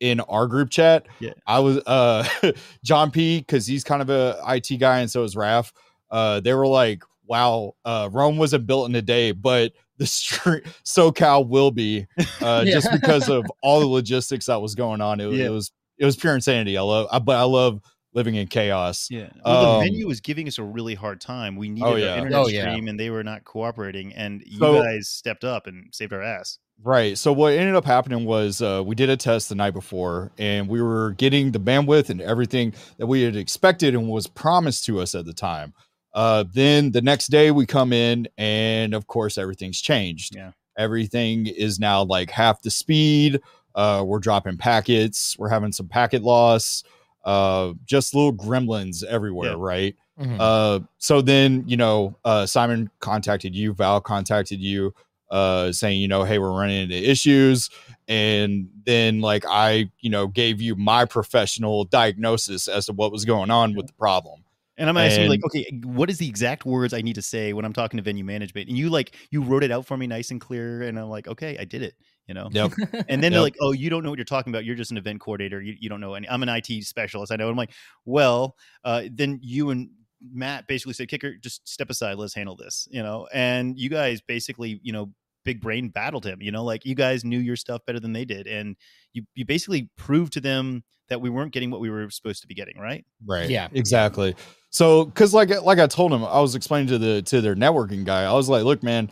in 0.00 0.20
our 0.20 0.46
group 0.46 0.68
chat, 0.70 1.06
Yeah. 1.20 1.32
I 1.46 1.58
was 1.60 1.78
uh 1.86 2.28
John 2.84 3.10
P 3.10 3.38
because 3.38 3.66
he's 3.66 3.82
kind 3.82 4.02
of 4.02 4.10
a 4.10 4.38
IT 4.48 4.76
guy 4.78 5.00
and 5.00 5.10
so 5.10 5.22
is 5.24 5.34
Raf. 5.36 5.72
Uh, 6.10 6.38
they 6.40 6.52
were 6.54 6.66
like, 6.66 7.02
"Wow, 7.26 7.74
uh, 7.84 8.08
Rome 8.12 8.36
wasn't 8.36 8.66
built 8.66 8.88
in 8.88 8.94
a 8.94 9.02
day, 9.02 9.32
but 9.32 9.72
the 9.96 10.06
street 10.06 10.64
SoCal 10.84 11.48
will 11.48 11.70
be." 11.70 12.06
uh, 12.42 12.64
just 12.66 12.92
because 12.92 13.28
of 13.28 13.46
all 13.62 13.80
the 13.80 13.86
logistics 13.86 14.46
that 14.46 14.60
was 14.60 14.74
going 14.74 15.00
on. 15.00 15.18
It, 15.20 15.26
was 15.26 15.38
Yeah. 15.38 15.46
it 15.46 15.50
was 15.50 15.72
it 15.98 16.04
was 16.04 16.16
pure 16.16 16.34
insanity. 16.34 16.76
I 16.76 16.82
love, 16.82 17.06
I, 17.10 17.18
but 17.20 17.36
I 17.36 17.42
love 17.44 17.80
living 18.14 18.36
in 18.36 18.46
chaos. 18.46 19.08
yeah 19.10 19.28
well 19.44 19.62
the 19.62 19.68
um, 19.78 19.82
venue 19.84 20.06
was 20.06 20.20
giving 20.20 20.46
us 20.48 20.58
a 20.58 20.62
really 20.62 20.94
hard 20.94 21.20
time 21.20 21.56
we 21.56 21.68
needed 21.68 21.86
Oh, 21.86 21.92
our 21.92 21.98
yeah. 21.98 22.16
internet 22.16 22.38
Oh, 22.38 22.46
yeah. 22.48 22.60
stream 22.70 22.88
and 22.88 22.98
they 22.98 23.10
were 23.10 23.24
not 23.24 23.44
cooperating 23.44 24.12
and 24.14 24.42
you 24.46 24.58
So- 24.58 24.82
guys 24.82 25.08
stepped 25.08 25.44
up 25.44 25.66
and 25.66 25.88
saved 25.92 26.12
our 26.12 26.22
ass 26.22 26.58
Right. 26.82 27.16
So 27.16 27.32
what 27.32 27.52
ended 27.52 27.76
up 27.76 27.84
happening 27.84 28.24
was 28.24 28.60
uh, 28.60 28.82
we 28.84 28.96
did 28.96 29.08
a 29.08 29.16
test 29.16 29.48
the 29.48 29.54
night 29.54 29.74
before, 29.74 30.32
and 30.38 30.66
we 30.68 30.82
were 30.82 31.12
getting 31.12 31.52
the 31.52 31.60
bandwidth 31.60 32.10
and 32.10 32.20
everything 32.20 32.74
that 32.98 33.06
we 33.06 33.22
had 33.22 33.36
expected 33.36 33.94
and 33.94 34.08
was 34.08 34.26
promised 34.26 34.84
to 34.86 34.98
us 35.00 35.14
at 35.14 35.24
the 35.24 35.32
time. 35.32 35.72
Uh, 36.14 36.42
then 36.52 36.90
the 36.90 37.00
next 37.00 37.28
day 37.28 37.52
we 37.52 37.64
come 37.64 37.92
in, 37.92 38.26
and 38.38 38.92
of 38.92 39.06
course 39.06 39.38
everything's 39.38 39.80
changed. 39.80 40.34
Yeah. 40.34 40.50
Everything 40.76 41.46
is 41.46 41.78
now 41.78 42.02
like 42.02 42.28
half 42.32 42.60
the 42.62 42.72
speed. 42.72 43.40
Uh, 43.76 44.02
we're 44.04 44.18
dropping 44.18 44.56
packets. 44.56 45.38
We're 45.38 45.50
having 45.50 45.70
some 45.70 45.86
packet 45.86 46.24
loss. 46.24 46.82
Uh, 47.24 47.72
just 47.84 48.14
little 48.14 48.32
gremlins 48.32 49.02
everywhere. 49.04 49.50
Yeah. 49.52 49.56
Right. 49.58 49.96
Mhm. 50.20 50.36
Uh, 50.38 50.80
so 50.98 51.20
then 51.20 51.64
you 51.66 51.76
know, 51.76 52.16
uh, 52.24 52.46
Simon 52.46 52.90
contacted 53.00 53.54
you, 53.54 53.72
Val 53.72 54.00
contacted 54.00 54.60
you, 54.60 54.94
uh, 55.30 55.72
saying 55.72 56.00
you 56.00 56.08
know, 56.08 56.24
hey, 56.24 56.38
we're 56.38 56.52
running 56.52 56.82
into 56.82 56.94
issues, 56.96 57.70
and 58.06 58.68
then 58.84 59.20
like 59.20 59.44
I, 59.48 59.90
you 60.00 60.10
know, 60.10 60.26
gave 60.26 60.60
you 60.60 60.76
my 60.76 61.04
professional 61.04 61.84
diagnosis 61.84 62.68
as 62.68 62.86
to 62.86 62.92
what 62.92 63.10
was 63.10 63.24
going 63.24 63.50
on 63.50 63.74
with 63.74 63.86
the 63.86 63.92
problem. 63.94 64.44
And 64.76 64.88
I'm 64.88 64.96
asking 64.96 65.24
you, 65.24 65.30
like, 65.30 65.44
okay, 65.44 65.70
what 65.84 66.10
is 66.10 66.18
the 66.18 66.28
exact 66.28 66.64
words 66.66 66.92
I 66.92 67.00
need 67.00 67.14
to 67.14 67.22
say 67.22 67.52
when 67.52 67.64
I'm 67.64 67.72
talking 67.72 67.96
to 67.96 68.02
venue 68.02 68.24
management? 68.24 68.68
And 68.68 68.76
you 68.76 68.90
like 68.90 69.16
you 69.30 69.40
wrote 69.40 69.62
it 69.62 69.70
out 69.70 69.86
for 69.86 69.96
me 69.96 70.06
nice 70.06 70.30
and 70.32 70.40
clear, 70.40 70.82
and 70.82 70.98
I'm 70.98 71.08
like, 71.08 71.28
okay, 71.28 71.56
I 71.58 71.64
did 71.64 71.82
it. 71.82 71.94
You 72.26 72.34
know. 72.34 72.48
Yep. 72.50 72.72
And 73.08 73.22
then 73.22 73.32
they're 73.32 73.40
like, 73.40 73.56
"Oh, 73.60 73.72
you 73.72 73.90
don't 73.90 74.02
know 74.02 74.10
what 74.10 74.18
you're 74.18 74.24
talking 74.24 74.52
about. 74.52 74.64
You're 74.64 74.76
just 74.76 74.90
an 74.90 74.96
event 74.96 75.20
coordinator. 75.20 75.60
You, 75.60 75.74
you 75.78 75.88
don't 75.88 76.00
know 76.00 76.14
any. 76.14 76.28
I'm 76.28 76.42
an 76.42 76.48
IT 76.48 76.84
specialist. 76.84 77.32
I 77.32 77.36
know." 77.36 77.48
I'm 77.48 77.56
like, 77.56 77.72
"Well, 78.04 78.56
uh, 78.84 79.04
then 79.12 79.40
you 79.42 79.70
and 79.70 79.90
Matt 80.32 80.66
basically 80.66 80.94
said, 80.94 81.08
Kicker, 81.08 81.34
just 81.36 81.68
step 81.68 81.90
aside. 81.90 82.16
Let's 82.16 82.34
handle 82.34 82.56
this." 82.56 82.88
You 82.90 83.02
know, 83.02 83.28
and 83.32 83.78
you 83.78 83.90
guys 83.90 84.20
basically, 84.20 84.80
you 84.82 84.92
know, 84.92 85.12
big 85.44 85.60
brain 85.60 85.88
battled 85.90 86.24
him. 86.24 86.40
You 86.40 86.50
know, 86.50 86.64
like 86.64 86.84
you 86.84 86.94
guys 86.94 87.24
knew 87.24 87.38
your 87.38 87.56
stuff 87.56 87.82
better 87.86 88.00
than 88.00 88.12
they 88.12 88.24
did, 88.24 88.46
and 88.46 88.76
you 89.12 89.24
you 89.34 89.44
basically 89.44 89.90
proved 89.96 90.32
to 90.34 90.40
them 90.40 90.82
that 91.08 91.20
we 91.20 91.28
weren't 91.28 91.52
getting 91.52 91.70
what 91.70 91.80
we 91.80 91.90
were 91.90 92.08
supposed 92.10 92.40
to 92.42 92.48
be 92.48 92.54
getting. 92.54 92.78
Right? 92.78 93.04
Right. 93.24 93.50
Yeah. 93.50 93.68
Exactly. 93.72 94.34
So, 94.70 95.04
because 95.04 95.32
like 95.32 95.50
like 95.62 95.78
I 95.78 95.86
told 95.86 96.12
him, 96.12 96.24
I 96.24 96.40
was 96.40 96.54
explaining 96.54 96.88
to 96.88 96.98
the 96.98 97.22
to 97.22 97.40
their 97.40 97.54
networking 97.54 98.04
guy. 98.04 98.24
I 98.24 98.32
was 98.32 98.48
like, 98.48 98.64
look, 98.64 98.82
man, 98.82 99.10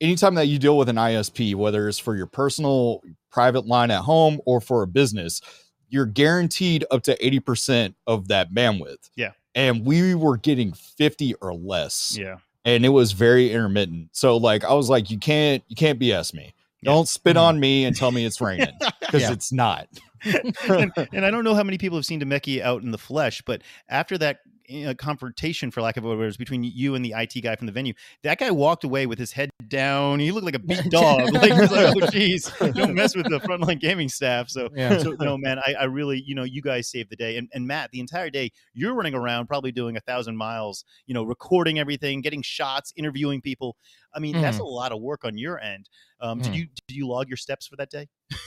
anytime 0.00 0.34
that 0.36 0.46
you 0.46 0.58
deal 0.58 0.76
with 0.76 0.88
an 0.88 0.96
ISP, 0.96 1.54
whether 1.54 1.88
it's 1.88 1.98
for 1.98 2.16
your 2.16 2.26
personal 2.26 3.02
private 3.30 3.66
line 3.66 3.90
at 3.90 4.02
home 4.02 4.40
or 4.46 4.60
for 4.60 4.82
a 4.82 4.86
business, 4.86 5.40
you're 5.88 6.06
guaranteed 6.06 6.84
up 6.90 7.02
to 7.04 7.24
eighty 7.26 7.40
percent 7.40 7.94
of 8.06 8.28
that 8.28 8.52
bandwidth. 8.52 9.10
Yeah. 9.16 9.32
And 9.54 9.84
we 9.84 10.14
were 10.14 10.36
getting 10.36 10.72
fifty 10.72 11.34
or 11.34 11.52
less. 11.54 12.16
Yeah. 12.18 12.36
and 12.64 12.84
it 12.84 12.90
was 12.90 13.12
very 13.12 13.50
intermittent. 13.52 14.10
So 14.12 14.36
like 14.36 14.64
I 14.64 14.74
was 14.74 14.88
like, 14.90 15.10
you 15.10 15.18
can't 15.18 15.62
you 15.68 15.76
can't 15.76 15.98
BS 15.98 16.32
me. 16.34 16.54
Yeah. 16.82 16.92
Don't 16.92 17.08
spit 17.08 17.36
Mhm. 17.36 17.40
on 17.42 17.60
me 17.60 17.84
and 17.84 17.96
tell 17.96 18.10
me 18.12 18.24
it's 18.24 18.40
raining 18.40 18.68
because 19.00 19.22
Yeah. 19.22 19.32
it's 19.32 19.52
not. 19.52 19.88
and, 20.24 20.92
and 21.12 21.24
I 21.24 21.30
don't 21.30 21.44
know 21.44 21.54
how 21.54 21.62
many 21.62 21.78
people 21.78 21.96
have 21.98 22.04
seen 22.06 22.20
Demeki 22.20 22.60
out 22.60 22.82
in 22.82 22.90
the 22.90 22.98
flesh, 22.98 23.42
but 23.46 23.62
after 23.88 24.16
that 24.18 24.40
uh, 24.86 24.94
confrontation, 24.94 25.70
for 25.70 25.82
lack 25.82 25.96
of 25.96 26.04
a 26.04 26.08
words, 26.16 26.36
between 26.36 26.62
you 26.62 26.94
and 26.94 27.04
the 27.04 27.14
IT 27.16 27.40
guy 27.42 27.56
from 27.56 27.66
the 27.66 27.72
venue, 27.72 27.92
that 28.22 28.38
guy 28.38 28.50
walked 28.50 28.84
away 28.84 29.06
with 29.06 29.18
his 29.18 29.32
head 29.32 29.50
down. 29.68 30.18
He 30.20 30.30
looked 30.32 30.44
like 30.44 30.54
a 30.54 30.58
beat 30.60 30.88
dog. 30.90 31.32
like 31.42 31.52
like, 31.70 31.94
"Oh, 31.96 32.00
geez, 32.10 32.50
don't 32.74 32.94
mess 32.94 33.14
with 33.14 33.28
the 33.28 33.40
frontline 33.40 33.80
gaming 33.80 34.08
staff." 34.08 34.48
So, 34.48 34.68
Yeah. 34.74 34.98
so 34.98 35.16
no, 35.20 35.36
man, 35.38 35.58
I, 35.58 35.74
I 35.80 35.84
really, 35.84 36.22
you 36.24 36.34
know, 36.34 36.44
you 36.44 36.62
guys 36.62 36.88
saved 36.88 37.10
the 37.10 37.16
day. 37.16 37.36
And, 37.36 37.48
and 37.52 37.66
Matt, 37.66 37.90
the 37.90 38.00
entire 38.00 38.30
day, 38.30 38.52
you're 38.74 38.94
running 38.94 39.14
around, 39.14 39.46
probably 39.46 39.72
doing 39.72 39.96
a 39.96 40.00
thousand 40.00 40.36
miles, 40.36 40.84
you 41.06 41.14
know, 41.14 41.22
recording 41.22 41.78
everything, 41.78 42.20
getting 42.20 42.42
shots, 42.42 42.92
interviewing 42.96 43.40
people. 43.40 43.76
I 44.14 44.18
mean, 44.18 44.38
that's 44.40 44.58
a 44.58 44.64
lot 44.64 44.92
of 44.92 45.00
work 45.00 45.24
on 45.24 45.36
your 45.38 45.60
end. 45.60 45.88
Um, 46.20 46.40
Did 46.40 46.52
Mhm. 46.52 46.56
you 46.56 46.66
did 46.88 46.96
you 46.96 47.06
log 47.08 47.28
your 47.28 47.36
steps 47.36 47.66
for 47.66 47.76
that 47.76 47.90
day? 47.90 48.08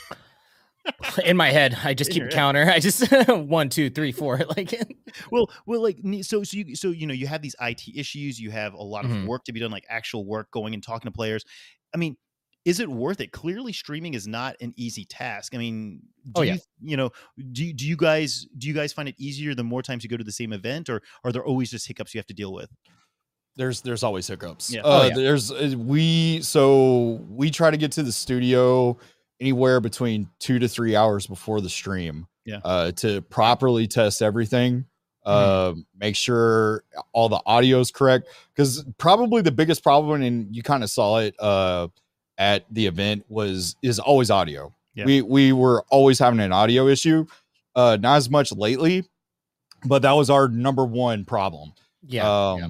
In 1.26 1.38
my 1.38 1.50
head, 1.52 1.78
I 1.84 1.94
just 1.94 2.10
In 2.12 2.16
keep 2.16 2.24
a 2.24 2.28
counter. 2.30 2.70
I 2.70 2.80
just 2.80 3.10
one, 3.28 3.70
two, 3.70 3.90
three, 3.90 4.12
four. 4.12 4.42
Like, 4.58 4.74
Well, 5.32 5.50
well, 5.66 5.82
like 5.82 5.98
so, 6.22 6.44
so 6.44 6.58
you, 6.58 6.76
so 6.76 6.90
you 6.90 7.08
know, 7.08 7.14
you 7.14 7.28
have 7.28 7.42
these 7.42 7.56
IT 7.62 7.84
issues. 7.96 8.40
You 8.40 8.52
have 8.52 8.74
a 8.74 8.82
lot 8.84 9.06
of 9.06 9.12
Mhm. 9.12 9.28
work 9.28 9.44
to 9.46 9.54
be 9.54 9.60
done, 9.60 9.72
like 9.72 9.86
actual 9.90 10.26
work, 10.26 10.50
going 10.52 10.74
and 10.74 10.84
talking 10.84 11.10
to 11.12 11.16
players. 11.16 11.44
I 11.94 11.98
mean, 11.98 12.18
is 12.66 12.80
it 12.80 12.90
worth 12.90 13.20
it? 13.22 13.32
Clearly, 13.32 13.74
streaming 13.74 14.14
is 14.14 14.26
not 14.28 14.56
an 14.62 14.74
easy 14.78 15.06
task. 15.06 15.54
I 15.54 15.58
mean, 15.58 16.02
do 16.26 16.32
Oh, 16.36 16.42
you, 16.42 16.54
yeah. 16.54 16.58
you 16.82 16.98
know, 16.98 17.10
do 17.52 17.64
you- 17.66 17.74
do 17.74 17.86
you 17.88 17.96
guys 17.98 18.48
do 18.58 18.68
you 18.68 18.74
guys 18.74 18.92
find 18.94 19.08
it 19.10 19.16
easier 19.18 19.54
the 19.54 19.64
more 19.64 19.82
times 19.84 20.04
you 20.04 20.10
go 20.10 20.18
to 20.18 20.24
the 20.24 20.32
same 20.32 20.54
event, 20.54 20.90
or 20.90 21.02
are 21.24 21.32
there 21.32 21.46
always 21.46 21.70
just 21.72 21.88
hiccups 21.88 22.14
you 22.14 22.20
have 22.20 22.28
to 22.28 22.34
deal 22.34 22.54
with? 22.54 22.70
There's 23.56 23.82
there's 23.82 24.02
always 24.02 24.28
hiccups. 24.28 24.72
Yeah. 24.74 24.82
Uh, 24.82 24.84
Oh, 25.04 25.08
yeah. 25.10 25.14
There's 25.16 25.52
uh, 25.52 25.76
we 25.78 26.42
so 26.42 27.20
we 27.30 27.52
try 27.52 27.70
to 27.70 27.78
get 27.78 27.92
to 27.94 28.04
the 28.04 28.12
studio 28.12 28.98
anywhere 29.44 29.80
between 29.82 30.30
two 30.40 30.58
to 30.60 30.68
three 30.68 30.96
hours 30.96 31.28
before 31.28 31.60
the 31.62 31.70
stream. 31.70 32.26
Yeah. 32.46 32.60
Uh, 32.64 32.92
to 32.94 33.22
properly 33.24 33.88
test 33.88 34.22
everything. 34.22 34.86
Mm-hmm. 35.26 35.80
Uh, 35.80 35.82
make 35.98 36.16
sure 36.18 36.84
all 37.14 37.30
the 37.30 37.40
audio 37.46 37.80
is 37.80 37.92
correct 37.92 38.28
because 38.54 38.84
probably 38.98 39.42
the 39.42 39.52
biggest 39.52 39.82
problem, 39.84 40.22
and 40.22 40.54
you 40.54 40.62
kind 40.64 40.84
of 40.84 40.90
saw 40.90 41.20
it 41.20 41.34
uh, 41.40 41.88
at 42.38 42.66
the 42.72 42.86
event, 42.88 43.24
was 43.30 43.78
is 43.82 44.00
always 44.00 44.30
audio. 44.30 44.74
Yeah. 44.96 45.06
We 45.06 45.22
we 45.22 45.54
were 45.54 45.86
always 45.90 46.20
having 46.20 46.42
an 46.42 46.52
audio 46.52 46.88
issue. 46.88 47.26
Uh, 47.76 47.98
not 48.00 48.18
as 48.18 48.30
much 48.30 48.52
lately, 48.52 49.06
but 49.86 50.02
that 50.02 50.12
was 50.12 50.30
our 50.30 50.48
number 50.50 50.84
one 50.86 51.24
problem. 51.26 51.72
yeah, 52.06 52.28
Um, 52.52 52.60
yeah. 52.60 52.68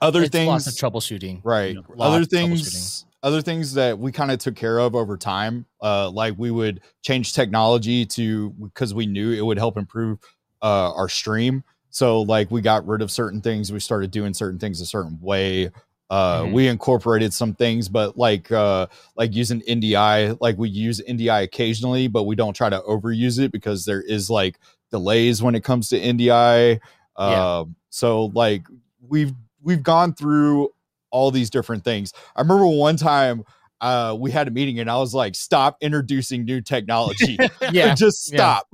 Other 0.00 0.22
It's 0.22 0.30
things, 0.30 0.48
lots 0.48 0.66
of 0.68 0.74
troubleshooting. 0.74 1.40
right? 1.44 1.74
Yeah. 1.74 1.80
Other 1.98 2.20
Lots 2.20 2.24
of 2.26 2.30
things, 2.30 3.04
other 3.22 3.40
things 3.40 3.74
that 3.74 3.98
we 3.98 4.10
kind 4.12 4.30
of 4.30 4.38
took 4.38 4.56
care 4.56 4.78
of 4.78 4.94
over 4.94 5.16
time. 5.16 5.66
Uh, 5.80 6.10
like 6.10 6.34
we 6.36 6.50
would 6.50 6.80
change 7.02 7.32
technology 7.34 8.04
to 8.06 8.50
because 8.50 8.94
we 8.94 9.06
knew 9.06 9.32
it 9.32 9.42
would 9.44 9.58
help 9.58 9.76
improve 9.76 10.18
uh, 10.62 10.92
our 10.94 11.08
stream. 11.08 11.62
So 11.90 12.22
like 12.22 12.50
we 12.50 12.60
got 12.62 12.86
rid 12.86 13.02
of 13.02 13.10
certain 13.10 13.40
things. 13.40 13.70
We 13.72 13.80
started 13.80 14.10
doing 14.10 14.34
certain 14.34 14.58
things 14.58 14.80
a 14.80 14.86
certain 14.86 15.18
way. 15.20 15.70
Uh, 16.10 16.42
Mhm. 16.42 16.52
We 16.52 16.68
incorporated 16.68 17.32
some 17.32 17.54
things, 17.54 17.88
but 17.88 18.18
like 18.18 18.50
uh, 18.52 18.86
like 19.16 19.34
using 19.34 19.62
NDI, 19.62 20.36
like 20.40 20.58
we 20.58 20.68
use 20.68 21.00
NDI 21.08 21.42
occasionally, 21.42 22.08
but 22.08 22.24
we 22.24 22.34
don't 22.36 22.54
try 22.54 22.68
to 22.68 22.80
overuse 22.80 23.38
it 23.38 23.50
because 23.50 23.84
there 23.84 24.02
is 24.02 24.28
like 24.28 24.58
delays 24.90 25.42
when 25.42 25.54
it 25.54 25.64
comes 25.64 25.88
to 25.88 25.98
NDI. 25.98 26.80
Yeah. 27.18 27.58
Um, 27.58 27.76
so 27.90 28.26
like 28.34 28.64
we've 29.08 29.32
we've 29.62 29.82
gone 29.82 30.12
through 30.14 30.70
all 31.12 31.30
these 31.30 31.50
different 31.50 31.84
things. 31.84 32.12
I 32.34 32.40
remember 32.40 32.66
one 32.66 32.96
time 32.96 33.44
uh, 33.80 34.16
we 34.18 34.30
had 34.30 34.46
a 34.46 34.50
meeting 34.50 34.78
and 34.78 34.88
I 34.90 34.96
was 34.98 35.12
like, 35.12 35.34
"Stop 35.34 35.76
introducing 35.80 36.44
new 36.44 36.60
technology. 36.60 37.38
Yeah, 37.72 37.94
Just 37.98 38.32
yeah. 38.32 38.58
stop. 38.60 38.68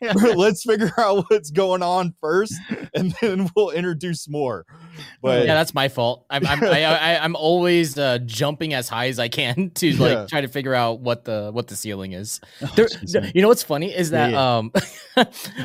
Let's 0.34 0.62
figure 0.64 0.92
out 0.98 1.26
what's 1.30 1.50
going 1.50 1.82
on 1.82 2.14
first, 2.20 2.54
and 2.94 3.14
then 3.20 3.48
we'll 3.54 3.70
introduce 3.70 4.28
more." 4.28 4.64
But 5.22 5.46
yeah, 5.46 5.54
that's 5.54 5.74
my 5.74 5.88
fault. 5.88 6.26
I'm 6.30 6.44
I'm 6.46 6.62
I, 6.64 6.84
I, 6.84 7.24
I'm 7.24 7.36
always 7.36 7.96
uh, 7.98 8.18
jumping 8.24 8.74
as 8.74 8.88
high 8.88 9.08
as 9.08 9.18
I 9.20 9.28
can 9.28 9.70
to 9.76 9.92
like 9.96 10.12
Yeah. 10.12 10.26
try 10.28 10.40
to 10.40 10.48
figure 10.48 10.74
out 10.74 11.00
what 11.00 11.24
the 11.24 11.50
what 11.52 11.68
the 11.68 11.76
ceiling 11.76 12.12
is. 12.12 12.40
Oh, 12.62 12.68
There, 12.74 12.88
man. 13.20 13.32
you 13.34 13.42
know 13.42 13.48
what's 13.48 13.62
funny 13.62 13.94
is 13.94 14.10
Yeah, 14.10 14.28
that 14.30 14.34
um 14.34 14.72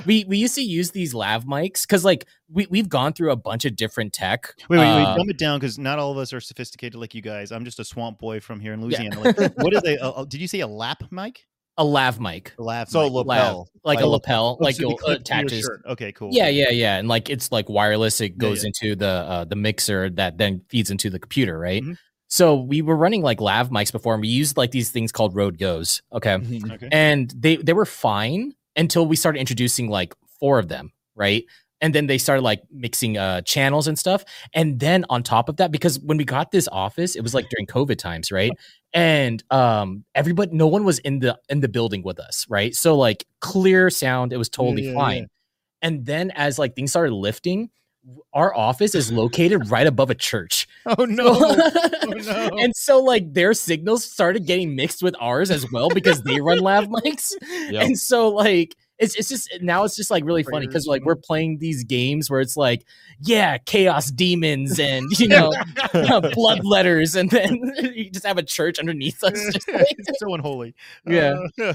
we 0.06 0.24
we 0.26 0.38
used 0.38 0.56
to 0.56 0.62
use 0.62 0.92
these 0.92 1.14
lav 1.16 1.46
mics 1.46 1.82
because 1.82 2.04
like 2.06 2.26
we 2.52 2.68
we've 2.70 2.90
gone 2.90 3.14
through 3.14 3.32
a 3.32 3.36
bunch 3.36 3.66
of 3.66 3.76
different 3.76 4.14
tech. 4.14 4.54
Wait, 4.70 4.78
wait, 4.78 4.84
wait. 4.86 5.04
uh, 5.04 5.16
Dumb 5.18 5.30
it 5.30 5.38
down 5.38 5.60
because 5.60 5.78
not 5.80 6.00
all 6.00 6.12
of 6.12 6.18
us 6.18 6.34
are 6.34 6.42
sophisticated 6.42 6.96
like 7.00 7.14
you 7.16 7.22
guys. 7.22 7.52
I'm 7.52 7.66
just 7.66 7.80
a 7.80 7.86
swamp 7.86 8.20
boy 8.20 8.40
from 8.40 8.60
here 8.60 8.74
in 8.74 8.82
Louisiana. 8.82 9.20
Like, 9.20 9.38
what 9.58 9.74
is 9.74 9.84
a, 9.86 9.96
a- 9.98 10.22
a- 10.22 10.26
Did 10.26 10.42
you 10.42 10.48
say 10.48 10.60
a 10.62 10.68
lap 10.68 11.04
mic? 11.12 11.46
a 11.76 11.84
lav 11.84 12.20
mic, 12.20 12.54
A 12.60 12.62
lav 12.62 12.88
so 12.88 13.02
mic. 13.06 13.14
lapel, 13.14 13.68
like, 13.84 14.00
a 14.00 14.06
lapel, 14.06 14.58
Oh, 14.60 14.64
like 14.64 14.76
so 14.76 14.84
they 14.84 14.88
you'll 14.90 14.98
clip 14.98 15.24
to 15.24 15.34
your 15.34 15.40
attaches. 15.46 15.70
Okay, 15.88 16.12
cool. 16.12 16.30
Yeah, 16.32 16.48
yeah, 16.48 16.70
yeah, 16.70 16.98
and 16.98 17.08
like 17.08 17.32
it's 17.32 17.52
like 17.52 17.68
wireless. 17.68 18.22
It 18.22 18.38
goes 18.38 18.62
yeah. 18.64 18.68
into 18.68 18.96
the 18.96 19.08
uh, 19.08 19.46
the 19.46 19.56
mixer 19.56 20.12
that 20.12 20.38
then 20.38 20.62
feeds 20.70 20.92
into 20.92 21.10
the 21.10 21.18
computer, 21.18 21.58
right? 21.58 21.82
Mhm. 21.82 21.98
So 22.28 22.56
we 22.62 22.84
were 22.84 22.96
running 22.96 23.24
like 23.24 23.42
lav 23.42 23.70
mics 23.72 23.92
before, 23.92 24.14
and 24.14 24.22
we 24.22 24.28
used 24.28 24.56
like 24.56 24.70
these 24.70 24.92
things 24.92 25.12
called 25.12 25.36
Rode 25.36 25.58
Goes. 25.58 26.04
Okay, 26.14 26.36
Mhm. 26.38 26.74
Okay. 26.74 26.90
and 26.92 27.34
they 27.36 27.56
they 27.56 27.74
were 27.74 27.86
fine 27.88 28.54
until 28.76 29.08
we 29.08 29.16
started 29.16 29.40
introducing 29.40 29.90
like 29.90 30.14
four 30.40 30.60
of 30.60 30.68
them, 30.68 30.92
right? 31.16 31.44
And 31.84 31.94
then 31.94 32.08
they 32.08 32.18
started 32.18 32.42
like 32.42 32.64
mixing 32.72 33.18
uh 33.18 33.42
channels 33.42 33.88
and 33.88 34.00
stuff. 34.00 34.24
And 34.56 34.80
then 34.80 35.06
on 35.10 35.22
top 35.22 35.50
of 35.50 35.58
that, 35.58 35.72
because 35.72 36.00
when 36.00 36.18
we 36.18 36.24
got 36.24 36.52
this 36.52 36.68
office, 36.72 37.16
it 37.16 37.22
was 37.22 37.34
like 37.36 37.46
during 37.50 37.68
COVID 37.68 37.98
times, 37.98 38.32
right? 38.32 38.52
And 38.94 39.44
um 39.52 40.06
everybody 40.16 40.56
no 40.56 40.68
one 40.68 40.86
was 40.86 40.98
in 41.00 41.20
the 41.20 41.38
in 41.50 41.60
the 41.60 41.70
building 41.70 42.02
with 42.02 42.20
us, 42.20 42.48
right? 42.50 42.74
So 42.74 42.96
like 42.96 43.26
clear 43.42 43.90
sound, 43.90 44.34
it 44.34 44.38
was 44.38 44.50
totally 44.50 44.86
yeah, 44.86 44.92
yeah. 44.92 44.98
fine. 44.98 45.28
And 45.84 46.06
then 46.06 46.32
as 46.32 46.58
like 46.58 46.76
things 46.76 46.92
started 46.92 47.14
lifting, 47.14 47.70
our 48.34 48.56
office 48.56 48.96
is 48.96 49.12
located 49.12 49.70
right 49.70 49.88
above 49.88 50.10
a 50.10 50.16
church. 50.16 50.68
Oh 50.86 51.06
no! 51.06 51.28
Oh, 52.06 52.12
no. 52.12 52.50
and 52.60 52.76
so 52.76 53.02
like 53.02 53.34
their 53.34 53.54
signals 53.54 54.04
started 54.04 54.46
getting 54.46 54.76
mixed 54.76 55.02
with 55.02 55.16
ours 55.18 55.50
as 55.50 55.66
well 55.72 55.90
because 55.90 56.22
they 56.24 56.42
run 56.42 56.60
lav 56.70 56.88
mics. 56.88 57.32
Yep. 57.42 57.82
And 57.82 57.98
so 57.98 58.28
like 58.30 58.76
it's 59.04 59.16
it's 59.16 59.30
just 59.30 59.50
now 59.62 59.84
it's 59.84 59.96
just 59.96 60.10
like 60.10 60.24
really 60.26 60.44
funny 60.44 60.66
because 60.68 60.88
like 60.88 61.04
we're 61.06 61.16
playing 61.16 61.58
these 61.60 61.84
games 61.84 62.30
where 62.30 62.42
it's 62.42 62.58
like 62.58 62.86
yeah 63.22 63.58
chaos 63.58 64.10
demons 64.12 64.80
and 64.80 65.06
you 65.20 65.28
know 65.28 65.52
blood 66.34 66.64
letters 66.64 67.16
and 67.16 67.30
then 67.30 67.60
you 67.96 68.10
just 68.10 68.26
have 68.26 68.38
a 68.38 68.44
church 68.44 68.80
underneath 68.80 69.24
us 69.24 69.34
just 69.54 69.68
like- 69.68 69.88
so 70.18 70.34
unholy. 70.34 70.74
Yeah. 71.06 71.36
Uh, 71.62 71.74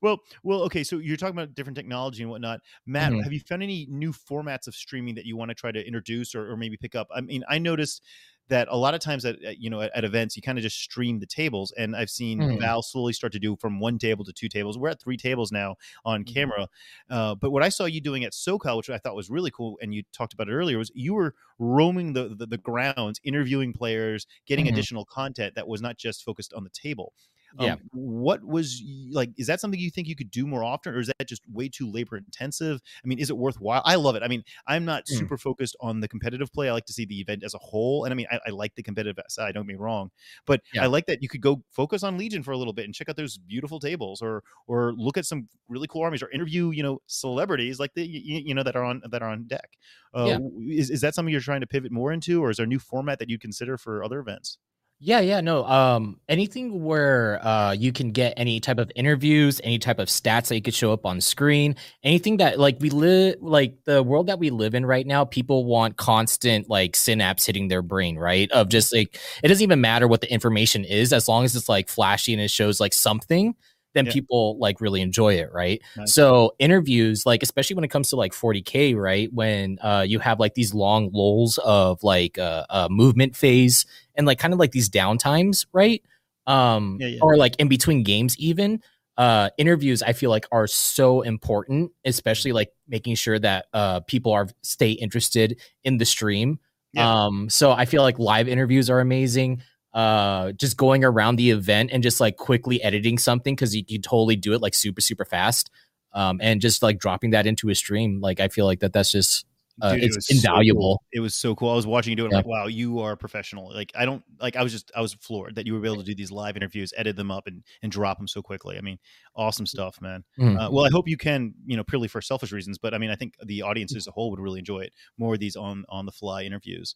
well, 0.00 0.18
well, 0.42 0.62
okay. 0.62 0.84
So 0.84 0.98
you're 0.98 1.16
talking 1.16 1.36
about 1.36 1.54
different 1.54 1.76
technology 1.76 2.22
and 2.22 2.30
whatnot. 2.30 2.60
Matt, 2.86 3.12
Mhm. 3.12 3.22
have 3.24 3.32
you 3.32 3.40
found 3.40 3.62
any 3.62 3.86
new 3.90 4.12
formats 4.12 4.66
of 4.66 4.74
streaming 4.74 5.14
that 5.16 5.24
you 5.26 5.36
want 5.36 5.50
to 5.50 5.54
try 5.54 5.72
to 5.72 5.84
introduce 5.86 6.34
or, 6.34 6.50
or 6.50 6.56
maybe 6.56 6.76
pick 6.76 6.94
up? 6.94 7.08
I 7.14 7.20
mean, 7.20 7.44
I 7.48 7.58
noticed 7.58 8.02
that 8.50 8.68
a 8.70 8.76
lot 8.76 8.94
of 8.94 9.00
times 9.00 9.24
at, 9.24 9.42
at, 9.42 9.58
you 9.58 9.70
know 9.70 9.80
at, 9.80 9.90
at 9.96 10.04
events 10.04 10.36
you 10.36 10.42
kind 10.42 10.58
of 10.58 10.62
just 10.62 10.78
stream 10.78 11.18
the 11.20 11.26
tables 11.26 11.72
and 11.78 11.96
i've 11.96 12.10
seen 12.10 12.38
Mhm. 12.40 12.58
val 12.60 12.82
slowly 12.82 13.12
start 13.12 13.32
to 13.32 13.38
do 13.38 13.56
from 13.56 13.80
one 13.80 13.98
table 13.98 14.24
to 14.24 14.32
two 14.32 14.48
tables 14.48 14.78
we're 14.78 14.88
at 14.90 15.00
three 15.00 15.16
tables 15.16 15.50
now 15.52 15.76
on 16.04 16.24
Mhm. 16.24 16.34
camera 16.34 16.68
uh, 17.10 17.34
but 17.34 17.50
what 17.50 17.62
i 17.62 17.68
saw 17.68 17.84
you 17.86 18.00
doing 18.00 18.24
at 18.24 18.32
socal 18.32 18.76
which 18.76 18.90
i 18.90 18.98
thought 18.98 19.16
was 19.16 19.30
really 19.30 19.50
cool 19.50 19.78
and 19.82 19.94
you 19.94 20.02
talked 20.12 20.32
about 20.34 20.48
it 20.48 20.52
earlier 20.52 20.78
was 20.78 20.90
you 20.94 21.14
were 21.14 21.34
roaming 21.58 22.12
the 22.12 22.34
the, 22.34 22.46
the 22.46 22.58
grounds 22.58 23.20
interviewing 23.24 23.72
players 23.72 24.26
getting 24.46 24.66
Mhm. 24.66 24.68
additional 24.68 25.04
content 25.04 25.54
that 25.54 25.66
was 25.68 25.80
not 25.80 25.96
just 25.96 26.24
focused 26.24 26.52
on 26.54 26.64
the 26.64 26.70
table 26.70 27.12
um, 27.58 27.66
Yeah. 27.66 27.76
what 27.92 28.44
was 28.44 28.82
like 29.10 29.30
is 29.36 29.46
that 29.46 29.60
something 29.60 29.80
you 29.80 29.90
think 29.90 30.08
you 30.08 30.16
could 30.16 30.30
do 30.30 30.46
more 30.46 30.62
often 30.64 30.94
or 30.94 30.98
is 31.00 31.08
that 31.08 31.26
just 31.26 31.42
way 31.52 31.68
too 31.68 31.90
labor 31.90 32.16
intensive 32.16 32.80
i 33.04 33.06
mean 33.08 33.18
is 33.18 33.30
it 33.30 33.36
worthwhile 33.36 33.82
i 33.84 33.94
love 33.96 34.14
it 34.14 34.22
i 34.22 34.28
mean 34.28 34.42
i'm 34.66 34.84
not 34.84 35.06
Mm. 35.10 35.16
super 35.18 35.36
focused 35.38 35.76
on 35.80 36.00
the 36.00 36.08
competitive 36.08 36.52
play 36.52 36.68
i 36.68 36.72
like 36.72 36.84
to 36.86 36.92
see 36.92 37.04
the 37.04 37.20
event 37.20 37.42
as 37.44 37.54
a 37.54 37.58
whole 37.58 38.04
and 38.04 38.12
i 38.12 38.14
mean 38.14 38.26
i, 38.30 38.38
I 38.46 38.50
like 38.50 38.74
the 38.74 38.82
competitive 38.82 39.22
side 39.28 39.54
don't 39.54 39.64
get 39.66 39.72
me 39.72 39.74
wrong 39.74 40.10
but 40.46 40.60
Yeah. 40.72 40.82
i 40.84 40.86
like 40.86 41.06
that 41.06 41.22
you 41.22 41.28
could 41.28 41.40
go 41.40 41.62
focus 41.70 42.02
on 42.02 42.16
legion 42.18 42.42
for 42.42 42.52
a 42.52 42.56
little 42.58 42.72
bit 42.72 42.84
and 42.84 42.94
check 42.94 43.08
out 43.08 43.16
those 43.16 43.38
beautiful 43.38 43.80
tables 43.80 44.22
or 44.22 44.42
or 44.66 44.92
look 44.96 45.16
at 45.16 45.26
some 45.26 45.48
really 45.68 45.86
cool 45.88 46.02
armies 46.02 46.22
or 46.22 46.30
interview 46.30 46.70
you 46.70 46.82
know 46.82 47.00
celebrities 47.06 47.78
like 47.78 47.94
the 47.94 48.02
you, 48.06 48.40
you 48.44 48.54
know 48.54 48.62
that 48.62 48.76
are 48.76 48.84
on 48.84 49.02
that 49.10 49.22
are 49.22 49.28
on 49.30 49.44
deck 49.46 49.76
uh, 50.14 50.26
Yeah. 50.26 50.38
is, 50.68 50.90
is 50.90 51.00
that 51.00 51.14
something 51.14 51.32
you're 51.32 51.40
trying 51.40 51.60
to 51.60 51.66
pivot 51.66 51.92
more 51.92 52.12
into 52.12 52.42
or 52.42 52.50
is 52.50 52.56
there 52.56 52.64
a 52.64 52.68
new 52.68 52.78
format 52.78 53.18
that 53.18 53.28
you 53.30 53.38
consider 53.38 53.76
for 53.78 54.02
other 54.02 54.18
events 54.20 54.58
Yeah, 55.02 55.20
yeah, 55.20 55.40
no. 55.40 55.64
Um, 55.64 56.20
anything 56.28 56.84
where 56.84 57.40
uh 57.46 57.72
you 57.72 57.90
can 57.90 58.12
get 58.12 58.34
any 58.36 58.60
type 58.60 58.78
of 58.78 58.92
interviews, 58.94 59.58
any 59.64 59.78
type 59.78 59.98
of 59.98 60.08
stats 60.08 60.48
that 60.48 60.56
you 60.56 60.60
could 60.62 60.74
show 60.74 60.92
up 60.92 61.06
on 61.06 61.22
screen, 61.22 61.74
anything 62.04 62.36
that 62.36 62.58
like 62.58 62.76
we 62.80 62.90
live 62.90 63.36
like 63.40 63.76
the 63.86 64.02
world 64.02 64.26
that 64.26 64.38
we 64.38 64.50
live 64.50 64.74
in 64.74 64.84
right 64.84 65.06
now, 65.06 65.24
people 65.24 65.64
want 65.64 65.96
constant 65.96 66.68
like 66.68 66.94
synapse 66.96 67.46
hitting 67.46 67.68
their 67.68 67.80
brain, 67.80 68.18
right? 68.18 68.50
Of 68.52 68.68
just 68.68 68.94
like 68.94 69.18
it 69.42 69.48
doesn't 69.48 69.62
even 69.62 69.80
matter 69.80 70.06
what 70.06 70.20
the 70.20 70.30
information 70.30 70.84
is, 70.84 71.14
as 71.14 71.28
long 71.28 71.44
as 71.46 71.56
it's 71.56 71.68
like 71.68 71.88
flashy 71.88 72.34
and 72.34 72.42
it 72.42 72.50
shows 72.50 72.78
like 72.78 72.92
something, 72.92 73.54
then 73.94 74.06
Yeah. 74.06 74.12
people 74.12 74.58
like 74.58 74.80
really 74.80 75.00
enjoy 75.00 75.34
it, 75.34 75.50
right? 75.52 75.80
Nice. 75.96 76.12
So 76.12 76.54
interviews, 76.58 77.26
like 77.26 77.42
especially 77.42 77.74
when 77.74 77.84
it 77.84 77.88
comes 77.90 78.10
to 78.10 78.16
like 78.16 78.32
40k, 78.32 78.94
right? 78.96 79.32
When 79.32 79.78
uh 79.82 80.04
you 80.08 80.18
have 80.20 80.38
like 80.40 80.54
these 80.54 80.72
long 80.74 81.10
lulls 81.12 81.58
of 81.58 82.02
like 82.02 82.38
uh, 82.38 82.64
uh 82.70 82.88
movement 82.90 83.36
phase 83.36 83.86
and 84.14 84.26
like 84.26 84.38
kind 84.38 84.52
of 84.54 84.60
like 84.60 84.72
these 84.72 84.88
downtimes, 84.90 85.66
right? 85.72 86.02
Um 86.46 86.98
Yeah, 87.00 87.08
yeah. 87.08 87.18
or 87.22 87.36
like 87.36 87.56
in 87.56 87.68
between 87.68 88.02
games 88.02 88.36
even. 88.38 88.82
Uh 89.16 89.50
interviews 89.58 90.02
I 90.02 90.12
feel 90.14 90.30
like 90.30 90.46
are 90.52 90.66
so 90.66 91.20
important, 91.22 91.90
especially 92.04 92.52
like 92.52 92.70
making 92.88 93.16
sure 93.16 93.38
that 93.38 93.66
uh 93.74 94.00
people 94.00 94.32
are 94.32 94.48
stay 94.62 94.92
interested 94.92 95.60
in 95.84 95.98
the 95.98 96.06
stream. 96.06 96.58
Yeah. 96.92 97.24
Um 97.26 97.50
so 97.50 97.70
I 97.72 97.84
feel 97.84 98.02
like 98.02 98.18
live 98.18 98.48
interviews 98.48 98.88
are 98.88 99.00
amazing. 99.00 99.62
Uh 99.92 100.52
just 100.52 100.76
going 100.76 101.04
around 101.04 101.36
the 101.36 101.50
event 101.50 101.90
and 101.92 102.02
just 102.02 102.20
like 102.20 102.36
quickly 102.36 102.80
editing 102.82 103.18
something 103.18 103.56
cuz 103.56 103.74
you 103.74 103.84
can 103.84 104.00
totally 104.02 104.36
do 104.36 104.52
it 104.54 104.60
like 104.60 104.74
super 104.74 105.00
super 105.00 105.24
fast. 105.24 105.70
Um 106.12 106.38
and 106.42 106.60
just 106.60 106.82
like 106.82 106.98
dropping 106.98 107.30
that 107.30 107.46
into 107.46 107.70
a 107.70 107.74
stream 107.74 108.20
like 108.20 108.38
I 108.40 108.48
feel 108.48 108.66
like 108.66 108.80
that 108.80 108.92
that's 108.92 109.10
just 109.10 109.46
uh, 109.82 109.94
Dude, 109.94 110.02
it 110.02 110.06
it's 110.14 110.26
so 110.26 110.32
cool. 110.34 110.36
invaluable. 110.36 111.02
It 111.12 111.20
was 111.20 111.34
so 111.34 111.54
cool. 111.54 111.70
I 111.70 111.74
was 111.74 111.86
watching 111.86 112.10
you 112.10 112.16
do 112.16 112.26
it. 112.26 112.30
Yeah. 112.32 112.38
like, 112.38 112.46
wow, 112.46 112.66
you 112.66 112.98
are 113.00 113.12
a 113.12 113.16
professional. 113.16 113.72
Like, 113.72 113.90
I 113.94 114.04
don't 114.04 114.22
like. 114.38 114.54
I 114.56 114.62
was 114.62 114.72
just, 114.72 114.90
I 114.94 115.00
was 115.00 115.14
floored 115.14 115.54
that 115.54 115.66
you 115.66 115.72
were 115.72 115.84
able 115.84 115.96
to 115.96 116.02
do 116.02 116.14
these 116.14 116.30
live 116.30 116.56
interviews, 116.56 116.92
edit 116.96 117.16
them 117.16 117.30
up, 117.30 117.46
and 117.46 117.62
and 117.82 117.90
drop 117.90 118.18
them 118.18 118.28
so 118.28 118.42
quickly. 118.42 118.76
I 118.76 118.82
mean, 118.82 118.98
awesome 119.34 119.64
stuff, 119.66 120.00
man. 120.02 120.22
Mhm. 120.38 120.60
Uh, 120.60 120.70
well, 120.70 120.84
I 120.84 120.90
hope 120.90 121.08
you 121.08 121.16
can, 121.16 121.54
you 121.64 121.76
know, 121.78 121.84
purely 121.84 122.08
for 122.08 122.20
selfish 122.20 122.52
reasons, 122.52 122.76
but 122.76 122.92
I 122.92 122.98
mean, 122.98 123.10
I 123.10 123.16
think 123.16 123.36
the 123.44 123.62
audience 123.62 123.94
as 123.96 124.06
a 124.06 124.10
whole 124.10 124.30
would 124.30 124.40
really 124.40 124.58
enjoy 124.58 124.80
it. 124.80 124.92
More 125.16 125.34
of 125.34 125.40
these 125.40 125.56
on 125.56 125.84
on 125.88 126.04
the 126.04 126.12
fly 126.12 126.42
interviews. 126.42 126.94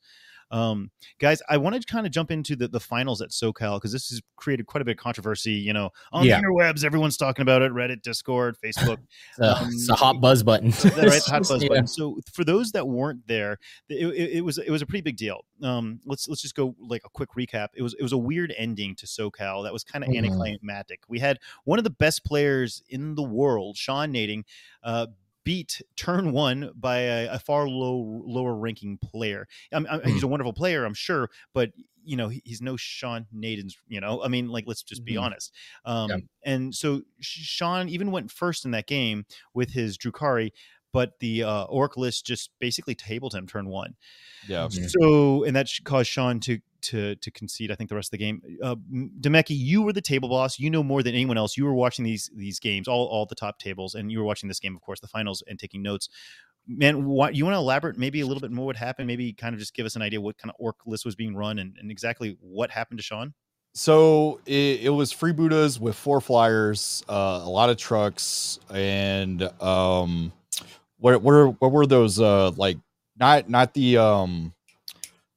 Um, 0.51 0.91
guys, 1.19 1.43
I 1.49 1.57
want 1.57 1.75
to 1.81 1.83
kind 1.87 2.07
of 2.07 2.13
jump 2.13 2.31
into 2.31 2.55
the, 2.57 2.69
the 2.69 2.81
finals 2.81 3.21
at 3.23 3.31
SoCal 3.31 3.77
because 3.77 3.93
this 3.93 4.11
has 4.11 4.21
created 4.37 4.67
quite 4.67 4.83
a 4.83 4.85
bit 4.85 4.93
of 4.93 4.99
controversy. 4.99 5.53
You 5.53 5.73
know, 5.73 5.91
on 6.13 6.25
Yeah. 6.27 6.41
the 6.41 6.47
interwebs, 6.47 6.85
everyone's 6.85 7.17
talking 7.17 7.43
about 7.43 7.63
it. 7.63 7.73
Reddit, 7.73 8.03
Discord, 8.03 8.57
Facebook. 8.65 8.99
Uh, 9.41 9.57
um, 9.63 9.69
it's 9.73 9.89
a 9.89 9.95
hot 9.95 10.21
buzz 10.21 10.43
button. 10.45 10.71
Right? 10.71 10.95
The 10.95 11.23
hot 11.27 11.43
buzz 11.49 11.63
Yeah. 11.63 11.69
button. 11.69 11.87
So 11.89 12.21
for 12.33 12.45
those 12.45 12.71
that 12.73 12.87
weren't 12.87 13.27
there, 13.27 13.59
it, 13.89 14.07
it, 14.15 14.31
it 14.39 14.45
was 14.45 14.59
it 14.59 14.71
was 14.71 14.81
a 14.83 14.87
pretty 14.87 15.03
big 15.03 15.17
deal. 15.17 15.45
Um, 15.63 15.99
let's 16.05 16.29
let's 16.29 16.41
just 16.43 16.55
go 16.55 16.75
like 16.79 17.03
a 17.05 17.09
quick 17.09 17.31
recap. 17.37 17.69
It 17.75 17.83
was 17.83 17.95
it 17.95 18.03
was 18.03 18.13
a 18.13 18.19
weird 18.19 18.55
ending 18.57 18.95
to 18.97 19.07
SoCal 19.07 19.65
that 19.65 19.73
was 19.73 19.83
kind 19.83 20.05
of 20.05 20.11
Mhm. 20.11 20.19
anticlimactic. 20.19 21.01
We 21.09 21.19
had 21.19 21.39
one 21.65 21.79
of 21.79 21.85
the 21.85 21.91
best 21.91 22.25
players 22.25 22.83
in 22.89 23.15
the 23.17 23.23
world, 23.23 23.77
Sean 23.77 24.13
Nayden, 24.13 24.45
uh, 24.85 25.09
beat 25.45 25.81
turn 25.97 26.33
one 26.33 26.73
by 26.75 26.99
a, 26.99 27.35
a 27.35 27.39
far 27.39 27.69
low 27.69 28.23
lower 28.27 28.55
ranking 28.57 28.99
player. 28.99 29.47
I'm, 29.73 29.87
I'm, 29.89 30.03
He's 30.05 30.23
a 30.23 30.29
wonderful 30.29 30.53
player, 30.53 30.85
I'm 30.85 30.95
sure, 30.95 31.31
but 31.53 31.73
you 32.07 32.17
know 32.17 32.29
he's 32.29 32.61
no 32.61 32.77
Sean 32.77 33.27
Nayden's. 33.35 33.77
You 33.89 34.01
know, 34.01 34.23
I 34.23 34.29
mean, 34.29 34.49
like 34.49 34.65
let's 34.67 34.83
just 34.83 35.05
be 35.05 35.17
Mhm. 35.17 35.19
honest. 35.19 35.55
Um, 35.85 36.11
Yeah. 36.11 36.17
And 36.45 36.75
so 36.75 37.03
Sean 37.21 37.89
even 37.89 38.11
went 38.11 38.31
first 38.31 38.65
in 38.67 38.71
that 38.73 38.87
game 38.87 39.25
with 39.55 39.71
his 39.71 39.97
Drukhari, 39.97 40.53
but 40.95 41.19
the 41.19 41.43
uh, 41.43 41.65
Orc 41.65 41.97
list 41.97 42.25
just 42.25 42.51
basically 42.61 42.95
tabled 42.95 43.35
him 43.35 43.49
turn 43.49 43.67
one. 43.67 43.97
Yeah. 44.47 44.69
So 44.69 45.43
and 45.43 45.57
that 45.57 45.69
caused 45.83 46.09
Sean 46.09 46.39
to 46.41 46.61
to 46.83 47.17
to 47.17 47.31
concede. 47.33 47.73
I 47.73 47.75
think 47.75 47.91
the 47.91 47.97
rest 47.97 48.09
of 48.09 48.19
the 48.19 48.25
game. 48.25 48.41
Uh, 48.63 48.77
M- 48.93 49.11
Demeki, 49.21 49.57
you 49.59 49.83
were 49.83 49.93
the 49.93 50.01
table 50.01 50.29
boss. 50.29 50.61
You 50.61 50.71
know 50.71 50.85
more 50.85 51.03
than 51.03 51.13
anyone 51.13 51.37
else. 51.37 51.57
You 51.57 51.65
were 51.65 51.75
watching 51.75 52.05
these 52.05 52.31
these 52.33 52.61
games, 52.61 52.87
all 52.87 53.07
all 53.07 53.27
the 53.27 53.35
top 53.35 53.59
tables, 53.59 53.97
and 53.97 54.11
you 54.13 54.21
were 54.21 54.25
watching 54.25 54.49
this 54.49 54.61
game, 54.61 54.77
of 54.77 54.83
course, 54.83 55.01
the 55.01 55.09
finals, 55.09 55.43
and 55.49 55.59
taking 55.59 55.83
notes. 55.83 56.09
Man, 56.69 57.05
what 57.05 57.35
you 57.35 57.45
want 57.45 57.55
to 57.55 57.59
elaborate 57.59 57.99
maybe 57.99 58.21
a 58.21 58.27
little 58.27 58.41
bit 58.41 58.53
more 58.53 58.67
what 58.67 58.77
happened? 58.77 59.09
Maybe 59.09 59.33
kind 59.33 59.53
of 59.53 59.59
just 59.59 59.75
give 59.75 59.85
us 59.85 59.97
an 59.97 60.03
idea 60.03 60.21
what 60.21 60.39
kind 60.39 60.51
of 60.51 60.57
orc 60.61 60.77
list 60.87 61.05
was 61.05 61.17
being 61.17 61.35
run 61.35 61.59
and, 61.59 61.77
and 61.79 61.91
exactly 61.91 62.39
what 62.41 62.71
happened 62.71 62.99
to 63.01 63.03
Sean. 63.03 63.35
So 63.75 64.41
it, 64.47 64.83
it 64.83 64.91
was 64.91 65.11
free 65.11 65.33
Buddhas 65.33 65.81
with 65.81 65.97
four 65.97 66.21
flyers, 66.21 67.03
uh, 67.09 67.41
a 67.43 67.51
lot 67.51 67.71
of 67.71 67.77
trucks, 67.77 68.61
and 68.71 69.43
um, 69.61 70.33
what 71.05 71.21
what 71.23 71.61
what 71.61 71.71
were 71.73 71.87
those? 71.87 72.19
Uh, 72.19 72.51
like 72.53 72.79
not 73.19 73.51
not 73.51 73.75
the 73.75 73.99
um, 73.99 74.55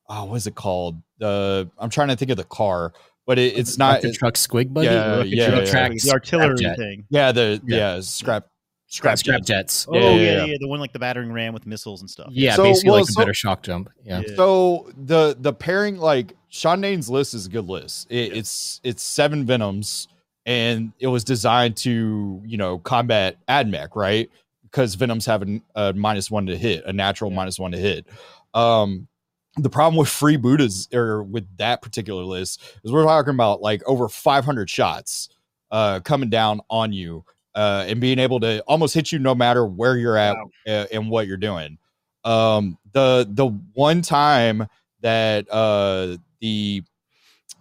oh, 0.07 0.25
what 0.25 0.35
is 0.35 0.47
it 0.47 0.55
called? 0.55 0.95
The 1.19 1.69
I'm 1.77 1.89
trying 1.89 2.07
to 2.07 2.15
think 2.15 2.31
of 2.31 2.37
the 2.37 2.45
car, 2.45 2.93
but 3.25 3.37
it, 3.37 3.57
it's 3.57 3.77
not. 3.77 4.01
the 4.01 4.13
truck 4.13 4.35
squig 4.35 4.73
buggy. 4.73 4.87
Yeah, 4.87 5.17
Rocket 5.17 5.27
yeah, 5.27 5.65
truck 5.65 5.91
yeah. 5.91 5.97
the 6.01 6.11
artillery 6.13 6.55
jet. 6.57 6.77
thing. 6.77 7.05
yeah, 7.09 7.33
the 7.33 7.61
Yeah. 7.65 7.95
yeah, 7.95 7.99
scrap 7.99 8.47
scrap 8.87 9.17
scrap 9.17 9.41
jet. 9.41 9.45
jets. 9.63 9.85
Oh 9.89 9.95
Yeah, 9.95 10.01
yeah, 10.01 10.11
yeah, 10.11 10.21
yeah, 10.21 10.45
yeah. 10.45 10.57
the 10.61 10.69
one 10.69 10.79
like 10.79 10.93
the 10.93 10.99
battering 10.99 11.33
ram 11.33 11.53
with 11.53 11.65
missiles 11.67 11.99
and 11.99 12.09
stuff. 12.09 12.29
Yeah, 12.31 12.55
So, 12.55 12.63
basically 12.63 12.91
well, 12.91 12.99
like 13.01 13.09
a 13.09 13.19
better 13.19 13.33
shock 13.33 13.61
jump. 13.61 13.89
Yeah. 14.05 14.21
Yeah. 14.25 14.35
So 14.37 14.89
the 14.95 15.35
the 15.37 15.51
pairing 15.51 15.97
like 15.97 16.33
Sean 16.47 16.81
Nayden's 16.81 17.09
list 17.09 17.33
is 17.33 17.45
a 17.45 17.49
good 17.49 17.65
list. 17.67 18.07
It, 18.09 18.37
It's 18.37 18.79
it's 18.85 19.03
seven 19.03 19.45
venoms, 19.45 20.07
and 20.45 20.93
it 20.99 21.07
was 21.07 21.25
designed 21.25 21.75
to 21.77 22.41
you 22.45 22.55
know 22.55 22.77
combat 22.77 23.35
AdMech, 23.49 23.97
right? 23.97 24.29
Because 24.71 24.95
venoms 24.95 25.25
having 25.25 25.61
a, 25.75 25.93
minus 25.93 26.29
one 26.29 26.45
to 26.47 26.57
hit, 26.57 26.83
a 26.85 26.93
natural 26.93 27.31
Yeah. 27.31 27.37
minus 27.37 27.57
one 27.59 27.71
to 27.71 27.77
hit. 27.77 28.05
Um, 28.53 29.07
the 29.55 29.69
problem 29.69 29.95
with 29.97 30.09
free 30.09 30.37
Buddhas 30.37 30.87
or 30.93 31.23
with 31.23 31.45
that 31.57 31.81
particular 31.81 32.23
list 32.23 32.61
is 32.83 32.91
we're 32.91 33.03
talking 33.05 33.33
about 33.33 33.61
like 33.61 33.81
over 33.87 34.07
500 34.07 34.69
shots 34.69 35.29
uh, 35.71 35.99
coming 36.01 36.29
down 36.29 36.61
on 36.69 36.93
you 36.93 37.25
uh, 37.55 37.85
and 37.87 37.99
being 37.99 38.19
able 38.19 38.39
to 38.41 38.61
almost 38.63 38.93
hit 38.93 39.11
you 39.11 39.17
no 39.19 39.33
matter 39.33 39.65
where 39.65 39.97
you're 39.97 40.17
at 40.17 40.35
Wow. 40.67 40.85
and 40.91 41.09
what 41.09 41.25
you're 41.27 41.37
doing. 41.37 41.77
Um, 42.23 42.77
the 42.91 43.27
the 43.29 43.47
one 43.73 44.01
time 44.01 44.67
that 45.01 45.49
uh, 45.51 46.17
the 46.39 46.83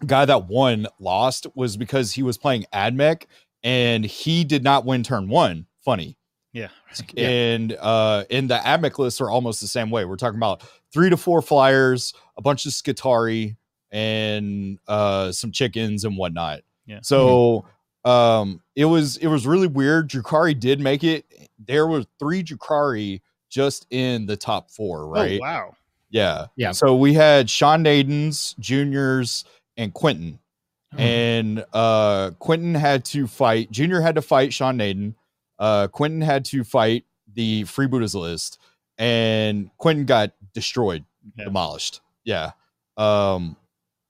guy 0.04 0.24
that 0.26 0.48
won 0.48 0.86
lost 0.98 1.46
was 1.54 1.76
because 1.78 2.12
he 2.12 2.22
was 2.22 2.36
playing 2.36 2.66
Admech 2.74 3.24
and 3.62 4.04
he 4.04 4.44
did 4.44 4.62
not 4.62 4.84
win 4.84 5.02
turn 5.02 5.28
one. 5.28 5.66
Funny. 5.84 6.16
Yeah. 6.56 6.68
Yeah. 7.12 7.28
And 7.28 7.76
uh 7.78 8.24
and 8.30 8.48
the 8.48 8.56
Admech 8.56 8.98
lists 8.98 9.20
are 9.20 9.28
almost 9.28 9.60
the 9.60 9.66
same 9.68 9.90
way. 9.90 10.06
We're 10.06 10.16
talking 10.16 10.38
about 10.38 10.62
three 10.90 11.10
to 11.10 11.16
four 11.18 11.42
flyers, 11.42 12.14
a 12.38 12.40
bunch 12.40 12.64
of 12.64 12.72
Skitarii, 12.72 13.56
and 13.90 14.78
uh 14.88 15.32
some 15.32 15.52
chickens 15.52 16.04
and 16.04 16.16
whatnot. 16.16 16.60
Yeah. 16.86 17.00
So 17.02 17.66
um 18.06 18.62
it 18.74 18.86
was 18.86 19.18
it 19.18 19.26
was 19.26 19.46
really 19.46 19.66
weird. 19.66 20.08
Drukhari 20.08 20.58
did 20.58 20.80
make 20.80 21.04
it. 21.04 21.26
There 21.58 21.86
were 21.86 22.04
three 22.18 22.42
Drukhari 22.42 23.20
just 23.50 23.86
in 23.90 24.24
the 24.24 24.36
top 24.36 24.70
four, 24.70 25.06
right? 25.08 25.38
Oh, 25.38 25.42
wow. 25.42 25.76
Yeah. 26.08 26.46
Yeah. 26.56 26.72
So 26.72 26.96
we 26.96 27.12
had 27.12 27.50
Sean 27.50 27.84
Nayden's 27.84 28.54
juniors 28.58 29.44
and 29.76 29.92
Quentin. 29.92 30.38
Mhm. 30.94 31.00
And 31.00 31.64
uh 31.74 32.30
Quentin 32.38 32.74
had 32.74 33.04
to 33.06 33.26
fight, 33.26 33.70
Junior 33.70 34.00
had 34.00 34.14
to 34.14 34.22
fight 34.22 34.54
Sean 34.54 34.78
Nayden. 34.78 35.12
Uh, 35.58 35.88
Quentin 35.88 36.20
had 36.20 36.44
to 36.46 36.64
fight 36.64 37.04
the 37.34 37.64
freebooters 37.64 38.14
list, 38.14 38.58
and 38.98 39.70
Quentin 39.78 40.04
got 40.06 40.32
destroyed, 40.54 41.04
Yeah. 41.36 41.44
demolished. 41.44 42.00
Yeah. 42.24 42.52
Um, 42.96 43.56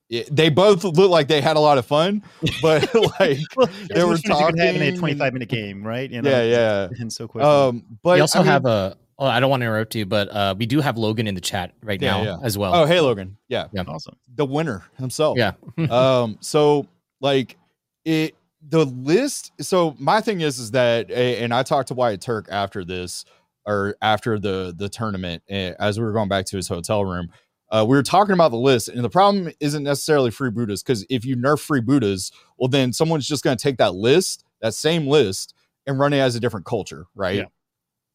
it- 0.08 0.34
they 0.34 0.48
both 0.48 0.84
looked 0.84 1.10
like 1.10 1.26
they 1.28 1.40
had 1.40 1.56
a 1.56 1.60
lot 1.60 1.78
of 1.78 1.86
fun, 1.86 2.22
but 2.62 2.88
like, 3.20 3.38
Well, 3.56 3.68
They 3.92 4.04
were 4.04 4.16
talking. 4.18 4.56
much 4.56 4.56
fun 4.56 4.58
as 4.60 4.74
you 4.74 4.78
could 4.78 4.82
have 4.82 4.82
in 4.82 4.94
a 4.94 4.96
25 4.98 5.32
minute 5.32 5.48
game, 5.48 5.84
right? 5.84 6.08
You 6.10 6.20
yeah, 6.22 6.42
yeah. 6.42 6.88
And 7.00 7.12
so 7.12 7.26
quick. 7.26 7.44
Um, 7.44 7.84
but 8.02 8.14
we 8.14 8.20
also 8.20 8.38
I 8.38 8.42
mean- 8.42 8.52
have 8.52 8.66
a. 8.66 8.96
Oh, 9.18 9.24
I 9.24 9.40
don't 9.40 9.48
want 9.48 9.62
to 9.62 9.64
interrupt 9.64 9.94
you, 9.94 10.04
but 10.04 10.28
uh, 10.30 10.54
we 10.58 10.66
do 10.66 10.82
have 10.82 10.98
Logan 10.98 11.26
in 11.26 11.34
the 11.34 11.40
chat 11.40 11.72
right 11.82 11.98
Yeah, 12.02 12.18
now 12.18 12.22
yeah. 12.22 12.36
as 12.42 12.58
well. 12.58 12.74
Oh, 12.74 12.84
hey, 12.84 13.00
Logan. 13.00 13.38
Yeah, 13.48 13.68
awesome. 13.88 14.14
the 14.34 14.44
winner 14.44 14.84
himself. 14.98 15.38
Yeah. 15.38 15.52
um 15.90 16.36
so 16.40 16.86
like 17.22 17.56
it 18.04 18.34
the 18.68 18.84
list 18.84 19.52
so 19.60 19.94
my 19.98 20.20
thing 20.20 20.40
is 20.40 20.58
is 20.58 20.72
that 20.72 21.10
and 21.10 21.54
i 21.54 21.62
talked 21.62 21.88
to 21.88 21.94
wyatt 21.94 22.20
turk 22.20 22.48
after 22.50 22.84
this 22.84 23.24
or 23.64 23.96
after 24.02 24.38
the 24.38 24.74
the 24.76 24.88
tournament 24.88 25.42
eh, 25.48 25.72
as 25.78 25.98
we 25.98 26.04
were 26.04 26.12
going 26.12 26.28
back 26.28 26.44
to 26.46 26.56
his 26.56 26.66
hotel 26.68 27.04
room 27.04 27.28
uh, 27.70 27.84
we 27.86 27.96
were 27.96 28.02
talking 28.02 28.32
about 28.32 28.50
the 28.52 28.56
list 28.56 28.88
and 28.88 29.02
the 29.04 29.10
problem 29.10 29.52
isn't 29.60 29.82
necessarily 29.82 30.30
free 30.30 30.50
buddhas 30.50 30.82
because 30.82 31.04
if 31.10 31.24
you 31.24 31.36
nerf 31.36 31.60
free 31.60 31.80
buddhas 31.80 32.32
well 32.58 32.68
then 32.68 32.92
someone's 32.92 33.26
just 33.26 33.44
going 33.44 33.56
to 33.56 33.62
take 33.62 33.76
that 33.78 33.94
list 33.94 34.44
that 34.60 34.74
same 34.74 35.06
list 35.06 35.54
and 35.86 35.98
run 35.98 36.12
it 36.12 36.18
as 36.18 36.34
a 36.34 36.40
different 36.40 36.66
culture 36.66 37.06
right 37.14 37.36
Yeah. 37.36 37.44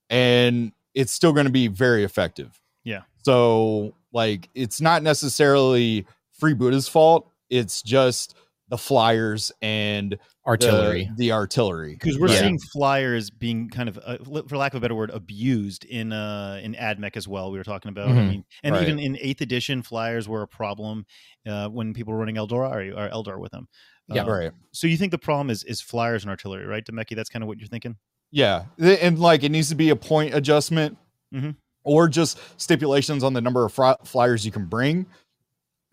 and 0.10 0.72
it's 0.94 1.12
still 1.14 1.32
going 1.34 1.46
to 1.46 1.52
be 1.52 1.68
very 1.68 2.04
effective 2.04 2.60
Yeah. 2.84 3.02
so 3.24 3.94
like 4.14 4.50
it's 4.56 4.82
not 4.82 5.04
necessarily 5.04 6.06
free 6.32 6.54
buddha's 6.54 6.88
fault 6.88 7.30
it's 7.50 7.82
just 7.82 8.36
the 8.72 8.78
flyers 8.78 9.52
and 9.62 10.18
Artillery. 10.48 11.12
the, 11.18 11.32
artillery 11.34 11.94
Because 12.00 12.18
we're 12.18 12.28
Right. 12.30 12.40
seeing 12.40 12.58
flyers 12.74 13.30
being 13.30 13.70
kind 13.70 13.88
of, 13.90 14.00
uh, 14.04 14.18
for 14.48 14.58
lack 14.58 14.74
of 14.74 14.78
a 14.78 14.82
better 14.82 14.96
word, 14.96 15.12
abused 15.12 15.84
in 15.86 16.12
uh, 16.14 16.60
in 16.64 16.74
AdMech 16.74 17.16
as 17.18 17.28
well. 17.28 17.52
We 17.52 17.58
were 17.60 17.64
talking 17.64 17.90
about. 17.90 18.08
I 18.08 18.14
Mhm. 18.14 18.30
mean, 18.30 18.46
and 18.64 18.74
Right. 18.74 18.82
even 18.82 18.98
in 18.98 19.18
eighth 19.22 19.42
edition, 19.42 19.84
flyers 19.84 20.28
were 20.28 20.42
a 20.42 20.48
problem 20.48 21.06
uh, 21.46 21.68
when 21.68 21.94
people 21.94 22.14
were 22.14 22.20
running 22.20 22.36
Eldor 22.38 22.54
or, 22.72 22.82
or 22.98 23.10
Eldar 23.10 23.40
with 23.40 23.52
them. 23.52 23.68
Yeah. 24.08 24.24
Uh, 24.24 24.28
right 24.32 24.52
So 24.74 24.88
you 24.88 24.98
think 24.98 25.12
the 25.12 25.18
problem 25.20 25.50
is 25.52 25.64
is 25.66 25.80
flyers 25.82 26.24
and 26.24 26.30
artillery, 26.32 26.66
right, 26.66 26.84
Demeki? 26.86 27.16
That's 27.16 27.30
kind 27.30 27.44
of 27.44 27.48
what 27.48 27.60
you're 27.60 27.68
thinking. 27.68 27.98
yeah 28.34 28.64
and 28.80 29.20
like 29.20 29.44
it 29.44 29.50
needs 29.52 29.68
to 29.68 29.76
be 29.76 29.90
a 29.90 29.96
point 29.96 30.34
adjustment 30.34 30.98
Mhm. 31.36 31.56
or 31.84 32.08
just 32.08 32.40
stipulations 32.58 33.24
on 33.26 33.34
the 33.34 33.42
number 33.42 33.66
of 33.66 33.74
fri- 33.74 33.96
flyers 34.06 34.46
you 34.46 34.52
can 34.54 34.66
bring 34.68 35.06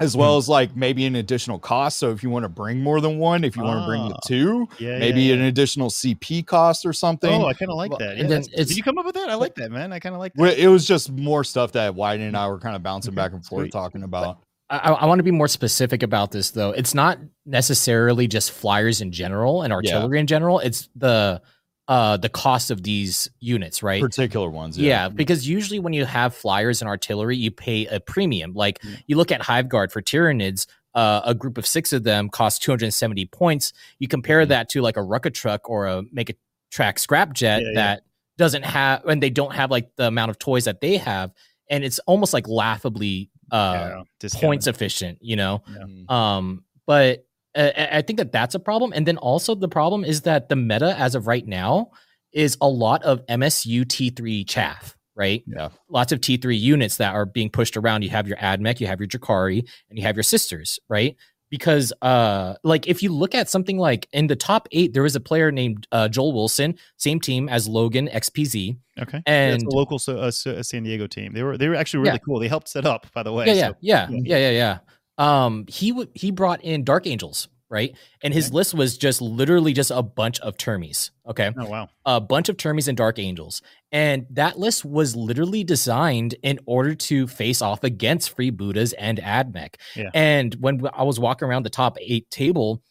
as 0.01 0.17
well 0.17 0.35
Hmm. 0.35 0.39
as 0.39 0.49
like 0.49 0.77
maybe 0.77 1.07
an 1.07 1.17
additional 1.17 1.59
cost 1.59 1.99
so 1.99 2.11
if 2.11 2.23
you 2.23 2.31
want 2.31 2.45
to 2.45 2.49
bring 2.49 2.83
more 2.83 3.01
than 3.01 3.19
one 3.19 3.43
if 3.45 3.57
you 3.57 3.63
want 3.63 3.81
to 3.83 3.87
bring 3.87 4.09
the 4.09 4.15
Ah. 4.15 4.21
two 4.27 4.69
Yeah. 4.79 4.99
maybe 4.99 5.23
yeah, 5.23 5.35
an 5.35 5.43
additional 5.43 5.91
cp 5.91 6.47
cost 6.47 6.87
or 6.87 6.93
something 6.93 7.31
Oh, 7.43 7.47
I 7.47 7.53
kind 7.55 7.71
of 7.71 7.77
like 7.77 7.91
Well, 7.91 7.99
that. 7.99 8.11
and 8.13 8.23
Yeah, 8.23 8.27
then 8.29 8.41
it's- 8.53 8.69
did 8.69 8.77
you 8.77 8.83
come 8.83 8.99
up 8.99 9.05
with 9.07 9.15
that? 9.17 9.29
I 9.29 9.35
like 9.35 9.55
that, 9.57 9.71
man. 9.73 9.93
I 9.93 9.99
kind 9.99 10.15
of 10.15 10.21
like 10.21 10.35
that. 10.35 10.59
It 10.59 10.69
was 10.69 10.87
just 10.87 11.11
more 11.11 11.43
stuff 11.45 11.73
that 11.73 11.95
White 11.95 12.21
and 12.21 12.37
I 12.37 12.47
were 12.49 12.59
kind 12.61 12.77
of 12.77 12.83
bouncing 12.83 13.11
Okay, 13.11 13.17
back 13.17 13.33
and 13.33 13.45
forth 13.45 13.65
sweet. 13.65 13.73
talking 13.73 14.03
about. 14.05 14.39
I, 14.71 14.79
I 14.93 15.07
want 15.07 15.19
to 15.19 15.23
be 15.23 15.31
more 15.31 15.49
specific 15.49 16.03
about 16.03 16.31
this 16.31 16.51
though. 16.51 16.71
It's 16.73 16.95
not 16.95 17.19
necessarily 17.47 18.29
just 18.29 18.51
flyers 18.53 19.01
in 19.01 19.11
general 19.13 19.63
and 19.63 19.73
artillery 19.73 20.21
in 20.21 20.27
general. 20.27 20.59
It's 20.61 20.89
the 20.95 21.41
uh 21.89 22.17
the 22.19 22.29
cost 22.29 22.71
of 22.71 22.83
these 22.83 23.29
units, 23.41 23.83
right? 23.83 24.01
particular 24.03 24.51
ones. 24.51 24.79
Yeah. 24.79 25.09
because 25.09 25.49
usually 25.49 25.79
when 25.81 25.93
you 25.95 26.05
have 26.05 26.35
flyers 26.35 26.81
and 26.83 26.89
artillery, 26.89 27.37
you 27.37 27.51
pay 27.51 27.87
a 27.87 27.99
premium. 27.99 28.53
Like 28.55 28.81
Mm. 28.83 29.03
you 29.07 29.17
look 29.17 29.33
at 29.33 29.41
Hive 29.43 29.69
Guard 29.69 29.91
for 29.91 30.03
Tyranids, 30.03 30.67
uh, 30.95 31.23
a 31.25 31.35
group 31.35 31.57
of 31.59 31.67
six 31.67 31.93
of 31.93 32.05
them 32.05 32.29
cost 32.29 32.63
270 32.63 33.25
points. 33.27 33.73
You 33.99 34.09
compare 34.09 34.45
Mhm. 34.45 34.49
that 34.49 34.69
to 34.71 34.83
like 34.83 34.97
a 34.97 35.01
Rucka 35.01 35.33
truck 35.33 35.69
or 35.71 35.87
a 35.87 36.03
Make 36.13 36.31
a 36.31 36.35
Track 36.71 36.99
Scrap 36.99 37.33
Jet 37.33 37.63
Yeah, 37.63 37.69
yeah. 37.69 37.75
that 37.75 38.03
doesn't 38.37 38.65
have, 38.65 39.05
and 39.07 39.23
they 39.23 39.31
don't 39.31 39.55
have 39.55 39.71
like 39.71 39.89
the 39.97 40.07
amount 40.09 40.31
of 40.31 40.39
toys 40.39 40.65
that 40.67 40.81
they 40.81 40.99
have. 40.99 41.33
And 41.71 41.85
it's 41.85 41.99
almost 42.01 42.33
like 42.35 42.47
laughably 42.49 43.31
uh, 43.51 44.03
Yeah, 44.23 44.29
points 44.41 44.67
efficient, 44.67 45.19
you 45.23 45.37
know? 45.37 45.63
Um, 46.11 46.65
but 46.87 47.25
uh, 47.59 47.89
I 47.93 48.03
think 48.03 48.19
that 48.19 48.33
that's 48.33 48.55
a 48.55 48.61
problem. 48.61 48.93
And 48.95 49.07
then 49.07 49.17
also 49.19 49.55
the 49.55 49.69
problem 49.69 50.05
is 50.05 50.23
that 50.23 50.49
the 50.49 50.57
meta 50.57 50.95
as 50.99 51.15
of 51.15 51.27
right 51.27 51.47
now 51.47 51.91
is 52.33 52.57
a 52.61 52.69
lot 52.69 53.03
of 53.03 53.25
MSU 53.27 53.85
T3 53.85 54.47
chaff, 54.49 54.97
right? 55.17 55.43
Yeah. 55.47 55.71
Lots 55.89 56.13
of 56.13 56.21
T3 56.21 56.59
units 56.59 56.97
that 56.99 57.15
are 57.15 57.27
being 57.27 57.51
pushed 57.51 57.77
around. 57.77 58.03
You 58.03 58.11
have 58.11 58.29
your 58.29 58.37
Admech, 58.39 58.81
you 58.81 58.87
have 58.87 59.01
your 59.01 59.09
Jakari, 59.09 59.69
and 59.91 59.99
you 59.99 60.05
have 60.05 60.17
your 60.17 60.23
sisters, 60.23 60.79
right? 60.89 61.17
Because 61.51 61.95
uh 62.03 62.57
like 62.63 62.87
if 62.87 63.03
you 63.03 63.11
look 63.11 63.35
at 63.35 63.49
something 63.49 63.79
like 63.79 64.07
in 64.13 64.27
the 64.27 64.37
top 64.37 64.69
eight, 64.71 64.93
there 64.93 65.03
was 65.03 65.17
a 65.17 65.21
player 65.21 65.51
named 65.51 65.87
uh, 65.93 66.07
Joel 66.07 66.35
Wilson, 66.35 66.77
same 66.99 67.21
team 67.21 67.49
as 67.49 67.67
Logan 67.67 68.07
XPZ. 68.13 68.77
Okay. 69.01 69.23
Yeah, 69.27 69.33
And 69.55 69.63
a 69.63 69.71
local 69.71 69.99
so, 69.99 70.19
uh, 70.19 70.31
so- 70.31 70.61
San 70.61 70.83
Diego 70.83 71.07
team. 71.07 71.33
They 71.33 71.43
were 71.43 71.57
they 71.57 71.69
were 71.69 71.75
actually 71.75 72.01
really 72.01 72.13
Yeah. 72.17 72.19
cool. 72.19 72.39
They 72.39 72.49
helped 72.49 72.69
set 72.69 72.85
up, 72.85 73.07
by 73.15 73.23
the 73.23 73.33
way. 73.33 73.47
yeah, 73.47 73.55
yeah, 73.55 73.69
so- 73.69 73.75
yeah, 73.81 74.09
Yeah. 74.11 74.19
yeah, 74.25 74.37
yeah, 74.37 74.51
yeah. 74.51 74.79
Um, 75.19 75.65
he 75.69 75.91
w- 75.91 76.09
he 76.15 76.31
brought 76.31 76.63
in 76.63 76.85
Dark 76.85 77.07
Angels, 77.07 77.49
right? 77.69 77.95
And 78.23 78.33
his 78.33 78.53
list 78.53 78.73
was 78.75 78.97
just 78.97 79.21
literally 79.21 79.73
just 79.73 79.91
a 79.91 80.03
bunch 80.03 80.39
of 80.41 80.57
termies. 80.57 81.11
Okay, 81.29 81.51
Oh 81.59 81.67
wow. 81.69 81.89
a 82.07 82.21
bunch 82.21 82.49
of 82.49 82.57
termies 82.57 82.89
and 82.89 82.97
Dark 82.97 83.19
Angels, 83.19 83.61
and 83.93 84.27
that 84.31 84.59
list 84.59 84.85
was 84.85 85.15
literally 85.17 85.65
designed 85.65 86.35
in 86.43 86.59
order 86.67 86.95
to 86.95 87.27
face 87.27 87.61
off 87.61 87.85
against 87.85 88.35
Free 88.35 88.51
Buddhas 88.51 88.93
and 88.95 89.19
Admech. 89.19 89.75
Yeah. 89.97 90.11
And 90.15 90.55
when 90.61 90.81
I 90.95 91.03
was 91.03 91.19
walking 91.21 91.49
around 91.49 91.65
the 91.65 91.71
top 91.71 91.99
eight 92.01 92.31
table, 92.31 92.83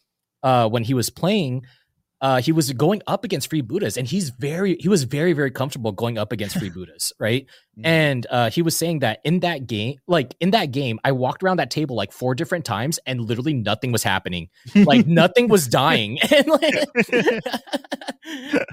uh, 0.42 0.68
when 0.68 0.84
he 0.84 0.94
was 0.94 1.10
playing. 1.10 1.64
Uh, 2.20 2.40
he 2.40 2.50
was 2.50 2.72
going 2.72 3.00
up 3.06 3.24
against 3.24 3.48
free 3.48 3.60
Buddhas, 3.60 3.96
and 3.96 4.06
he's 4.06 4.30
very 4.30 4.76
he 4.80 4.88
was 4.88 5.04
very 5.04 5.32
very 5.32 5.50
comfortable 5.50 5.92
going 5.92 6.18
up 6.18 6.32
against 6.32 6.58
free 6.58 6.70
Buddhas, 6.70 7.12
right? 7.20 7.46
Mhm. 7.78 7.86
And 7.86 8.26
uh, 8.28 8.50
he 8.50 8.60
was 8.60 8.76
saying 8.76 9.00
that 9.00 9.20
in 9.24 9.40
that 9.40 9.66
game, 9.68 9.98
like 10.08 10.34
in 10.40 10.50
that 10.50 10.72
game, 10.72 10.98
I 11.04 11.12
walked 11.12 11.44
around 11.44 11.58
that 11.58 11.70
table 11.70 11.94
like 11.94 12.12
four 12.12 12.34
different 12.34 12.64
times, 12.64 12.98
and 13.06 13.20
literally 13.20 13.54
nothing 13.54 13.92
was 13.92 14.02
happening. 14.02 14.48
Like 14.74 15.06
nothing 15.22 15.48
was 15.48 15.68
dying. 15.68 16.18
and 16.32 16.48
like, 16.48 16.74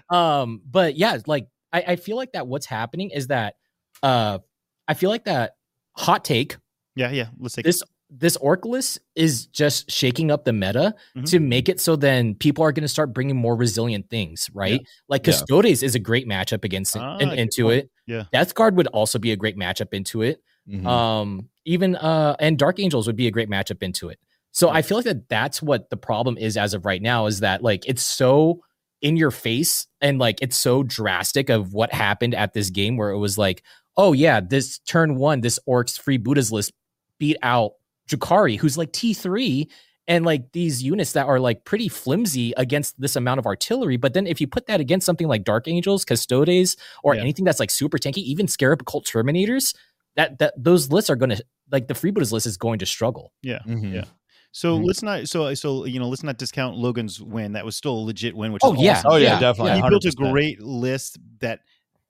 um, 0.10 0.62
but 0.70 0.96
yeah, 0.98 1.20
like 1.28 1.48
I, 1.72 1.84
I 1.90 1.96
feel 1.98 2.18
like 2.18 2.32
that 2.34 2.48
what's 2.48 2.66
happening 2.66 3.12
is 3.12 3.28
that 3.28 3.56
uh, 4.02 4.40
I 4.88 4.96
feel 4.96 5.10
like 5.12 5.26
that 5.26 5.56
hot 5.94 6.26
take 6.26 6.58
Yeah, 6.96 7.12
yeah. 7.12 7.28
Let's 7.38 7.56
take 7.56 7.66
this 7.66 7.84
this 8.18 8.38
orc 8.38 8.66
list 8.66 9.00
is 9.16 9.46
just 9.48 9.90
shaking 9.92 10.32
up 10.32 10.46
the 10.46 10.54
meta 10.54 10.94
Mhm. 11.18 11.30
to 11.32 11.40
make 11.40 11.68
it 11.68 11.80
so 11.82 11.96
then 11.96 12.36
people 12.36 12.64
are 12.64 12.72
going 12.72 12.84
to 12.84 12.88
start 12.88 13.14
bringing 13.14 13.36
more 13.36 13.56
resilient 13.56 14.10
things, 14.10 14.50
right? 14.54 14.82
Like 15.10 15.28
Yeah. 15.28 15.34
Is 15.66 15.96
a 15.96 16.00
great 16.00 16.28
matchup 16.28 16.64
against 16.64 16.96
it, 16.96 17.02
Ah, 17.02 17.18
in- 17.18 17.32
into 17.32 17.70
it. 17.70 17.90
Yeah. 18.08 18.24
Death 18.32 18.56
Guard 18.56 18.78
would 18.78 18.88
also 18.88 19.20
be 19.20 19.32
a 19.32 19.36
great 19.36 19.58
matchup 19.58 19.94
into 19.94 20.22
it. 20.22 20.42
Mhm. 20.70 20.86
Um, 20.86 21.50
even 21.66 21.96
uh, 21.96 22.36
and 22.40 22.58
Dark 22.58 22.80
Angels 22.80 23.06
would 23.08 23.16
be 23.16 23.28
a 23.28 23.32
great 23.32 23.50
matchup 23.50 23.84
into 23.84 24.10
it. 24.10 24.20
So 24.52 24.70
I 24.70 24.82
feel 24.82 24.98
like 24.98 25.06
that 25.06 25.28
that's 25.28 25.62
what 25.62 25.90
the 25.90 25.98
problem 25.98 26.38
is 26.38 26.56
as 26.56 26.74
of 26.74 26.86
right 26.86 27.02
now 27.02 27.26
is 27.26 27.42
that 27.42 27.62
like 27.62 27.86
it's 27.88 28.04
so 28.04 28.62
in 29.02 29.18
your 29.18 29.32
face 29.32 29.88
and 30.00 30.18
like 30.20 30.38
it's 30.42 30.56
so 30.58 30.82
drastic 30.82 31.50
of 31.50 31.74
what 31.74 31.92
happened 31.94 32.34
at 32.34 32.54
this 32.54 32.70
game 32.70 32.96
where 32.98 33.10
it 33.12 33.18
was 33.18 33.38
like, 33.38 33.62
oh 33.98 34.14
yeah, 34.14 34.40
this 34.40 34.80
turn 34.80 35.16
one, 35.16 35.42
this 35.42 35.60
Orcs 35.68 36.00
free 36.00 36.18
Buddha's 36.18 36.52
list 36.52 36.72
beat 37.20 37.38
out 37.44 37.74
Jakari, 38.10 38.58
who's 38.58 38.78
like 38.78 38.92
T3, 38.92 39.68
and 40.08 40.24
like 40.26 40.52
these 40.52 40.84
units 40.84 41.14
that 41.14 41.26
are 41.26 41.40
like 41.40 41.66
pretty 41.66 41.88
flimsy 41.90 42.54
against 42.58 43.00
this 43.02 43.16
amount 43.16 43.40
of 43.40 43.46
artillery. 43.48 43.98
But 43.98 44.14
then 44.14 44.28
if 44.28 44.40
you 44.40 44.48
put 44.48 44.68
that 44.68 44.80
against 44.80 45.06
something 45.06 45.28
like 45.28 45.44
Dark 45.44 45.68
Angels, 45.68 46.06
Custodes, 46.06 46.78
or 47.04 47.16
Yeah. 47.16 47.22
anything 47.22 47.44
that's 47.46 47.60
like 47.60 47.72
super 47.72 47.98
tanky, 47.98 48.18
even 48.20 48.48
Scarab 48.48 48.82
Occult 48.82 49.06
Terminators, 49.06 49.74
that 50.16 50.38
that 50.40 50.54
those 50.58 50.92
lists 50.92 51.10
are 51.10 51.16
gonna 51.16 51.38
like 51.72 51.88
the 51.88 51.94
freebooters 51.96 52.32
list 52.32 52.46
is 52.46 52.56
going 52.58 52.80
to 52.80 52.86
struggle. 52.86 53.34
Yeah. 53.42 53.60
Mhm. 53.68 53.94
Yeah. 53.96 54.04
So 54.52 54.80
Mhm. 54.80 54.86
let's 54.86 55.02
not 55.04 55.28
so 55.28 55.52
so 55.56 55.86
you 55.86 56.00
know 56.00 56.08
let's 56.08 56.24
not 56.24 56.38
discount 56.38 56.78
Logan's 56.78 57.20
win. 57.20 57.54
That 57.54 57.66
was 57.66 57.76
still 57.76 57.94
a 57.98 58.04
legit 58.06 58.36
win. 58.38 58.54
Which 58.54 58.62
Oh, 58.64 58.74
is 58.76 58.82
yeah. 58.82 58.92
awesome. 59.00 59.12
Oh 59.12 59.16
yeah, 59.18 59.34
Yeah, 59.34 59.40
definitely. 59.40 59.82
he 59.82 59.90
built 59.90 60.06
a 60.06 60.12
great 60.12 60.62
list 60.62 61.18
that 61.40 61.62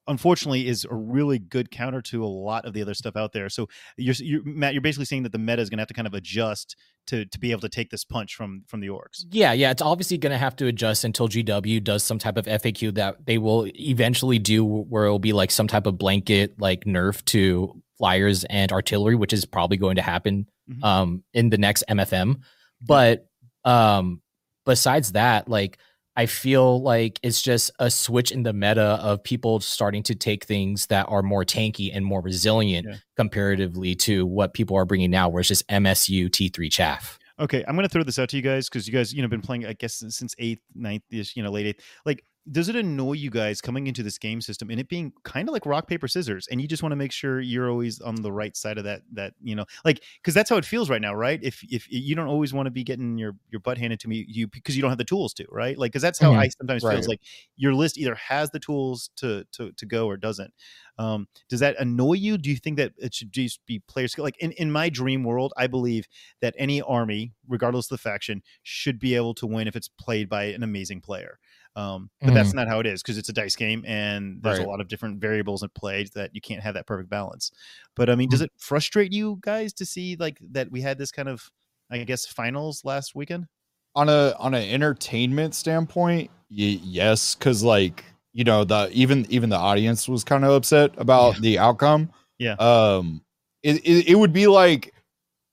unfortunately 0.07 0.67
is 0.67 0.85
a 0.89 0.93
really 0.95 1.39
good 1.39 1.71
counter 1.71 2.01
to 2.01 2.23
a 2.23 2.27
lot 2.27 2.65
of 2.65 2.73
the 2.73 2.81
other 2.81 2.93
stuff 2.93 3.15
out 3.15 3.33
there. 3.33 3.49
So 3.49 3.67
you're, 3.97 4.15
you're 4.19 4.43
Matt, 4.43 4.73
you're 4.73 4.81
basically 4.81 5.05
saying 5.05 5.23
that 5.23 5.31
the 5.31 5.39
meta 5.39 5.61
is 5.61 5.69
going 5.69 5.77
to 5.77 5.81
have 5.81 5.87
to 5.87 5.93
kind 5.93 6.07
of 6.07 6.13
adjust 6.13 6.75
to 7.07 7.25
to 7.25 7.39
be 7.39 7.51
able 7.51 7.61
to 7.61 7.69
take 7.69 7.89
this 7.91 8.03
punch 8.03 8.35
from 8.35 8.63
from 8.67 8.79
the 8.79 8.87
orcs. 8.87 9.23
Yeah, 9.31 9.53
yeah, 9.53 9.71
it's 9.71 9.81
obviously 9.81 10.17
going 10.17 10.31
to 10.31 10.37
have 10.37 10.55
to 10.57 10.67
adjust 10.67 11.03
until 11.03 11.27
GW 11.27 11.83
does 11.83 12.03
some 12.03 12.19
type 12.19 12.37
of 12.37 12.45
FAQ 12.45 12.95
that 12.95 13.25
they 13.25 13.37
will 13.37 13.67
eventually 13.75 14.39
do, 14.39 14.63
where 14.65 15.05
it'll 15.05 15.19
be 15.19 15.33
like 15.33 15.51
some 15.51 15.67
type 15.67 15.85
of 15.85 15.97
blanket 15.97 16.59
like 16.59 16.85
nerf 16.85 17.23
to 17.25 17.81
flyers 17.97 18.43
and 18.45 18.71
artillery, 18.71 19.15
which 19.15 19.33
is 19.33 19.45
probably 19.45 19.77
going 19.77 19.95
to 19.95 20.01
happen 20.01 20.47
Mhm. 20.69 20.83
um, 20.83 21.23
in 21.33 21.49
the 21.51 21.57
next 21.59 21.83
MFM. 21.87 22.41
But 22.81 23.27
um, 23.63 24.21
besides 24.65 25.11
that, 25.13 25.47
like 25.47 25.77
I 26.16 26.26
feel 26.28 26.82
like 26.82 27.20
it's 27.24 27.41
just 27.41 27.72
a 27.80 27.89
switch 27.91 28.32
in 28.32 28.43
the 28.43 28.53
meta 28.53 28.97
of 29.01 29.24
people 29.24 29.59
starting 29.59 30.01
to 30.03 30.16
take 30.16 30.45
things 30.45 30.86
that 30.88 31.05
are 31.09 31.22
more 31.22 31.43
tanky 31.43 31.91
and 31.93 32.05
more 32.05 32.22
resilient 32.22 32.88
Yeah. 32.89 32.95
comparatively 33.18 33.95
to 33.95 34.26
what 34.26 34.53
people 34.53 34.78
are 34.78 34.86
bringing 34.86 35.11
now, 35.11 35.28
where 35.30 35.41
it's 35.41 35.49
just 35.49 35.68
MSU 35.68 36.30
T3 36.30 36.72
chaff. 36.72 37.20
Okay, 37.38 37.66
I'm 37.68 37.76
going 37.76 37.84
to 37.86 37.91
throw 37.91 38.03
this 38.03 38.18
out 38.18 38.30
to 38.30 38.38
you 38.38 38.41
guys 38.41 38.70
because 38.70 38.88
you 38.88 38.93
guys, 38.93 39.13
you 39.13 39.22
know, 39.22 39.28
been 39.28 39.41
playing, 39.41 39.66
I 39.66 39.74
guess, 39.74 39.95
since 39.95 40.34
eighth, 40.39 40.61
ninth, 40.74 41.03
you 41.09 41.43
know, 41.43 41.51
late 41.51 41.66
eighth. 41.66 41.82
Like, 42.05 42.24
does 42.51 42.69
it 42.69 42.75
annoy 42.75 43.13
you 43.13 43.31
guys 43.31 43.59
coming 43.59 43.87
into 43.87 44.03
this 44.03 44.19
game 44.19 44.39
system 44.39 44.69
and 44.69 44.79
it 44.79 44.87
being 44.87 45.11
kind 45.23 45.49
of 45.49 45.53
like 45.53 45.65
rock 45.65 45.87
paper 45.87 46.07
scissors 46.07 46.47
and 46.47 46.61
you 46.61 46.67
just 46.67 46.83
want 46.83 46.91
to 46.91 46.95
make 46.95 47.11
sure 47.11 47.39
you're 47.41 47.69
always 47.69 47.99
on 48.01 48.15
the 48.21 48.31
right 48.31 48.55
side 48.55 48.77
of 48.77 48.83
that 48.83 49.01
that 49.11 49.33
you 49.41 49.55
know 49.55 49.65
like 49.83 50.03
because 50.21 50.33
that's 50.35 50.49
how 50.49 50.55
it 50.57 50.65
feels 50.65 50.87
right 50.89 51.01
now 51.01 51.13
right? 51.15 51.39
If 51.43 51.63
if 51.71 51.87
you 51.91 52.15
don't 52.15 52.27
always 52.27 52.53
want 52.53 52.67
to 52.67 52.71
be 52.71 52.83
getting 52.83 53.17
your 53.17 53.33
your 53.49 53.59
butt 53.61 53.79
handed 53.79 53.99
to 54.01 54.07
me 54.07 54.25
you 54.27 54.47
because 54.47 54.75
you 54.75 54.81
don't 54.83 54.91
have 54.91 54.99
the 54.99 55.03
tools 55.05 55.33
to 55.35 55.45
right? 55.49 55.75
Like 55.77 55.91
because 55.91 56.03
that's 56.03 56.19
how 56.19 56.33
Mhm. 56.33 56.41
i 56.41 56.47
sometimes 56.49 56.83
Right. 56.83 56.85
feels 56.85 57.07
like 57.07 57.21
your 57.55 57.73
list 57.73 57.97
either 57.97 58.13
has 58.15 58.51
the 58.51 58.59
tools 58.59 59.09
to 59.17 59.45
to 59.53 59.71
to 59.71 59.85
go 59.87 60.05
or 60.07 60.15
doesn't. 60.17 60.53
Um 60.97 61.27
does 61.49 61.59
that 61.61 61.75
annoy 61.79 62.13
you? 62.13 62.37
Do 62.37 62.49
you 62.49 62.57
think 62.57 62.77
that 62.77 62.93
it 62.97 63.13
should 63.13 63.31
just 63.31 63.65
be 63.65 63.79
player 63.79 64.07
skill? 64.07 64.23
Like 64.23 64.37
in, 64.37 64.51
in 64.53 64.71
my 64.71 64.89
dream 64.89 65.23
world 65.23 65.53
i 65.57 65.67
believe 65.67 66.07
that 66.41 66.53
any 66.57 66.81
army 66.81 67.33
regardless 67.47 67.85
of 67.87 67.89
the 67.89 67.97
faction 67.97 68.41
should 68.63 68.99
be 68.99 69.15
able 69.15 69.33
to 69.35 69.47
win 69.47 69.67
if 69.67 69.75
it's 69.75 69.87
played 69.87 70.29
by 70.29 70.45
an 70.45 70.63
amazing 70.63 71.01
player 71.01 71.39
um, 71.76 72.09
but 72.21 72.34
that's 72.34 72.53
not 72.53 72.67
how 72.67 72.80
it 72.80 72.86
is 72.88 73.01
because 73.01 73.17
it's 73.17 73.30
a 73.30 73.34
dice 73.34 73.55
game 73.55 73.84
and 73.86 74.41
there's 74.41 74.59
Right. 74.59 74.65
a 74.65 74.69
lot 74.69 74.80
of 74.82 74.88
different 74.88 75.19
variables 75.19 75.63
at 75.63 75.73
play 75.73 76.05
that 76.15 76.34
you 76.34 76.41
can't 76.41 76.61
have 76.61 76.73
that 76.76 76.88
perfect 76.88 77.09
balance. 77.09 77.51
But 77.95 78.09
I 78.09 78.15
mean, 78.15 78.30
does 78.30 78.41
it 78.41 78.51
frustrate 78.57 79.11
you 79.13 79.38
guys 79.41 79.73
to 79.73 79.86
see 79.86 80.15
like 80.17 80.38
that 80.51 80.71
we 80.71 80.82
had 80.82 80.97
this 80.97 81.11
kind 81.11 81.28
of, 81.30 81.49
I 81.91 82.03
guess, 82.03 82.26
finals 82.26 82.84
last 82.86 83.15
weekend? 83.15 83.47
on 83.95 84.09
a 84.09 84.34
on 84.39 84.53
an 84.53 84.63
entertainment 84.69 85.55
standpoint 85.55 86.30
y- 86.51 86.80
yes 86.84 87.34
because 87.34 87.63
like 87.63 88.03
you 88.34 88.43
know 88.43 88.65
the 88.65 88.89
even 88.91 89.26
even 89.30 89.49
the 89.49 89.55
audience 89.55 90.09
was 90.09 90.21
kind 90.23 90.43
of 90.43 90.51
upset 90.51 90.91
about 90.97 91.39
the 91.39 91.57
outcome 91.57 92.11
Yeah. 92.38 92.55
um 92.59 93.23
it, 93.63 93.78
it, 93.86 94.09
it 94.09 94.15
would 94.15 94.34
be 94.34 94.47
like 94.47 94.93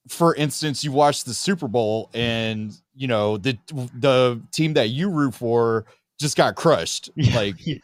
for 0.09 0.35
instance 0.35 0.83
you 0.83 0.91
watch 0.91 1.23
the 1.23 1.33
super 1.33 1.69
bowl 1.69 2.11
and 2.15 2.77
you 2.97 3.07
know 3.07 3.37
the 3.37 3.57
the 3.95 4.43
team 4.51 4.75
that 4.75 4.89
you 4.89 5.09
root 5.09 5.35
for 5.35 5.85
just 6.23 6.37
got 6.37 6.55
crushed 6.57 7.11
Yeah, 7.17 7.37
like 7.37 7.67
yeah. 7.67 7.77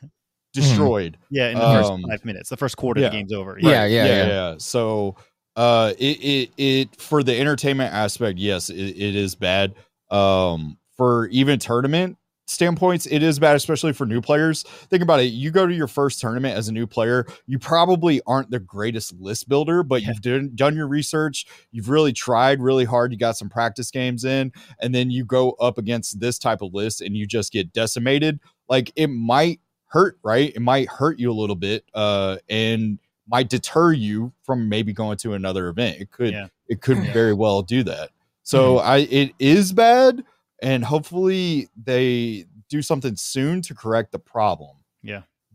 destroyed 0.53 1.19
Yeah, 1.31 1.49
in 1.51 1.59
the 1.59 1.65
Um, 1.65 2.03
first 2.03 2.11
five 2.11 2.25
minutes, 2.25 2.49
the 2.49 2.57
first 2.57 2.77
quarter, 2.77 3.01
yeah. 3.01 3.09
the 3.09 3.17
game's 3.17 3.33
over. 3.33 3.59
Yeah, 3.61 3.85
yeah, 3.85 4.05
yeah. 4.07 4.55
So, 4.59 5.17
uh, 5.57 5.93
it, 5.99 6.05
it, 6.05 6.51
it, 6.57 7.01
for 7.01 7.23
the 7.23 7.39
entertainment 7.39 7.93
aspect, 7.93 8.39
yes, 8.39 8.71
it, 8.71 8.77
it 8.77 9.17
is 9.17 9.35
bad. 9.35 9.75
Um, 10.11 10.79
for 10.97 11.27
even 11.29 11.59
tournament 11.59 12.18
standpoints, 12.49 13.07
it 13.07 13.23
is 13.23 13.39
bad, 13.39 13.57
especially 13.57 13.93
for 13.93 14.07
new 14.07 14.21
players. 14.21 14.63
Think 14.63 15.03
about 15.03 15.21
it. 15.21 15.25
You 15.27 15.51
go 15.51 15.67
to 15.67 15.75
your 15.75 15.87
first 15.87 16.21
tournament 16.21 16.57
as 16.57 16.69
a 16.69 16.73
new 16.73 16.87
player, 16.87 17.27
you 17.47 17.59
probably 17.59 18.21
aren't 18.27 18.51
the 18.51 18.59
greatest 18.59 19.15
list 19.21 19.49
builder, 19.49 19.83
but 19.83 20.03
Yeah. 20.03 20.09
you've 20.09 20.23
done, 20.23 20.51
done 20.55 20.75
your 20.75 20.89
research. 20.89 21.47
You've 21.71 21.89
really 21.91 22.13
tried 22.13 22.61
really 22.61 22.85
hard. 22.85 23.13
You 23.13 23.19
got 23.19 23.37
some 23.37 23.49
practice 23.49 23.91
games 23.91 24.25
in, 24.25 24.53
and 24.81 24.95
then 24.95 25.11
you 25.11 25.25
go 25.25 25.53
up 25.53 25.79
against 25.79 26.21
this 26.21 26.39
type 26.39 26.63
of 26.63 26.73
list 26.75 27.01
and 27.01 27.17
you 27.17 27.27
just 27.27 27.53
get 27.53 27.73
decimated. 27.73 28.41
Like 28.69 28.93
it 28.97 29.09
might 29.09 29.61
hurt, 29.87 30.19
right? 30.23 30.53
It 30.55 30.61
might 30.61 30.89
hurt 30.89 31.19
you 31.19 31.31
a 31.31 31.33
little 31.33 31.57
bit, 31.57 31.85
uh, 31.95 32.37
and 32.49 32.99
might 33.31 33.51
deter 33.51 33.93
you 33.93 34.33
from 34.43 34.69
maybe 34.71 34.93
going 34.95 35.19
to 35.19 35.35
another 35.35 35.69
event. 35.69 36.01
It 36.01 36.11
could, 36.11 36.33
Yeah. 36.33 36.47
it 36.67 36.81
could 36.81 36.97
Yeah. 37.05 37.13
very 37.13 37.35
well 37.35 37.61
do 37.63 37.83
that. 37.85 38.11
So 38.43 38.79
I, 38.79 38.99
it 38.99 39.33
is 39.39 39.75
bad, 39.75 40.25
and 40.63 40.85
hopefully 40.85 41.69
they 41.83 42.45
do 42.69 42.83
something 42.83 43.17
soon 43.17 43.63
to 43.63 43.75
correct 43.75 44.13
the 44.13 44.19
problem. 44.19 44.77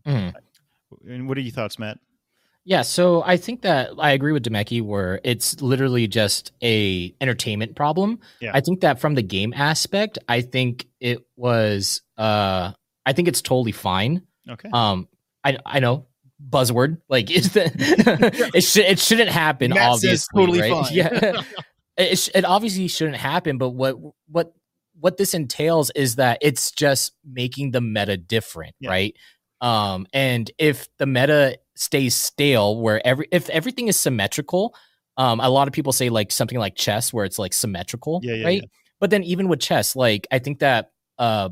Mhm. 0.06 0.34
And 1.08 1.28
what 1.28 1.38
are 1.38 1.41
your 1.41 1.51
thoughts, 1.54 1.80
Matt? 1.80 1.97
Yeah, 2.66 2.82
so 2.82 3.24
I 3.24 3.38
think 3.38 3.62
that 3.64 3.91
I 3.97 4.12
agree 4.12 4.32
with 4.32 4.43
Demeki 4.43 4.82
where 4.82 5.20
it's 5.24 5.62
literally 5.62 6.08
just 6.08 6.51
a 6.62 7.14
entertainment 7.20 7.76
problem. 7.76 8.20
Yeah. 8.39 8.51
I 8.54 8.62
think 8.62 8.82
that 8.82 8.99
from 8.99 9.16
the 9.16 9.22
game 9.22 9.54
aspect, 9.56 10.18
I 10.30 10.41
think 10.41 10.88
it 10.99 11.26
was 11.36 12.01
uh 12.18 12.72
I 13.06 13.14
think 13.14 13.28
it's 13.28 13.41
totally 13.41 13.72
fine. 13.74 14.22
Okay. 14.49 14.70
Um 14.74 15.08
I 15.43 15.58
I 15.66 15.80
know 15.80 16.06
buzzword 16.49 16.99
like 17.10 17.32
is 17.32 17.51
the 17.54 17.72
it 18.54 18.62
should 18.62 18.86
it 18.86 18.99
shouldn't 18.99 19.30
happen 19.30 19.70
Matt 19.72 19.97
says 19.99 20.28
obviously 20.34 20.39
totally 20.41 20.62
right? 20.62 20.86
fine. 20.86 20.93
yeah 20.93 21.41
it, 21.97 22.20
sh- 22.20 22.30
it 22.36 22.43
obviously 22.43 22.88
shouldn't 22.89 23.18
happen 23.18 23.58
but 23.58 23.70
what 23.70 23.95
what 24.28 24.54
what 25.04 25.18
this 25.18 25.34
entails 25.34 25.91
is 25.95 26.16
that 26.16 26.38
it's 26.41 26.72
just 26.72 27.12
making 27.26 27.72
the 27.72 27.82
meta 27.82 28.16
different 28.16 28.74
Yeah. 28.80 28.89
right? 28.89 29.16
Um 29.60 30.08
and 30.14 30.49
if 30.58 30.88
the 30.97 31.06
meta 31.06 31.58
stays 31.76 32.16
stale 32.16 32.80
where 32.80 33.06
every 33.06 33.28
if 33.32 33.49
everything 33.49 33.88
is 33.89 33.97
symmetrical 33.99 34.74
um 35.18 35.39
a 35.41 35.49
lot 35.49 35.68
of 35.68 35.74
people 35.74 35.91
say 35.91 36.08
like 36.10 36.32
something 36.32 36.58
like 36.58 36.76
chess 36.76 37.12
where 37.12 37.26
it's 37.26 37.38
like 37.39 37.51
symmetrical 37.54 38.22
Yeah, 38.24 38.36
yeah, 38.36 38.45
right? 38.45 38.64
but 39.01 39.10
then 39.10 39.24
even 39.24 39.47
with 39.49 39.60
chess 39.60 39.95
like 39.95 40.26
i 40.32 40.39
think 40.39 40.60
that 40.60 40.91
uh 41.20 41.49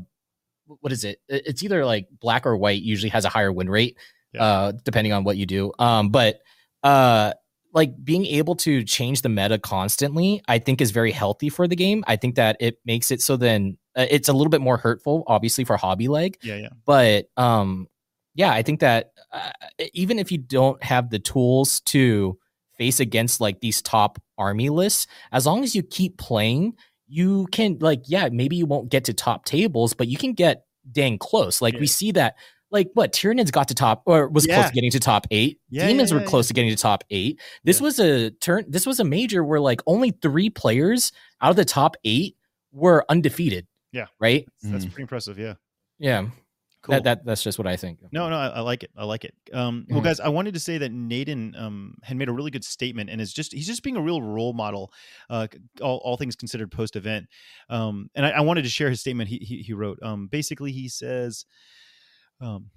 what 0.80 0.92
is 0.92 1.04
it? 1.04 1.20
It- 1.28 1.42
it's 1.46 1.62
either 1.62 1.84
like 1.84 2.06
black 2.20 2.46
or 2.46 2.56
white 2.56 2.80
usually 2.82 3.10
has 3.10 3.24
a 3.26 3.28
higher 3.28 3.52
win 3.52 3.68
rate 3.68 3.98
uh 4.40 4.72
depending 4.84 5.12
on 5.12 5.24
what 5.24 5.36
you 5.36 5.44
do. 5.44 5.72
Um 5.78 6.08
but 6.08 6.40
uh 6.82 7.32
like 7.72 7.92
being 8.04 8.26
able 8.26 8.54
to 8.54 8.84
change 8.84 9.22
the 9.22 9.28
meta 9.28 9.58
constantly 9.58 10.42
i 10.48 10.58
think 10.58 10.80
is 10.80 10.90
very 10.90 11.12
healthy 11.12 11.48
for 11.48 11.66
the 11.66 11.76
game 11.76 12.04
i 12.06 12.16
think 12.16 12.34
that 12.36 12.56
it 12.60 12.76
makes 12.84 13.10
it 13.10 13.20
so 13.22 13.36
then 13.36 13.76
uh, 13.96 14.06
it's 14.10 14.28
a 14.28 14.32
little 14.32 14.50
bit 14.50 14.60
more 14.60 14.76
hurtful 14.76 15.24
obviously 15.26 15.64
for 15.64 15.76
hobby 15.76 16.08
leg 16.08 16.36
Yeah, 16.42 16.56
yeah. 16.56 16.68
but 16.84 17.26
um 17.36 17.86
yeah 18.34 18.52
i 18.52 18.62
think 18.62 18.80
that 18.80 19.12
uh, 19.32 19.50
even 19.94 20.18
if 20.18 20.30
you 20.32 20.38
don't 20.38 20.82
have 20.82 21.10
the 21.10 21.18
tools 21.18 21.80
to 21.86 22.38
face 22.78 23.00
against 23.00 23.40
like 23.40 23.60
these 23.60 23.80
top 23.82 24.18
army 24.38 24.68
lists 24.70 25.06
as 25.30 25.46
long 25.46 25.62
as 25.62 25.74
you 25.74 25.82
keep 25.82 26.16
playing 26.18 26.74
you 27.06 27.46
can 27.52 27.76
like 27.80 28.02
yeah 28.06 28.28
maybe 28.32 28.56
you 28.56 28.66
won't 28.66 28.88
get 28.90 29.04
to 29.04 29.12
top 29.14 29.44
tables 29.44 29.92
but 29.94 30.08
you 30.08 30.16
can 30.16 30.32
get 30.32 30.64
dang 30.90 31.16
close 31.18 31.60
like 31.62 31.74
Yeah. 31.74 31.80
we 31.80 31.86
see 31.86 32.12
that 32.12 32.34
like 32.72 32.90
what 32.94 33.12
Tyranids 33.12 33.52
got 33.52 33.68
to 33.68 33.74
top 33.74 34.02
or 34.06 34.28
was 34.28 34.46
close 34.46 34.66
to 34.68 34.72
getting 34.72 34.90
to 34.90 34.98
top 35.00 35.26
eight 35.30 35.60
Yeah, 35.70 35.86
demons 35.86 36.10
yeah, 36.10 36.16
were 36.16 36.22
yeah, 36.22 36.28
close 36.28 36.48
to 36.48 36.54
getting 36.54 36.70
to 36.70 36.76
top 36.76 37.04
eight 37.10 37.40
this 37.64 37.78
Yeah. 37.80 37.84
was 37.84 37.98
a 38.00 38.30
turn 38.30 38.64
this 38.68 38.86
was 38.86 38.98
a 38.98 39.04
major 39.04 39.44
where 39.44 39.60
like 39.60 39.80
only 39.86 40.10
three 40.10 40.50
players 40.50 41.12
out 41.40 41.50
of 41.50 41.56
the 41.56 41.64
top 41.64 41.96
eight 42.04 42.36
were 42.72 43.04
undefeated 43.08 43.66
Yeah. 43.92 44.06
right 44.18 44.46
That's, 44.62 44.72
that's 44.72 44.84
Mhm. 44.86 44.92
pretty 44.92 45.02
impressive. 45.02 45.38
Yeah. 45.38 45.54
yeah 45.98 46.26
Cool. 46.82 46.94
that, 46.94 47.04
that 47.04 47.24
that's 47.24 47.44
just 47.44 47.58
what 47.58 47.68
i 47.68 47.76
think 47.76 48.00
No, 48.10 48.28
no, 48.28 48.34
I, 48.36 48.48
I 48.48 48.60
like 48.60 48.82
it. 48.82 48.90
I 48.96 49.04
like 49.04 49.24
it. 49.24 49.34
Um, 49.52 49.86
Well, 49.88 50.00
Mhm. 50.00 50.04
guys, 50.04 50.18
I 50.18 50.30
wanted 50.30 50.54
to 50.54 50.58
say 50.60 50.78
that 50.78 50.90
Nayden 50.90 51.56
um, 51.56 51.94
had 52.02 52.16
made 52.16 52.28
a 52.28 52.32
really 52.32 52.50
good 52.50 52.64
statement, 52.64 53.08
and 53.08 53.20
is 53.20 53.32
just 53.32 53.52
he's 53.52 53.68
just 53.68 53.84
being 53.84 53.96
a 53.96 54.02
real 54.02 54.20
role 54.20 54.52
model, 54.52 54.92
uh, 55.30 55.46
all, 55.80 55.98
all 55.98 56.16
things 56.16 56.34
considered 56.34 56.72
post 56.72 56.96
event. 56.96 57.26
Um, 57.70 58.10
and 58.16 58.26
I, 58.26 58.30
I 58.30 58.40
wanted 58.40 58.62
to 58.62 58.68
share 58.68 58.90
his 58.90 58.98
statement. 59.00 59.28
He 59.28 59.36
he, 59.38 59.58
he 59.62 59.72
wrote. 59.74 60.00
Um, 60.02 60.26
basically, 60.26 60.72
he 60.72 60.88
says. 60.88 61.44
Um, 62.42 62.70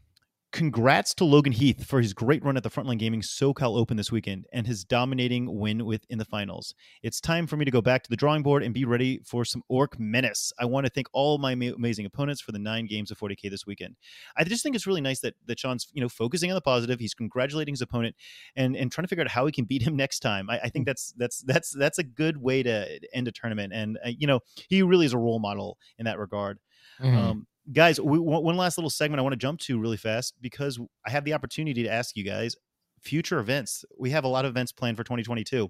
Congrats 0.55 1.13
to 1.16 1.26
Logan 1.26 1.51
Heath 1.51 1.86
for 1.86 1.99
his 1.99 2.13
great 2.13 2.41
run 2.41 2.55
at 2.55 2.63
the 2.63 2.70
Frontline 2.70 2.97
Gaming 2.97 3.20
SoCal 3.20 3.78
Open 3.78 3.97
this 3.97 4.09
weekend 4.09 4.45
and 4.53 4.66
his 4.66 4.86
dominating 4.86 5.59
win 5.59 5.86
with 5.86 6.05
in 6.09 6.18
the 6.18 6.24
finals. 6.24 6.74
It's 7.03 7.20
time 7.20 7.45
for 7.45 7.57
me 7.57 7.66
to 7.66 7.72
go 7.72 7.82
back 7.82 8.03
to 8.03 8.09
the 8.09 8.16
drawing 8.16 8.41
board 8.41 8.63
and 8.63 8.74
be 8.74 8.86
ready 8.86 9.20
for 9.26 9.43
some 9.43 9.63
Orc 9.68 9.99
Menace. 9.99 10.53
I 10.57 10.63
want 10.63 10.86
to 10.86 10.89
thank 10.89 11.07
all 11.11 11.39
my 11.39 11.55
ma- 11.55 11.74
amazing 11.76 12.05
opponents 12.05 12.39
for 12.39 12.53
the 12.53 12.59
nine 12.59 12.86
games 12.86 13.11
of 13.11 13.20
40k 13.20 13.49
this 13.49 13.66
weekend. 13.66 13.97
I 14.38 14.45
just 14.45 14.63
think 14.63 14.78
it's 14.78 14.88
really 14.88 15.01
nice 15.01 15.20
that 15.20 15.34
that 15.45 15.59
Sean's 15.59 15.89
you 15.91 15.99
know 15.99 16.07
focusing 16.07 16.49
on 16.51 16.55
the 16.55 16.61
positive. 16.61 17.01
He's 17.01 17.13
congratulating 17.13 17.74
his 17.74 17.82
opponent 17.82 18.16
and 18.55 18.78
and 18.78 18.89
trying 18.89 19.03
to 19.03 19.09
figure 19.09 19.26
out 19.26 19.32
how 19.32 19.45
he 19.45 19.51
can 19.51 19.66
beat 19.66 19.82
him 19.82 19.95
next 19.97 20.22
time. 20.22 20.49
I, 20.49 20.61
I 20.63 20.70
think 20.70 20.86
that's 20.86 21.13
that's 21.18 21.41
that's 21.41 21.72
that's 21.72 21.99
a 21.99 22.03
good 22.03 22.38
way 22.38 22.63
to 22.63 22.97
end 23.13 23.28
a 23.28 23.34
tournament. 23.34 23.74
And 23.74 23.97
uh, 24.05 24.11
you 24.18 24.26
know 24.26 24.39
he 24.70 24.84
really 24.84 25.05
is 25.05 25.11
a 25.11 25.18
role 25.18 25.39
model 25.39 25.78
in 25.99 26.05
that 26.05 26.18
regard. 26.18 26.59
Mhm. 27.01 27.18
Um, 27.18 27.47
guys, 27.72 27.99
we, 27.99 28.20
one 28.20 28.43
one 28.43 28.57
last 28.57 28.78
little 28.78 28.89
segment 28.89 29.20
I 29.20 29.24
want 29.24 29.34
to 29.34 29.38
jump 29.38 29.59
to 29.61 29.80
really 29.80 29.97
fast 29.97 30.34
because 30.41 30.80
I 31.05 31.09
have 31.11 31.24
the 31.26 31.34
opportunity 31.34 31.84
to 31.84 31.89
ask 31.89 32.16
you 32.16 32.24
guys 32.24 32.55
future 33.01 33.39
events. 33.39 33.86
We 33.99 34.09
have 34.11 34.24
a 34.24 34.28
lot 34.28 34.45
of 34.45 34.49
events 34.49 34.72
planned 34.72 34.97
for 34.97 35.03
2022. 35.03 35.70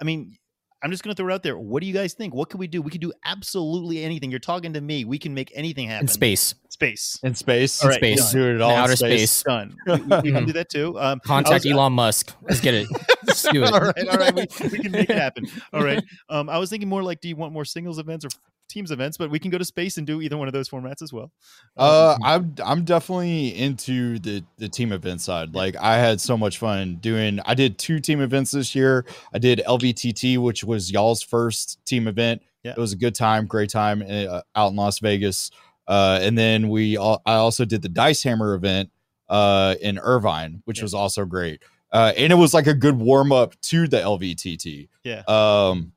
I 0.00 0.04
mean, 0.04 0.36
I'm 0.82 0.90
just 0.90 1.02
going 1.02 1.14
to 1.14 1.20
throw 1.20 1.30
it 1.32 1.34
out 1.34 1.42
there. 1.42 1.58
What 1.58 1.80
do 1.80 1.86
you 1.86 1.94
guys 1.94 2.12
think? 2.14 2.34
What 2.34 2.50
can 2.50 2.60
we 2.60 2.66
do? 2.66 2.82
We 2.82 2.90
can 2.90 3.00
do 3.00 3.12
absolutely 3.24 4.04
anything. 4.04 4.30
You're 4.30 4.40
talking 4.40 4.74
to 4.74 4.80
me. 4.80 5.04
We 5.06 5.18
can 5.18 5.32
make 5.34 5.50
anything 5.54 5.88
happen. 5.88 6.04
in 6.04 6.08
space 6.08 6.54
Space. 6.68 7.18
In 7.22 7.34
space, 7.34 7.82
All 7.82 7.88
right, 7.88 7.96
space. 7.96 8.18
Let's 8.20 8.32
do 8.32 8.54
it 8.54 8.60
all 8.60 8.70
in 8.70 8.76
outer 8.76 8.96
space. 8.96 9.30
space, 9.30 9.42
Done. 9.44 9.74
We, 9.86 9.94
we- 9.96 10.20
we 10.24 10.32
can 10.32 10.44
do 10.44 10.52
that 10.52 10.68
too. 10.68 11.00
Um, 11.00 11.20
contact 11.20 11.64
was- 11.64 11.72
elon 11.72 11.94
musk 11.94 12.34
let's 12.42 12.60
get 12.60 12.74
it 12.74 12.86
let's 13.26 13.42
do 13.44 13.64
it 13.64 13.72
all 13.72 13.80
right, 13.80 14.08
all 14.08 14.18
right. 14.18 14.34
We, 14.34 14.46
we 14.68 14.78
can 14.80 14.92
make 14.92 15.08
it 15.08 15.16
happen. 15.18 15.46
All 15.72 15.82
right. 15.82 16.04
Um, 16.28 16.50
I 16.50 16.58
was 16.58 16.68
thinking 16.68 16.88
more 16.90 17.02
like, 17.02 17.22
do 17.22 17.28
you 17.30 17.36
want 17.36 17.54
more 17.54 17.64
singles 17.64 17.98
events 17.98 18.26
or 18.26 18.28
teams 18.68 18.90
events? 18.90 19.16
But 19.16 19.30
we 19.30 19.38
can 19.38 19.50
go 19.50 19.58
to 19.58 19.64
space 19.64 19.96
and 19.98 20.06
do 20.06 20.20
either 20.20 20.36
one 20.36 20.48
of 20.48 20.54
those 20.54 20.68
formats 20.68 21.02
as 21.02 21.12
well. 21.12 21.30
Uh, 21.76 22.16
I'm 22.24 22.54
I'm 22.64 22.84
definitely 22.84 23.56
into 23.56 24.18
the 24.18 24.44
the 24.58 24.68
team 24.68 24.92
event 24.92 25.20
side. 25.20 25.54
Like 25.54 25.76
I 25.76 25.96
had 25.98 26.20
so 26.20 26.36
much 26.36 26.58
fun 26.58 26.96
doing. 26.96 27.40
I 27.44 27.54
did 27.54 27.78
two 27.78 28.00
team 28.00 28.20
events 28.20 28.50
this 28.50 28.74
year. 28.74 29.04
I 29.32 29.38
did 29.38 29.62
LVTT, 29.66 30.38
which 30.38 30.64
was 30.64 30.90
y'all's 30.90 31.22
first 31.22 31.84
team 31.84 32.08
event. 32.08 32.42
Yeah. 32.62 32.72
It 32.72 32.78
was 32.78 32.92
a 32.92 32.96
good 32.96 33.14
time, 33.14 33.46
great 33.46 33.70
time 33.70 34.02
uh, 34.08 34.42
out 34.56 34.70
in 34.70 34.76
Las 34.76 34.98
Vegas. 34.98 35.50
Uh, 35.86 36.18
and 36.20 36.36
then 36.36 36.68
we 36.68 36.96
all, 36.96 37.22
I 37.24 37.34
also 37.34 37.64
did 37.64 37.80
the 37.82 37.88
Dice 37.88 38.24
Hammer 38.24 38.54
event 38.54 38.90
uh, 39.28 39.76
in 39.80 39.98
Irvine, 40.00 40.62
which 40.64 40.78
Yeah. 40.78 40.82
was 40.84 40.92
also 40.94 41.24
great. 41.24 41.62
Uh, 41.92 42.12
and 42.16 42.32
it 42.32 42.36
was 42.36 42.52
like 42.52 42.66
a 42.66 42.74
good 42.74 42.98
warm 42.98 43.30
up 43.30 43.54
to 43.60 43.86
the 43.86 43.98
LVTT. 43.98 44.88
Yeah. 45.04 45.22
Um, 45.28 45.92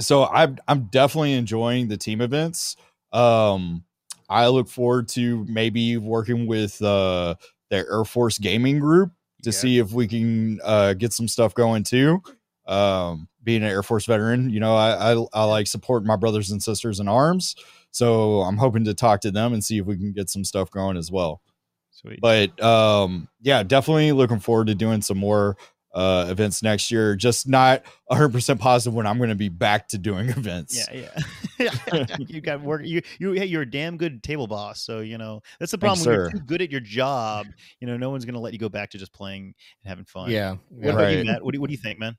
so 0.00 0.26
I'm 0.26 0.58
I'm 0.68 0.84
definitely 0.84 1.34
enjoying 1.34 1.88
the 1.88 1.96
team 1.96 2.20
events. 2.20 2.76
Um, 3.12 3.84
I 4.28 4.48
look 4.48 4.68
forward 4.68 5.08
to 5.10 5.44
maybe 5.48 5.96
working 5.96 6.46
with 6.46 6.80
uh, 6.82 7.34
the 7.70 7.76
Air 7.76 8.04
Force 8.04 8.38
Gaming 8.38 8.78
Group 8.78 9.12
to 9.42 9.50
Yeah. 9.50 9.52
see 9.52 9.78
if 9.78 9.92
we 9.92 10.06
can 10.06 10.60
uh, 10.62 10.94
get 10.94 11.12
some 11.12 11.28
stuff 11.28 11.54
going 11.54 11.82
too. 11.82 12.22
Um, 12.66 13.28
being 13.42 13.62
an 13.62 13.68
Air 13.70 13.82
Force 13.82 14.06
veteran, 14.06 14.50
you 14.50 14.60
know, 14.60 14.76
I, 14.76 15.12
I 15.14 15.24
I 15.32 15.44
like 15.44 15.66
supporting 15.66 16.06
my 16.06 16.16
brothers 16.16 16.50
and 16.50 16.62
sisters 16.62 17.00
in 17.00 17.08
arms, 17.08 17.56
so 17.90 18.42
I'm 18.42 18.58
hoping 18.58 18.84
to 18.84 18.94
talk 18.94 19.20
to 19.22 19.30
them 19.30 19.52
and 19.52 19.64
see 19.64 19.78
if 19.78 19.86
we 19.86 19.96
can 19.96 20.12
get 20.12 20.30
some 20.30 20.44
stuff 20.44 20.70
going 20.70 20.96
as 20.96 21.10
well. 21.10 21.40
Sweet. 21.90 22.20
But 22.20 22.62
um, 22.62 23.28
yeah, 23.40 23.62
definitely 23.62 24.12
looking 24.12 24.38
forward 24.38 24.68
to 24.68 24.74
doing 24.74 25.02
some 25.02 25.18
more 25.18 25.56
uh, 25.92 26.26
events 26.28 26.62
next 26.62 26.90
year. 26.90 27.16
Just 27.16 27.48
not 27.48 27.82
100 28.06 28.30
percent 28.30 28.60
positive 28.60 28.94
when 28.94 29.06
I'm 29.06 29.18
going 29.18 29.30
to 29.30 29.36
be 29.36 29.48
back 29.48 29.88
to 29.88 29.98
doing 29.98 30.28
events. 30.30 30.88
Yeah, 30.92 31.10
yeah. 31.58 32.06
you 32.18 32.40
got 32.40 32.60
work. 32.62 32.82
You 32.84 33.02
you 33.18 33.32
hey, 33.32 33.46
you're 33.46 33.62
a 33.62 33.70
damn 33.70 33.96
good 33.96 34.22
table 34.22 34.46
boss. 34.46 34.82
So 34.82 35.00
you 35.00 35.18
know 35.18 35.42
that's 35.58 35.72
the 35.72 35.78
Thanks, 35.78 36.02
problem. 36.04 36.22
when 36.22 36.30
you're 36.30 36.40
too 36.40 36.46
good 36.46 36.62
at 36.62 36.70
your 36.70 36.80
job, 36.80 37.46
you 37.80 37.86
know, 37.86 37.96
no 37.96 38.10
one's 38.10 38.24
gonna 38.24 38.40
let 38.40 38.52
you 38.52 38.58
go 38.58 38.68
back 38.68 38.90
to 38.90 38.98
just 38.98 39.12
playing 39.12 39.54
and 39.82 39.88
having 39.88 40.04
fun. 40.04 40.30
Yeah. 40.30 40.56
What 40.68 40.86
yeah. 40.86 40.92
about 40.92 41.12
you, 41.12 41.24
Matt? 41.24 41.44
What 41.44 41.54
do, 41.54 41.60
what 41.60 41.68
do 41.68 41.72
you 41.72 41.80
think, 41.80 41.98
man? 41.98 42.16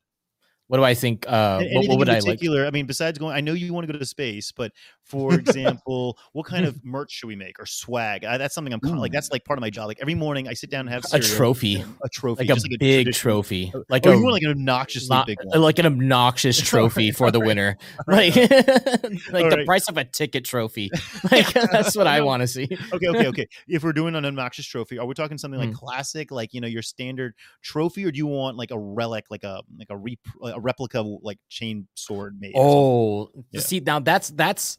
What 0.71 0.77
do 0.77 0.85
I 0.85 0.93
think? 0.93 1.25
Uh, 1.27 1.61
what, 1.73 1.87
what 1.89 1.99
would 1.99 2.07
in 2.07 2.15
I 2.15 2.19
like? 2.19 2.39
I 2.41 2.69
mean, 2.69 2.85
besides 2.85 3.19
going, 3.19 3.35
I 3.35 3.41
know 3.41 3.51
you 3.51 3.73
want 3.73 3.87
to 3.87 3.91
go 3.91 3.99
to 3.99 4.05
space, 4.05 4.53
but 4.53 4.71
for 5.11 5.33
example, 5.39 6.17
what 6.31 6.45
kind 6.45 6.65
of 6.65 6.83
merch 6.83 7.11
should 7.11 7.27
we 7.27 7.35
make 7.35 7.59
or 7.59 7.65
swag? 7.65 8.23
I, 8.25 8.37
that's 8.37 8.55
something 8.55 8.73
I'm 8.73 8.79
kind 8.79 8.95
of 8.95 9.01
like. 9.01 9.11
That's 9.11 9.29
like 9.31 9.45
part 9.45 9.59
of 9.59 9.61
my 9.61 9.69
job. 9.69 9.87
Like 9.87 9.99
every 10.01 10.15
morning, 10.15 10.47
I 10.47 10.53
sit 10.53 10.69
down 10.71 10.81
and 10.87 10.89
have 10.89 11.03
A 11.13 11.19
trophy, 11.19 11.83
a 12.03 12.09
trophy, 12.09 12.43
like 12.45 12.49
a 12.49 12.53
just 12.53 12.67
big 12.79 12.79
traditional- 13.05 13.11
trophy, 13.13 13.73
like 13.89 14.07
oh, 14.07 14.11
a 14.11 14.15
you 14.15 14.23
want 14.23 14.33
like 14.33 14.43
an 14.43 14.51
obnoxious 14.51 15.09
not- 15.09 15.27
big 15.27 15.37
one. 15.43 15.61
like 15.61 15.77
an 15.79 15.85
obnoxious 15.85 16.57
trophy 16.61 17.11
for 17.11 17.29
the 17.29 17.39
winner, 17.39 17.77
like 18.07 18.35
like 18.35 18.49
the 18.49 19.29
Alright. 19.33 19.65
price 19.65 19.87
of 19.89 19.97
a 19.97 20.05
ticket 20.05 20.45
trophy. 20.45 20.89
Like 21.31 21.51
that's 21.53 21.95
what 21.95 22.07
I 22.07 22.21
want 22.21 22.41
to 22.41 22.47
see. 22.47 22.67
okay, 22.93 23.07
okay, 23.07 23.27
okay. 23.27 23.47
If 23.67 23.83
we're 23.83 23.93
doing 23.93 24.15
an 24.15 24.25
obnoxious 24.25 24.65
trophy, 24.65 24.97
are 24.97 25.05
we 25.05 25.13
talking 25.13 25.37
something 25.37 25.59
like 25.59 25.69
Mm. 25.71 25.75
classic, 25.75 26.31
like 26.31 26.53
you 26.53 26.61
know 26.61 26.67
your 26.67 26.81
standard 26.81 27.33
trophy, 27.61 28.05
or 28.05 28.11
do 28.11 28.17
you 28.17 28.27
want 28.27 28.57
like 28.57 28.71
a 28.71 28.79
relic, 28.79 29.25
like 29.29 29.43
a 29.43 29.61
like 29.77 29.89
a 29.89 29.97
rep- 29.97 30.53
a 30.55 30.59
replica 30.59 31.01
like 31.01 31.37
chain 31.49 31.87
sword 31.95 32.37
made? 32.39 32.53
Oh, 32.55 33.29
Yeah. 33.51 33.61
see 33.61 33.79
now 33.79 33.99
that's 33.99 34.29
that's 34.29 34.77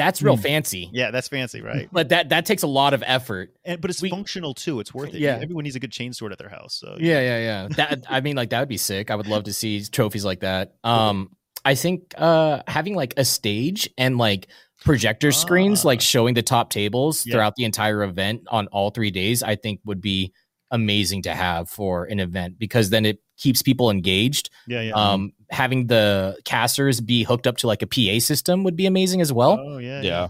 that's 0.00 0.22
real 0.22 0.36
Hmm. 0.36 0.42
fancy, 0.42 0.90
yeah, 0.92 1.10
that's 1.10 1.28
fancy, 1.28 1.60
right? 1.60 1.88
but 1.92 2.08
that 2.08 2.30
that 2.30 2.46
takes 2.46 2.62
a 2.62 2.66
lot 2.66 2.94
of 2.94 3.02
effort. 3.06 3.52
And 3.64 3.80
but 3.80 3.90
it's 3.90 4.00
We- 4.02 4.10
functional 4.10 4.54
too. 4.54 4.80
It's 4.80 4.92
worth 4.94 5.14
it. 5.14 5.20
Yeah. 5.20 5.38
everyone 5.42 5.64
needs 5.64 5.76
a 5.76 5.80
good 5.80 5.92
chain 5.92 6.12
sword 6.12 6.32
at 6.32 6.38
their 6.38 6.48
house. 6.48 6.74
So 6.74 6.96
Yeah, 6.98 7.20
yeah, 7.20 7.38
yeah. 7.38 7.68
That 7.76 8.04
I 8.08 8.20
mean, 8.20 8.36
like 8.36 8.50
that 8.50 8.60
would 8.60 8.68
be 8.68 8.78
sick. 8.78 9.10
I 9.10 9.14
would 9.14 9.26
love 9.28 9.44
to 9.44 9.52
see 9.52 9.82
trophies 9.84 10.24
like 10.24 10.40
that. 10.40 10.74
Um, 10.84 11.30
I 11.64 11.74
think 11.74 12.14
uh 12.16 12.62
having 12.66 12.94
like 12.96 13.14
a 13.16 13.24
stage 13.24 13.88
and 13.98 14.16
like 14.18 14.48
projector 14.82 15.30
screens, 15.30 15.84
Ah. 15.84 15.88
like 15.88 16.00
showing 16.00 16.34
the 16.34 16.42
top 16.42 16.70
tables 16.70 17.26
Yeah. 17.26 17.32
throughout 17.34 17.56
the 17.56 17.64
entire 17.64 18.02
event 18.02 18.42
on 18.50 18.66
all 18.68 18.90
three 18.90 19.10
days, 19.10 19.42
I 19.42 19.56
think 19.56 19.80
would 19.84 20.00
be 20.00 20.32
amazing 20.70 21.22
to 21.22 21.34
have 21.34 21.68
for 21.68 22.04
an 22.04 22.20
event 22.20 22.58
because 22.58 22.90
then 22.90 23.04
it 23.04 23.18
keeps 23.36 23.60
people 23.62 23.90
engaged. 23.90 24.48
yeah, 24.68 24.80
yeah. 24.82 24.92
Um, 24.94 25.32
having 25.50 25.86
the 25.88 26.36
casters 26.44 27.00
be 27.00 27.24
hooked 27.24 27.46
up 27.46 27.56
to 27.58 27.66
like 27.66 27.82
a 27.82 27.86
PA 27.86 28.18
system 28.20 28.64
would 28.64 28.76
be 28.76 28.86
amazing 28.86 29.20
as 29.20 29.32
well. 29.32 29.58
oh 29.60 29.78
yeah, 29.78 30.00
Yeah. 30.00 30.02
Yeah. 30.02 30.28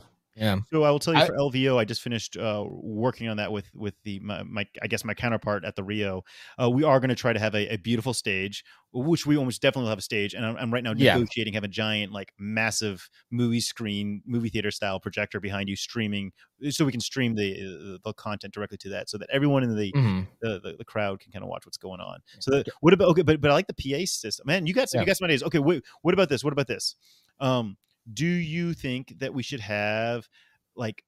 So 0.71 0.85
I 0.85 0.91
will 0.91 0.99
tell 0.99 1.15
you 1.15 1.21
I- 1.21 1.27
for 1.27 1.35
LVO, 1.37 1.77
I 1.79 1.85
just 1.85 2.01
finished 2.03 2.37
uh, 2.37 2.65
working 2.67 3.29
on 3.29 3.37
that 3.39 3.53
with 3.53 3.71
with 3.75 3.95
the 4.05 4.21
my, 4.21 4.43
my 4.45 4.67
I 4.83 4.87
guess 4.87 5.05
my 5.05 5.15
counterpart 5.15 5.65
at 5.65 5.77
the 5.77 5.83
Rio. 5.85 6.23
Uh, 6.61 6.71
we 6.71 6.85
are 6.85 7.01
going 7.01 7.09
to 7.11 7.15
try 7.15 7.33
to 7.33 7.39
have 7.41 7.55
a, 7.55 7.75
a 7.75 7.77
beautiful 7.77 8.15
stage, 8.15 8.65
which 8.93 9.27
we 9.27 9.37
almost 9.37 9.61
definitely 9.61 9.83
will 9.85 9.91
have 9.91 9.99
a 9.99 10.03
stage. 10.03 10.35
And 10.35 10.47
I'm, 10.47 10.57
I'm 10.57 10.73
right 10.73 10.83
now 10.85 10.95
Yeah. 10.97 11.15
negotiating 11.15 11.55
have 11.55 11.65
a 11.65 11.69
giant 11.69 12.13
like 12.13 12.33
massive 12.39 13.09
movie 13.31 13.61
screen, 13.61 14.23
movie 14.27 14.49
theater 14.49 14.71
style 14.71 15.01
projector 15.01 15.41
behind 15.41 15.69
you 15.69 15.77
streaming, 15.77 16.33
so 16.71 16.85
we 16.85 16.93
can 16.93 17.01
stream 17.01 17.35
the 17.35 17.53
uh, 17.53 17.99
the 18.05 18.13
content 18.15 18.55
directly 18.55 18.79
to 18.79 18.89
that, 18.91 19.11
so 19.11 19.19
that 19.19 19.29
everyone 19.33 19.63
in 19.65 19.77
the 19.77 19.93
Mhm. 19.93 20.27
the, 20.41 20.61
the, 20.61 20.75
the 20.79 20.85
crowd 20.85 21.21
can 21.21 21.33
kind 21.33 21.43
of 21.43 21.49
watch 21.49 21.67
what's 21.67 21.77
going 21.79 22.01
on. 22.01 22.21
So 22.39 22.51
that, 22.53 22.69
what 22.81 22.95
about 22.95 23.09
okay, 23.09 23.23
but 23.23 23.41
but 23.41 23.51
I 23.51 23.55
like 23.55 23.67
the 23.67 23.75
PA 23.75 24.05
system. 24.07 24.45
Man, 24.47 24.67
you 24.67 24.75
got 24.75 24.89
some 24.89 24.99
Yeah. 24.99 25.03
you 25.03 25.07
got 25.07 25.17
some 25.17 25.25
ideas. 25.27 25.43
Okay, 25.43 25.59
wait, 25.59 25.83
what 26.03 26.15
about 26.15 26.29
this? 26.29 26.45
What 26.45 26.53
about 26.53 26.67
this? 26.69 26.95
Um, 27.41 27.77
do 28.13 28.27
you 28.27 28.75
think 28.75 29.19
that 29.19 29.33
we 29.35 29.43
should 29.43 29.61
have 29.61 30.29
like 30.77 31.03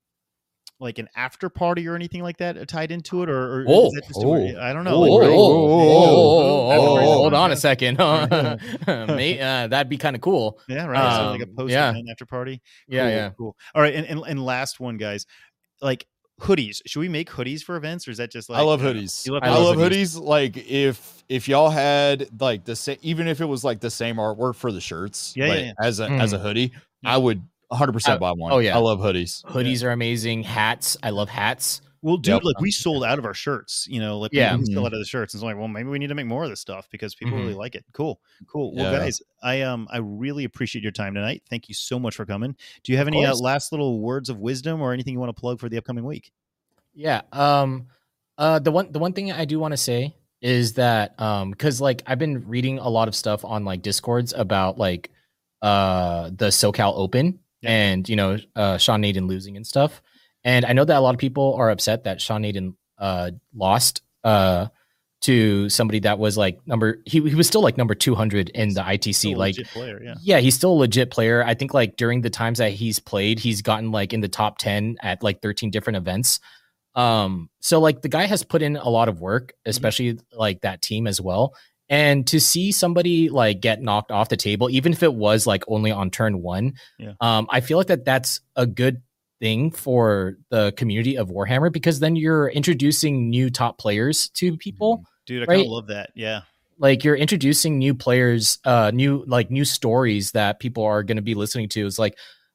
like 0.80 0.98
an 0.98 1.09
after 1.14 1.48
party 1.48 1.86
or 1.86 1.94
anything 1.94 2.22
like 2.24 2.38
that 2.38 2.59
uh, 2.59 2.64
tied 2.64 2.90
into 2.90 3.22
it, 3.22 3.30
or, 3.30 3.61
or 3.61 3.64
Oh, 3.68 3.86
is 3.86 3.92
that 3.92 4.07
just 4.09 4.18
oh, 4.24 4.34
I 4.34 4.72
don't 4.72 4.82
know. 4.82 4.94
Oh, 4.94 5.00
like, 5.00 5.11
oh, 5.12 5.20
right? 5.20 5.30
oh, 5.30 6.70
After- 6.72 7.03
hold 7.03 7.34
on 7.34 7.53
a 7.53 7.57
second. 7.57 7.96
Yeah. 8.00 8.57
May, 9.07 9.38
uh, 9.40 9.68
that'd 9.68 9.88
be 9.88 9.96
kind 9.96 10.16
of 10.16 10.22
cool. 10.22 10.59
Yeah, 10.68 10.86
right. 10.86 11.16
so 11.16 11.30
like 11.30 11.40
a 11.42 11.44
Um, 11.44 11.55
post 11.57 11.72
yeah. 11.72 11.92
after 12.11 12.26
party. 12.26 12.62
Yeah, 12.88 13.03
Cool, 13.05 13.11
yeah. 13.11 13.30
cool. 13.38 13.57
All 13.76 13.82
right, 13.82 13.94
and, 13.94 14.07
and 14.09 14.20
and 14.26 14.44
last 14.44 14.80
one, 14.80 14.96
guys, 14.96 15.24
like 15.80 16.05
hoodies. 16.43 16.80
Should 16.86 17.01
we 17.01 17.09
make 17.09 17.30
hoodies 17.30 17.62
for 17.62 17.76
events, 17.76 18.07
or 18.07 18.11
is 18.11 18.18
that 18.18 18.30
just 18.30 18.51
like 18.51 18.59
I 18.59 18.62
love 18.62 18.82
don't 18.82 18.95
know. 18.97 19.01
hoodies. 19.03 19.26
You 19.26 19.32
love 19.34 19.43
I, 19.45 19.51
love 19.51 19.76
hoodies. 19.76 20.20
Like 20.20 20.57
if 20.57 21.24
if 21.28 21.49
y'all 21.49 21.70
had 21.70 22.28
like 22.40 22.64
the 22.64 22.76
same, 22.76 22.99
even 23.03 23.26
if 23.28 23.40
it 23.40 23.47
was 23.47 23.64
like 23.64 23.80
the 23.80 23.90
same 23.90 24.16
artwork 24.16 24.57
for 24.57 24.70
the 24.72 24.80
shirts, 24.80 25.32
Yeah, 25.36 25.47
yeah, 25.47 25.51
like, 25.53 25.64
yeah. 25.64 25.72
as 25.80 26.01
a 26.01 26.11
as 26.11 26.32
a 26.32 26.38
hoodie, 26.38 26.72
I 27.05 27.16
would 27.16 27.43
100 27.68 27.90
Uh, 27.90 27.93
percent 27.93 28.20
buy 28.20 28.32
one. 28.32 28.53
oh, 28.53 28.59
yeah. 28.59 28.76
I 28.76 28.80
love 28.80 28.99
hoodies. 28.99 29.43
Hoodies 29.47 29.82
are 29.82 29.93
amazing. 29.93 30.43
Hats. 30.43 30.97
I 31.03 31.11
love 31.11 31.28
hats. 31.30 31.80
Well, 32.03 32.16
dude, 32.16 32.34
Yep. 32.34 32.44
like 32.44 32.61
we 32.61 32.70
sold 32.72 33.05
out 33.05 33.18
of 33.20 33.24
our 33.24 33.32
shirts, 33.34 33.86
you 33.88 34.00
know, 34.00 34.18
like 34.18 34.32
we- 34.32 34.38
Yeah. 34.38 34.57
we 34.57 34.64
sold 34.66 34.78
Mhm. 34.78 34.86
out 34.86 34.92
of 34.92 34.98
the 34.98 35.05
shirts. 35.05 35.34
And 35.34 35.38
it's 35.38 35.44
like, 35.44 35.57
well, 35.57 35.68
maybe 35.68 35.88
we 35.88 36.00
need 36.00 36.09
to 36.09 36.14
make 36.16 36.26
more 36.26 36.42
of 36.42 36.50
this 36.50 36.59
stuff 36.61 36.88
because 36.90 37.14
people 37.14 37.38
really 37.38 37.55
Mhm. 37.55 37.59
like 37.59 37.76
it. 37.76 37.84
Cool, 37.92 38.20
cool. 38.48 38.74
Well, 38.74 38.90
guys, 38.92 39.22
I 39.42 39.62
um 39.62 39.86
I 39.90 39.98
really 39.98 40.42
appreciate 40.44 40.82
your 40.82 40.90
time 40.92 41.14
tonight. 41.14 41.42
Thank 41.48 41.68
you 41.68 41.74
so 41.76 41.98
much 42.00 42.16
for 42.16 42.26
coming. 42.26 42.57
Do 42.82 42.90
you 42.92 42.98
have 42.98 43.07
any 43.07 43.24
uh, 43.24 43.34
last 43.36 43.70
little 43.72 44.00
words 44.00 44.28
of 44.28 44.38
wisdom 44.40 44.80
or 44.82 44.92
anything 44.92 45.12
you 45.14 45.20
want 45.20 45.34
to 45.34 45.40
plug 45.40 45.61
for 45.61 45.68
the 45.68 45.78
upcoming 45.78 46.05
week? 46.05 46.32
Yeah. 46.94 47.22
Um. 47.32 47.86
Uh. 48.36 48.59
The 48.59 48.72
one. 48.72 48.90
The 48.90 48.98
one 48.98 49.12
thing 49.12 49.30
I 49.30 49.44
do 49.44 49.59
want 49.61 49.72
to 49.72 49.76
say 49.78 50.14
is 50.40 50.72
that 50.74 51.14
um 51.20 51.53
because 51.53 51.80
like 51.80 52.03
I've 52.07 52.18
been 52.18 52.44
reading 52.48 52.80
a 52.80 52.88
lot 52.88 53.07
of 53.07 53.14
stuff 53.14 53.44
on 53.44 53.64
like 53.64 53.80
discords 53.80 54.32
about 54.36 54.76
like 54.76 55.11
uh 55.62 56.30
the 56.34 56.48
SoCal 56.48 56.94
Open 56.96 57.38
Yeah. 57.61 57.70
and 57.70 58.09
you 58.09 58.16
know 58.16 58.38
uh 58.57 58.76
Sean 58.78 59.00
Naden 59.03 59.28
losing 59.28 59.57
and 59.57 59.64
stuff, 59.64 60.03
and 60.45 60.64
I 60.64 60.72
know 60.72 60.84
that 60.84 60.97
a 60.97 61.01
lot 61.01 61.14
of 61.14 61.18
people 61.20 61.55
are 61.55 61.70
upset 61.70 62.05
that 62.05 62.20
Sean 62.20 62.43
Nayden 62.43 62.74
uh 62.99 63.30
lost 63.55 64.03
uh 64.24 64.66
to 65.22 65.68
somebody 65.68 66.01
that 66.01 66.18
was 66.18 66.36
like 66.36 66.59
number 66.66 66.99
he 67.07 67.20
he 67.28 67.34
was 67.36 67.47
still 67.47 67.62
like 67.62 67.76
number 67.78 67.95
two 67.95 68.14
hundred 68.16 68.49
in 68.51 68.74
the 68.74 68.80
ITC 68.82 69.36
like 69.36 69.55
player, 69.72 70.01
yeah. 70.03 70.14
yeah, 70.20 70.38
he's 70.38 70.55
still 70.57 70.72
a 70.72 70.74
legit 70.80 71.11
player. 71.12 71.45
I 71.45 71.55
think 71.55 71.72
like 71.72 71.97
during 71.97 72.22
the 72.22 72.30
times 72.30 72.59
that 72.59 72.72
he's 72.72 72.99
played, 72.99 73.38
he's 73.38 73.62
gotten 73.62 73.93
like 73.93 74.12
in 74.12 74.20
the 74.20 74.28
top 74.28 74.59
10 74.59 74.97
at 75.01 75.22
like 75.22 75.40
13 75.40 75.70
different 75.70 75.97
events. 75.99 76.40
Um, 76.97 77.49
so 77.61 77.78
like 77.80 78.03
the 78.03 78.09
guy 78.09 78.26
has 78.26 78.43
put 78.43 78.62
in 78.62 78.76
a 78.76 78.88
lot 78.88 79.09
of 79.09 79.20
work, 79.20 79.51
Mm-hmm. 79.53 79.70
especially 79.70 80.18
like 80.32 80.62
that 80.62 80.82
team 80.82 81.07
as 81.07 81.20
well. 81.20 81.55
And 81.88 82.26
to 82.28 82.40
see 82.40 82.72
somebody 82.72 83.28
like 83.28 83.61
get 83.61 83.80
knocked 83.80 84.11
off 84.11 84.28
the 84.28 84.36
table, 84.36 84.70
even 84.70 84.93
if 84.93 85.03
it 85.05 85.14
was 85.14 85.47
like 85.47 85.62
only 85.68 85.93
on 85.93 86.11
turn 86.11 86.43
one, 86.43 86.74
Yeah. 86.99 87.12
um, 87.20 87.47
I 87.49 87.61
feel 87.61 87.78
like 87.78 87.86
that 87.88 88.05
that's 88.05 88.40
a 88.57 88.66
good 88.66 89.03
thing 89.43 89.70
for 89.72 90.36
the 90.51 90.72
community 90.76 91.16
of 91.18 91.28
Warhammer 91.28 91.72
because 91.72 91.99
then 91.99 92.14
you're 92.14 92.49
introducing 92.49 93.28
new 93.28 93.51
top 93.51 93.76
players 93.76 94.28
to 94.38 94.57
people 94.57 95.05
Dude, 95.26 95.43
I 95.43 95.47
kind 95.47 95.61
of 95.62 95.66
love 95.66 95.86
that. 95.88 96.11
Yeah. 96.14 96.43
like 96.78 97.03
you're 97.05 97.16
introducing 97.16 97.78
new 97.78 97.95
players 97.95 98.59
uh 98.64 98.93
new 98.95 99.24
like 99.26 99.51
new 99.51 99.64
stories 99.64 100.30
that 100.32 100.61
people 100.61 100.84
are 100.84 101.03
going 101.03 101.16
to 101.16 101.22
be 101.30 101.34
listening 101.34 101.68
to 101.70 101.84
is 101.86 101.99
like 101.99 102.14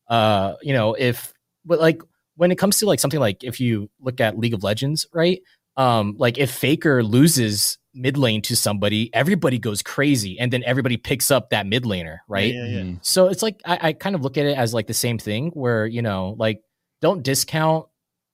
uh 0.09 0.53
you 0.61 0.73
know 0.73 0.93
if 0.93 1.33
but 1.65 1.79
like 1.79 2.01
when 2.37 2.51
it 2.51 2.57
comes 2.57 2.77
to 2.79 2.85
like 2.85 2.99
something 3.01 3.19
like 3.19 3.43
if 3.43 3.59
you 3.59 3.89
look 3.99 4.21
at 4.21 4.39
league 4.39 4.53
of 4.53 4.63
legends 4.63 5.05
right 5.13 5.41
um 5.75 6.15
like 6.17 6.37
if 6.37 6.49
faker 6.51 7.03
loses 7.03 7.77
mid 7.93 8.15
lane 8.17 8.41
to 8.43 8.55
somebody 8.55 9.09
everybody 9.13 9.57
goes 9.59 9.81
crazy 9.81 10.37
and 10.39 10.53
then 10.53 10.63
everybody 10.65 10.97
picks 10.97 11.31
up 11.31 11.49
that 11.49 11.65
mid 11.67 11.83
laner 11.83 12.17
right 12.29 12.53
Yeah, 12.53 12.65
yeah. 12.65 12.79
Mhm. 12.81 12.99
so 13.01 13.27
it's 13.27 13.43
like 13.43 13.59
I, 13.65 13.79
I 13.89 13.93
kind 13.93 14.15
of 14.15 14.21
look 14.21 14.37
at 14.37 14.45
it 14.45 14.57
as 14.57 14.73
like 14.73 14.87
the 14.87 14.93
same 14.93 15.17
thing 15.17 15.49
where 15.51 15.85
you 15.85 16.01
know 16.01 16.35
like 16.37 16.61
don't 17.01 17.23
discount 17.23 17.85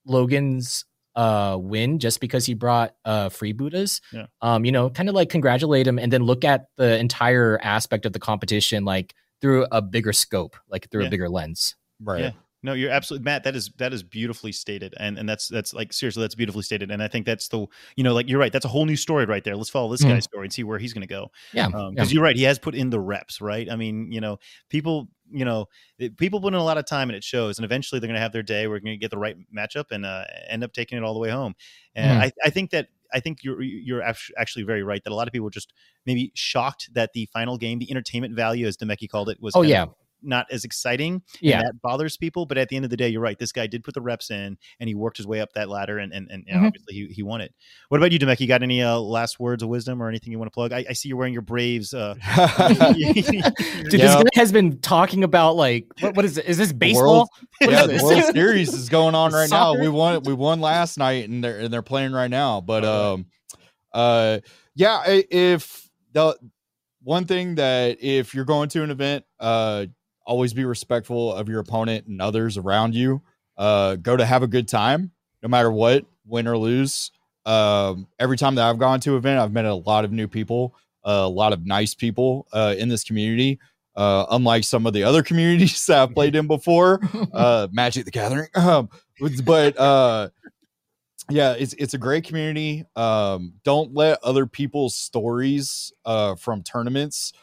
logan's 0.05 0.85
uh 1.15 1.57
win 1.59 1.99
just 1.99 2.19
because 2.19 2.45
he 2.45 2.53
brought 2.55 2.95
uh 3.05 3.29
freebooters 3.29 4.01
Yeah. 4.11 4.25
um 4.41 4.65
you 4.65 4.71
know 4.71 4.89
kind 4.89 5.09
of 5.09 5.15
like 5.15 5.29
congratulate 5.29 5.85
him 5.87 5.99
and 5.99 6.11
then 6.11 6.23
look 6.23 6.43
at 6.43 6.65
the 6.77 6.97
entire 6.97 7.59
aspect 7.61 8.05
of 8.05 8.13
the 8.13 8.19
competition 8.19 8.83
like 8.83 9.13
through 9.41 9.67
a 9.71 9.81
bigger 9.81 10.11
scope 10.13 10.55
like 10.69 10.89
through 10.89 11.01
Yeah. 11.03 11.07
a 11.07 11.11
bigger 11.11 11.29
lens 11.29 11.75
Right. 12.01 12.21
Yeah. 12.21 12.31
No, 12.63 12.73
you're 12.73 12.89
absolutely 12.91 13.25
Matt. 13.25 13.43
That 13.43 13.55
is 13.55 13.69
that 13.77 13.91
is 13.93 14.01
beautifully 14.03 14.51
stated, 14.53 14.93
and 14.97 15.17
and 15.19 15.27
that's 15.27 15.47
that's 15.49 15.73
like 15.73 15.91
seriously, 15.93 16.21
that's 16.21 16.33
beautifully 16.35 16.63
stated. 16.63 16.89
And 16.91 17.03
I 17.03 17.07
think 17.09 17.25
that's 17.25 17.49
the 17.49 17.67
you 17.97 18.03
know 18.03 18.13
like 18.13 18.29
you're 18.29 18.39
right. 18.39 18.51
That's 18.53 18.65
a 18.65 18.69
whole 18.69 18.85
new 18.85 18.95
story 18.95 19.25
right 19.25 19.43
there. 19.43 19.55
Let's 19.57 19.69
follow 19.69 19.91
this 19.91 20.01
Mhm. 20.01 20.09
guy's 20.09 20.23
story 20.23 20.45
and 20.45 20.53
see 20.53 20.63
where 20.63 20.79
he's 20.79 20.93
going 20.93 21.01
to 21.01 21.07
go. 21.07 21.29
yeah, 21.53 21.67
because 21.67 21.93
yeah. 22.11 22.15
you're 22.15 22.23
right 22.23 22.35
he 22.35 22.43
has 22.43 22.57
put 22.59 22.73
in 22.73 22.89
the 22.89 22.99
reps 22.99 23.41
right 23.41 23.69
i 23.69 23.75
mean 23.75 24.11
you 24.11 24.21
know 24.21 24.37
people 24.69 25.07
you 25.31 25.43
know 25.45 25.65
it- 25.99 26.15
people 26.17 26.39
put 26.41 26.53
in 26.53 26.59
a 26.59 26.63
lot 26.63 26.77
of 26.77 26.85
time 26.85 27.09
and 27.09 27.15
it 27.17 27.23
shows 27.23 27.57
and 27.57 27.65
eventually 27.65 27.99
they're 27.99 28.07
going 28.07 28.15
to 28.15 28.21
have 28.21 28.31
their 28.31 28.43
day 28.43 28.67
we're 28.67 28.79
going 28.79 28.93
to 28.93 28.97
get 28.97 29.11
the 29.11 29.17
right 29.17 29.35
matchup 29.55 29.85
and 29.91 30.05
uh, 30.05 30.23
end 30.49 30.63
up 30.63 30.71
taking 30.73 30.97
it 30.97 31.03
all 31.03 31.13
the 31.13 31.19
way 31.19 31.29
home 31.29 31.53
and 31.95 32.19
Mhm. 32.19 32.23
I, 32.23 32.31
I 32.45 32.49
think 32.49 32.71
that 32.71 32.87
i 33.13 33.19
think 33.19 33.43
you're 33.43 33.61
you're 33.61 34.01
actually 34.01 34.63
very 34.63 34.83
right 34.83 35.03
that 35.03 35.11
a 35.11 35.15
lot 35.15 35.27
of 35.27 35.31
people 35.33 35.45
were 35.45 35.51
just 35.51 35.73
maybe 36.05 36.31
shocked 36.35 36.89
that 36.93 37.11
the 37.13 37.25
final 37.33 37.57
game 37.57 37.79
the 37.79 37.89
entertainment 37.91 38.35
value 38.35 38.65
as 38.67 38.77
demeki 38.77 39.07
called 39.09 39.29
it 39.29 39.37
was 39.41 39.55
oh 39.55 39.61
of 39.63 39.67
yeah 39.67 39.85
not 40.23 40.47
as 40.51 40.63
exciting. 40.65 41.21
Yeah. 41.41 41.59
and 41.59 41.67
that 41.67 41.81
bothers 41.81 42.17
people. 42.17 42.45
But 42.45 42.57
at 42.57 42.69
the 42.69 42.75
end 42.75 42.85
of 42.85 42.91
the 42.91 42.97
day, 42.97 43.09
you're 43.09 43.21
right. 43.21 43.37
This 43.37 43.51
guy 43.51 43.67
did 43.67 43.83
put 43.83 43.93
the 43.93 44.01
reps 44.01 44.31
in, 44.31 44.57
and 44.79 44.87
he 44.87 44.95
worked 44.95 45.17
his 45.17 45.27
way 45.27 45.39
up 45.41 45.53
that 45.53 45.69
ladder, 45.69 45.97
and 45.99 46.13
and, 46.13 46.29
and 46.31 46.43
you 46.47 46.53
know, 46.53 46.61
Mhm. 46.61 46.67
obviously 46.67 46.93
he, 46.95 47.07
he 47.07 47.23
won 47.23 47.41
it. 47.41 47.53
What 47.89 47.97
about 47.97 48.11
you, 48.11 48.19
Demek? 48.19 48.39
You 48.39 48.47
got 48.47 48.63
any 48.63 48.81
uh, 48.81 48.97
last 48.97 49.39
words 49.39 49.63
of 49.63 49.69
wisdom 49.69 50.01
or 50.01 50.09
anything 50.09 50.31
you 50.31 50.39
want 50.39 50.47
to 50.51 50.53
plug? 50.53 50.73
I, 50.73 50.85
I 50.89 50.93
see 50.93 51.09
you're 51.09 51.17
wearing 51.17 51.33
your 51.33 51.41
Braves. 51.41 51.93
Uh, 51.93 52.13
Dude, 52.93 53.91
this 53.91 54.15
guy 54.15 54.23
has 54.35 54.51
been 54.51 54.79
talking 54.79 55.23
about 55.23 55.55
like 55.55 55.87
what, 55.99 56.15
what 56.15 56.25
is 56.25 56.37
it? 56.37 56.45
Is 56.45 56.57
this 56.57 56.71
baseball? 56.73 57.03
World- 57.03 57.29
yeah, 57.61 57.85
the? 57.85 57.99
World 58.03 58.23
Series 58.33 58.73
is 58.73 58.89
going 58.89 59.15
on 59.15 59.31
right 59.33 59.49
now. 59.49 59.73
Soccer? 59.73 59.81
We 59.81 59.89
won. 59.89 60.23
We 60.23 60.33
won 60.33 60.61
last 60.61 60.97
night, 60.97 61.29
and 61.29 61.43
they're 61.43 61.59
and 61.59 61.73
they're 61.73 61.81
playing 61.81 62.11
right 62.11 62.29
now. 62.29 62.61
But 62.61 62.85
All 62.85 63.13
um, 63.15 63.25
uh, 63.93 64.39
yeah. 64.75 65.03
If 65.07 65.89
the 66.13 66.35
one 67.03 67.25
thing 67.25 67.55
that 67.55 67.97
if 68.01 68.33
you're 68.33 68.45
going 68.45 68.69
to 68.69 68.83
an 68.83 68.91
event, 68.91 69.25
uh, 69.39 69.85
always 70.25 70.53
be 70.53 70.65
respectful 70.65 71.33
of 71.33 71.49
your 71.49 71.59
opponent 71.59 72.07
and 72.07 72.21
others 72.21 72.57
around 72.57 72.95
you. 72.95 73.21
Uh, 73.57 73.95
go 73.95 74.17
to 74.17 74.25
have 74.25 74.43
a 74.43 74.47
good 74.47 74.67
time, 74.67 75.11
no 75.41 75.49
matter 75.49 75.71
what, 75.71 76.05
win 76.25 76.47
or 76.47 76.57
lose. 76.57 77.11
Um, 77.45 78.07
every 78.19 78.37
time 78.37 78.55
that 78.55 78.67
I've 78.69 78.79
gone 78.79 78.99
to 79.01 79.11
an 79.11 79.17
event, 79.17 79.39
I've 79.39 79.51
met 79.51 79.65
a 79.65 79.75
lot 79.75 80.05
of 80.05 80.11
new 80.11 80.27
people, 80.27 80.75
a 81.03 81.27
lot 81.27 81.53
of 81.53 81.65
nice 81.65 81.93
people 81.93 82.47
uh, 82.53 82.75
in 82.77 82.89
this 82.89 83.03
community. 83.03 83.59
Uh, 83.95 84.25
unlike 84.31 84.63
some 84.63 84.87
of 84.87 84.93
the 84.93 85.03
other 85.03 85.21
communities 85.23 85.85
that 85.85 85.99
I've 85.99 86.15
played 86.15 86.35
in 86.35 86.47
before, 86.47 86.99
uh 87.33 87.67
Magic 87.71 88.05
the 88.05 88.11
Gathering. 88.11 88.47
Um, 88.55 88.89
but 89.45 89.77
uh 89.77 90.29
yeah, 91.29 91.53
it's 91.53 91.73
it's 91.73 91.93
a 91.93 91.99
great 91.99 92.23
community. 92.23 92.85
Um, 92.95 93.53
don't 93.63 93.93
let 93.93 94.17
other 94.23 94.47
people's 94.47 94.95
stories 94.95 95.93
uh 96.05 96.33
from 96.35 96.63
tournaments 96.63 97.33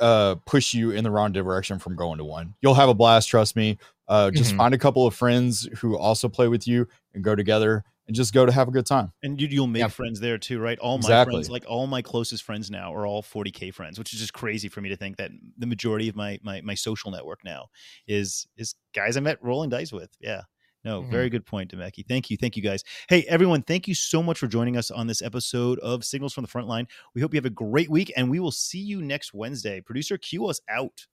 uh 0.00 0.36
push 0.46 0.74
you 0.74 0.90
in 0.90 1.04
the 1.04 1.10
wrong 1.10 1.32
direction 1.32 1.78
from 1.78 1.96
going 1.96 2.18
to 2.18 2.24
one. 2.24 2.54
You'll 2.60 2.74
have 2.74 2.88
a 2.88 2.94
blast, 2.94 3.28
trust 3.28 3.56
me. 3.56 3.78
Uh 4.08 4.30
just 4.30 4.52
Mhm. 4.52 4.56
find 4.56 4.74
a 4.74 4.78
couple 4.78 5.06
of 5.06 5.14
friends 5.14 5.68
who 5.78 5.96
also 5.96 6.28
play 6.28 6.48
with 6.48 6.66
you 6.66 6.86
and 7.14 7.22
go 7.24 7.34
together 7.34 7.84
and 8.06 8.16
just 8.16 8.34
go 8.34 8.44
to 8.44 8.50
have 8.50 8.66
a 8.66 8.72
good 8.72 8.86
time. 8.86 9.12
And 9.22 9.40
you, 9.40 9.46
you'll 9.48 9.66
make 9.68 9.80
Yeah. 9.80 9.88
friends 9.88 10.18
there 10.18 10.36
too, 10.38 10.58
right? 10.58 10.78
All 10.80 10.98
my 10.98 11.02
Exactly. 11.02 11.34
friends, 11.34 11.48
like 11.50 11.64
all 11.68 11.86
my 11.86 12.02
closest 12.02 12.42
friends 12.42 12.68
now, 12.70 12.92
are 12.92 13.06
all 13.06 13.22
40k 13.22 13.70
friends, 13.72 13.98
which 13.98 14.12
is 14.12 14.18
just 14.20 14.32
crazy 14.32 14.68
for 14.68 14.80
me 14.80 14.88
to 14.88 14.96
think 14.96 15.16
that 15.18 15.30
the 15.58 15.66
majority 15.66 16.08
of 16.08 16.16
my 16.16 16.38
my 16.42 16.60
my 16.62 16.74
social 16.74 17.10
network 17.12 17.40
now 17.44 17.68
is 18.08 18.46
is 18.56 18.74
guys 18.94 19.16
I 19.16 19.20
met 19.20 19.38
rolling 19.42 19.70
dice 19.70 19.92
with. 19.92 20.10
Yeah. 20.20 20.42
No, 20.84 21.02
Mhm. 21.02 21.10
very 21.10 21.28
good 21.28 21.44
point, 21.44 21.70
Demeki. 21.70 22.06
Thank 22.06 22.30
you. 22.30 22.36
Thank 22.36 22.56
you 22.56 22.62
guys. 22.62 22.82
Hey, 23.08 23.24
everyone, 23.28 23.62
thank 23.62 23.86
you 23.86 23.94
so 23.94 24.22
much 24.22 24.38
for 24.38 24.46
joining 24.46 24.76
us 24.76 24.90
on 24.90 25.06
this 25.06 25.20
episode 25.22 25.78
of 25.80 26.04
Signals 26.04 26.32
from 26.32 26.42
the 26.44 26.48
Frontline. 26.48 26.86
We 27.14 27.20
hope 27.20 27.34
you 27.34 27.38
have 27.38 27.44
a 27.44 27.50
great 27.50 27.90
week 27.90 28.12
and 28.16 28.30
we 28.30 28.40
will 28.40 28.52
see 28.52 28.78
you 28.80 29.02
next 29.02 29.34
Wednesday. 29.34 29.80
Producer, 29.80 30.16
cue 30.16 30.46
us 30.46 30.60
out. 30.70 31.06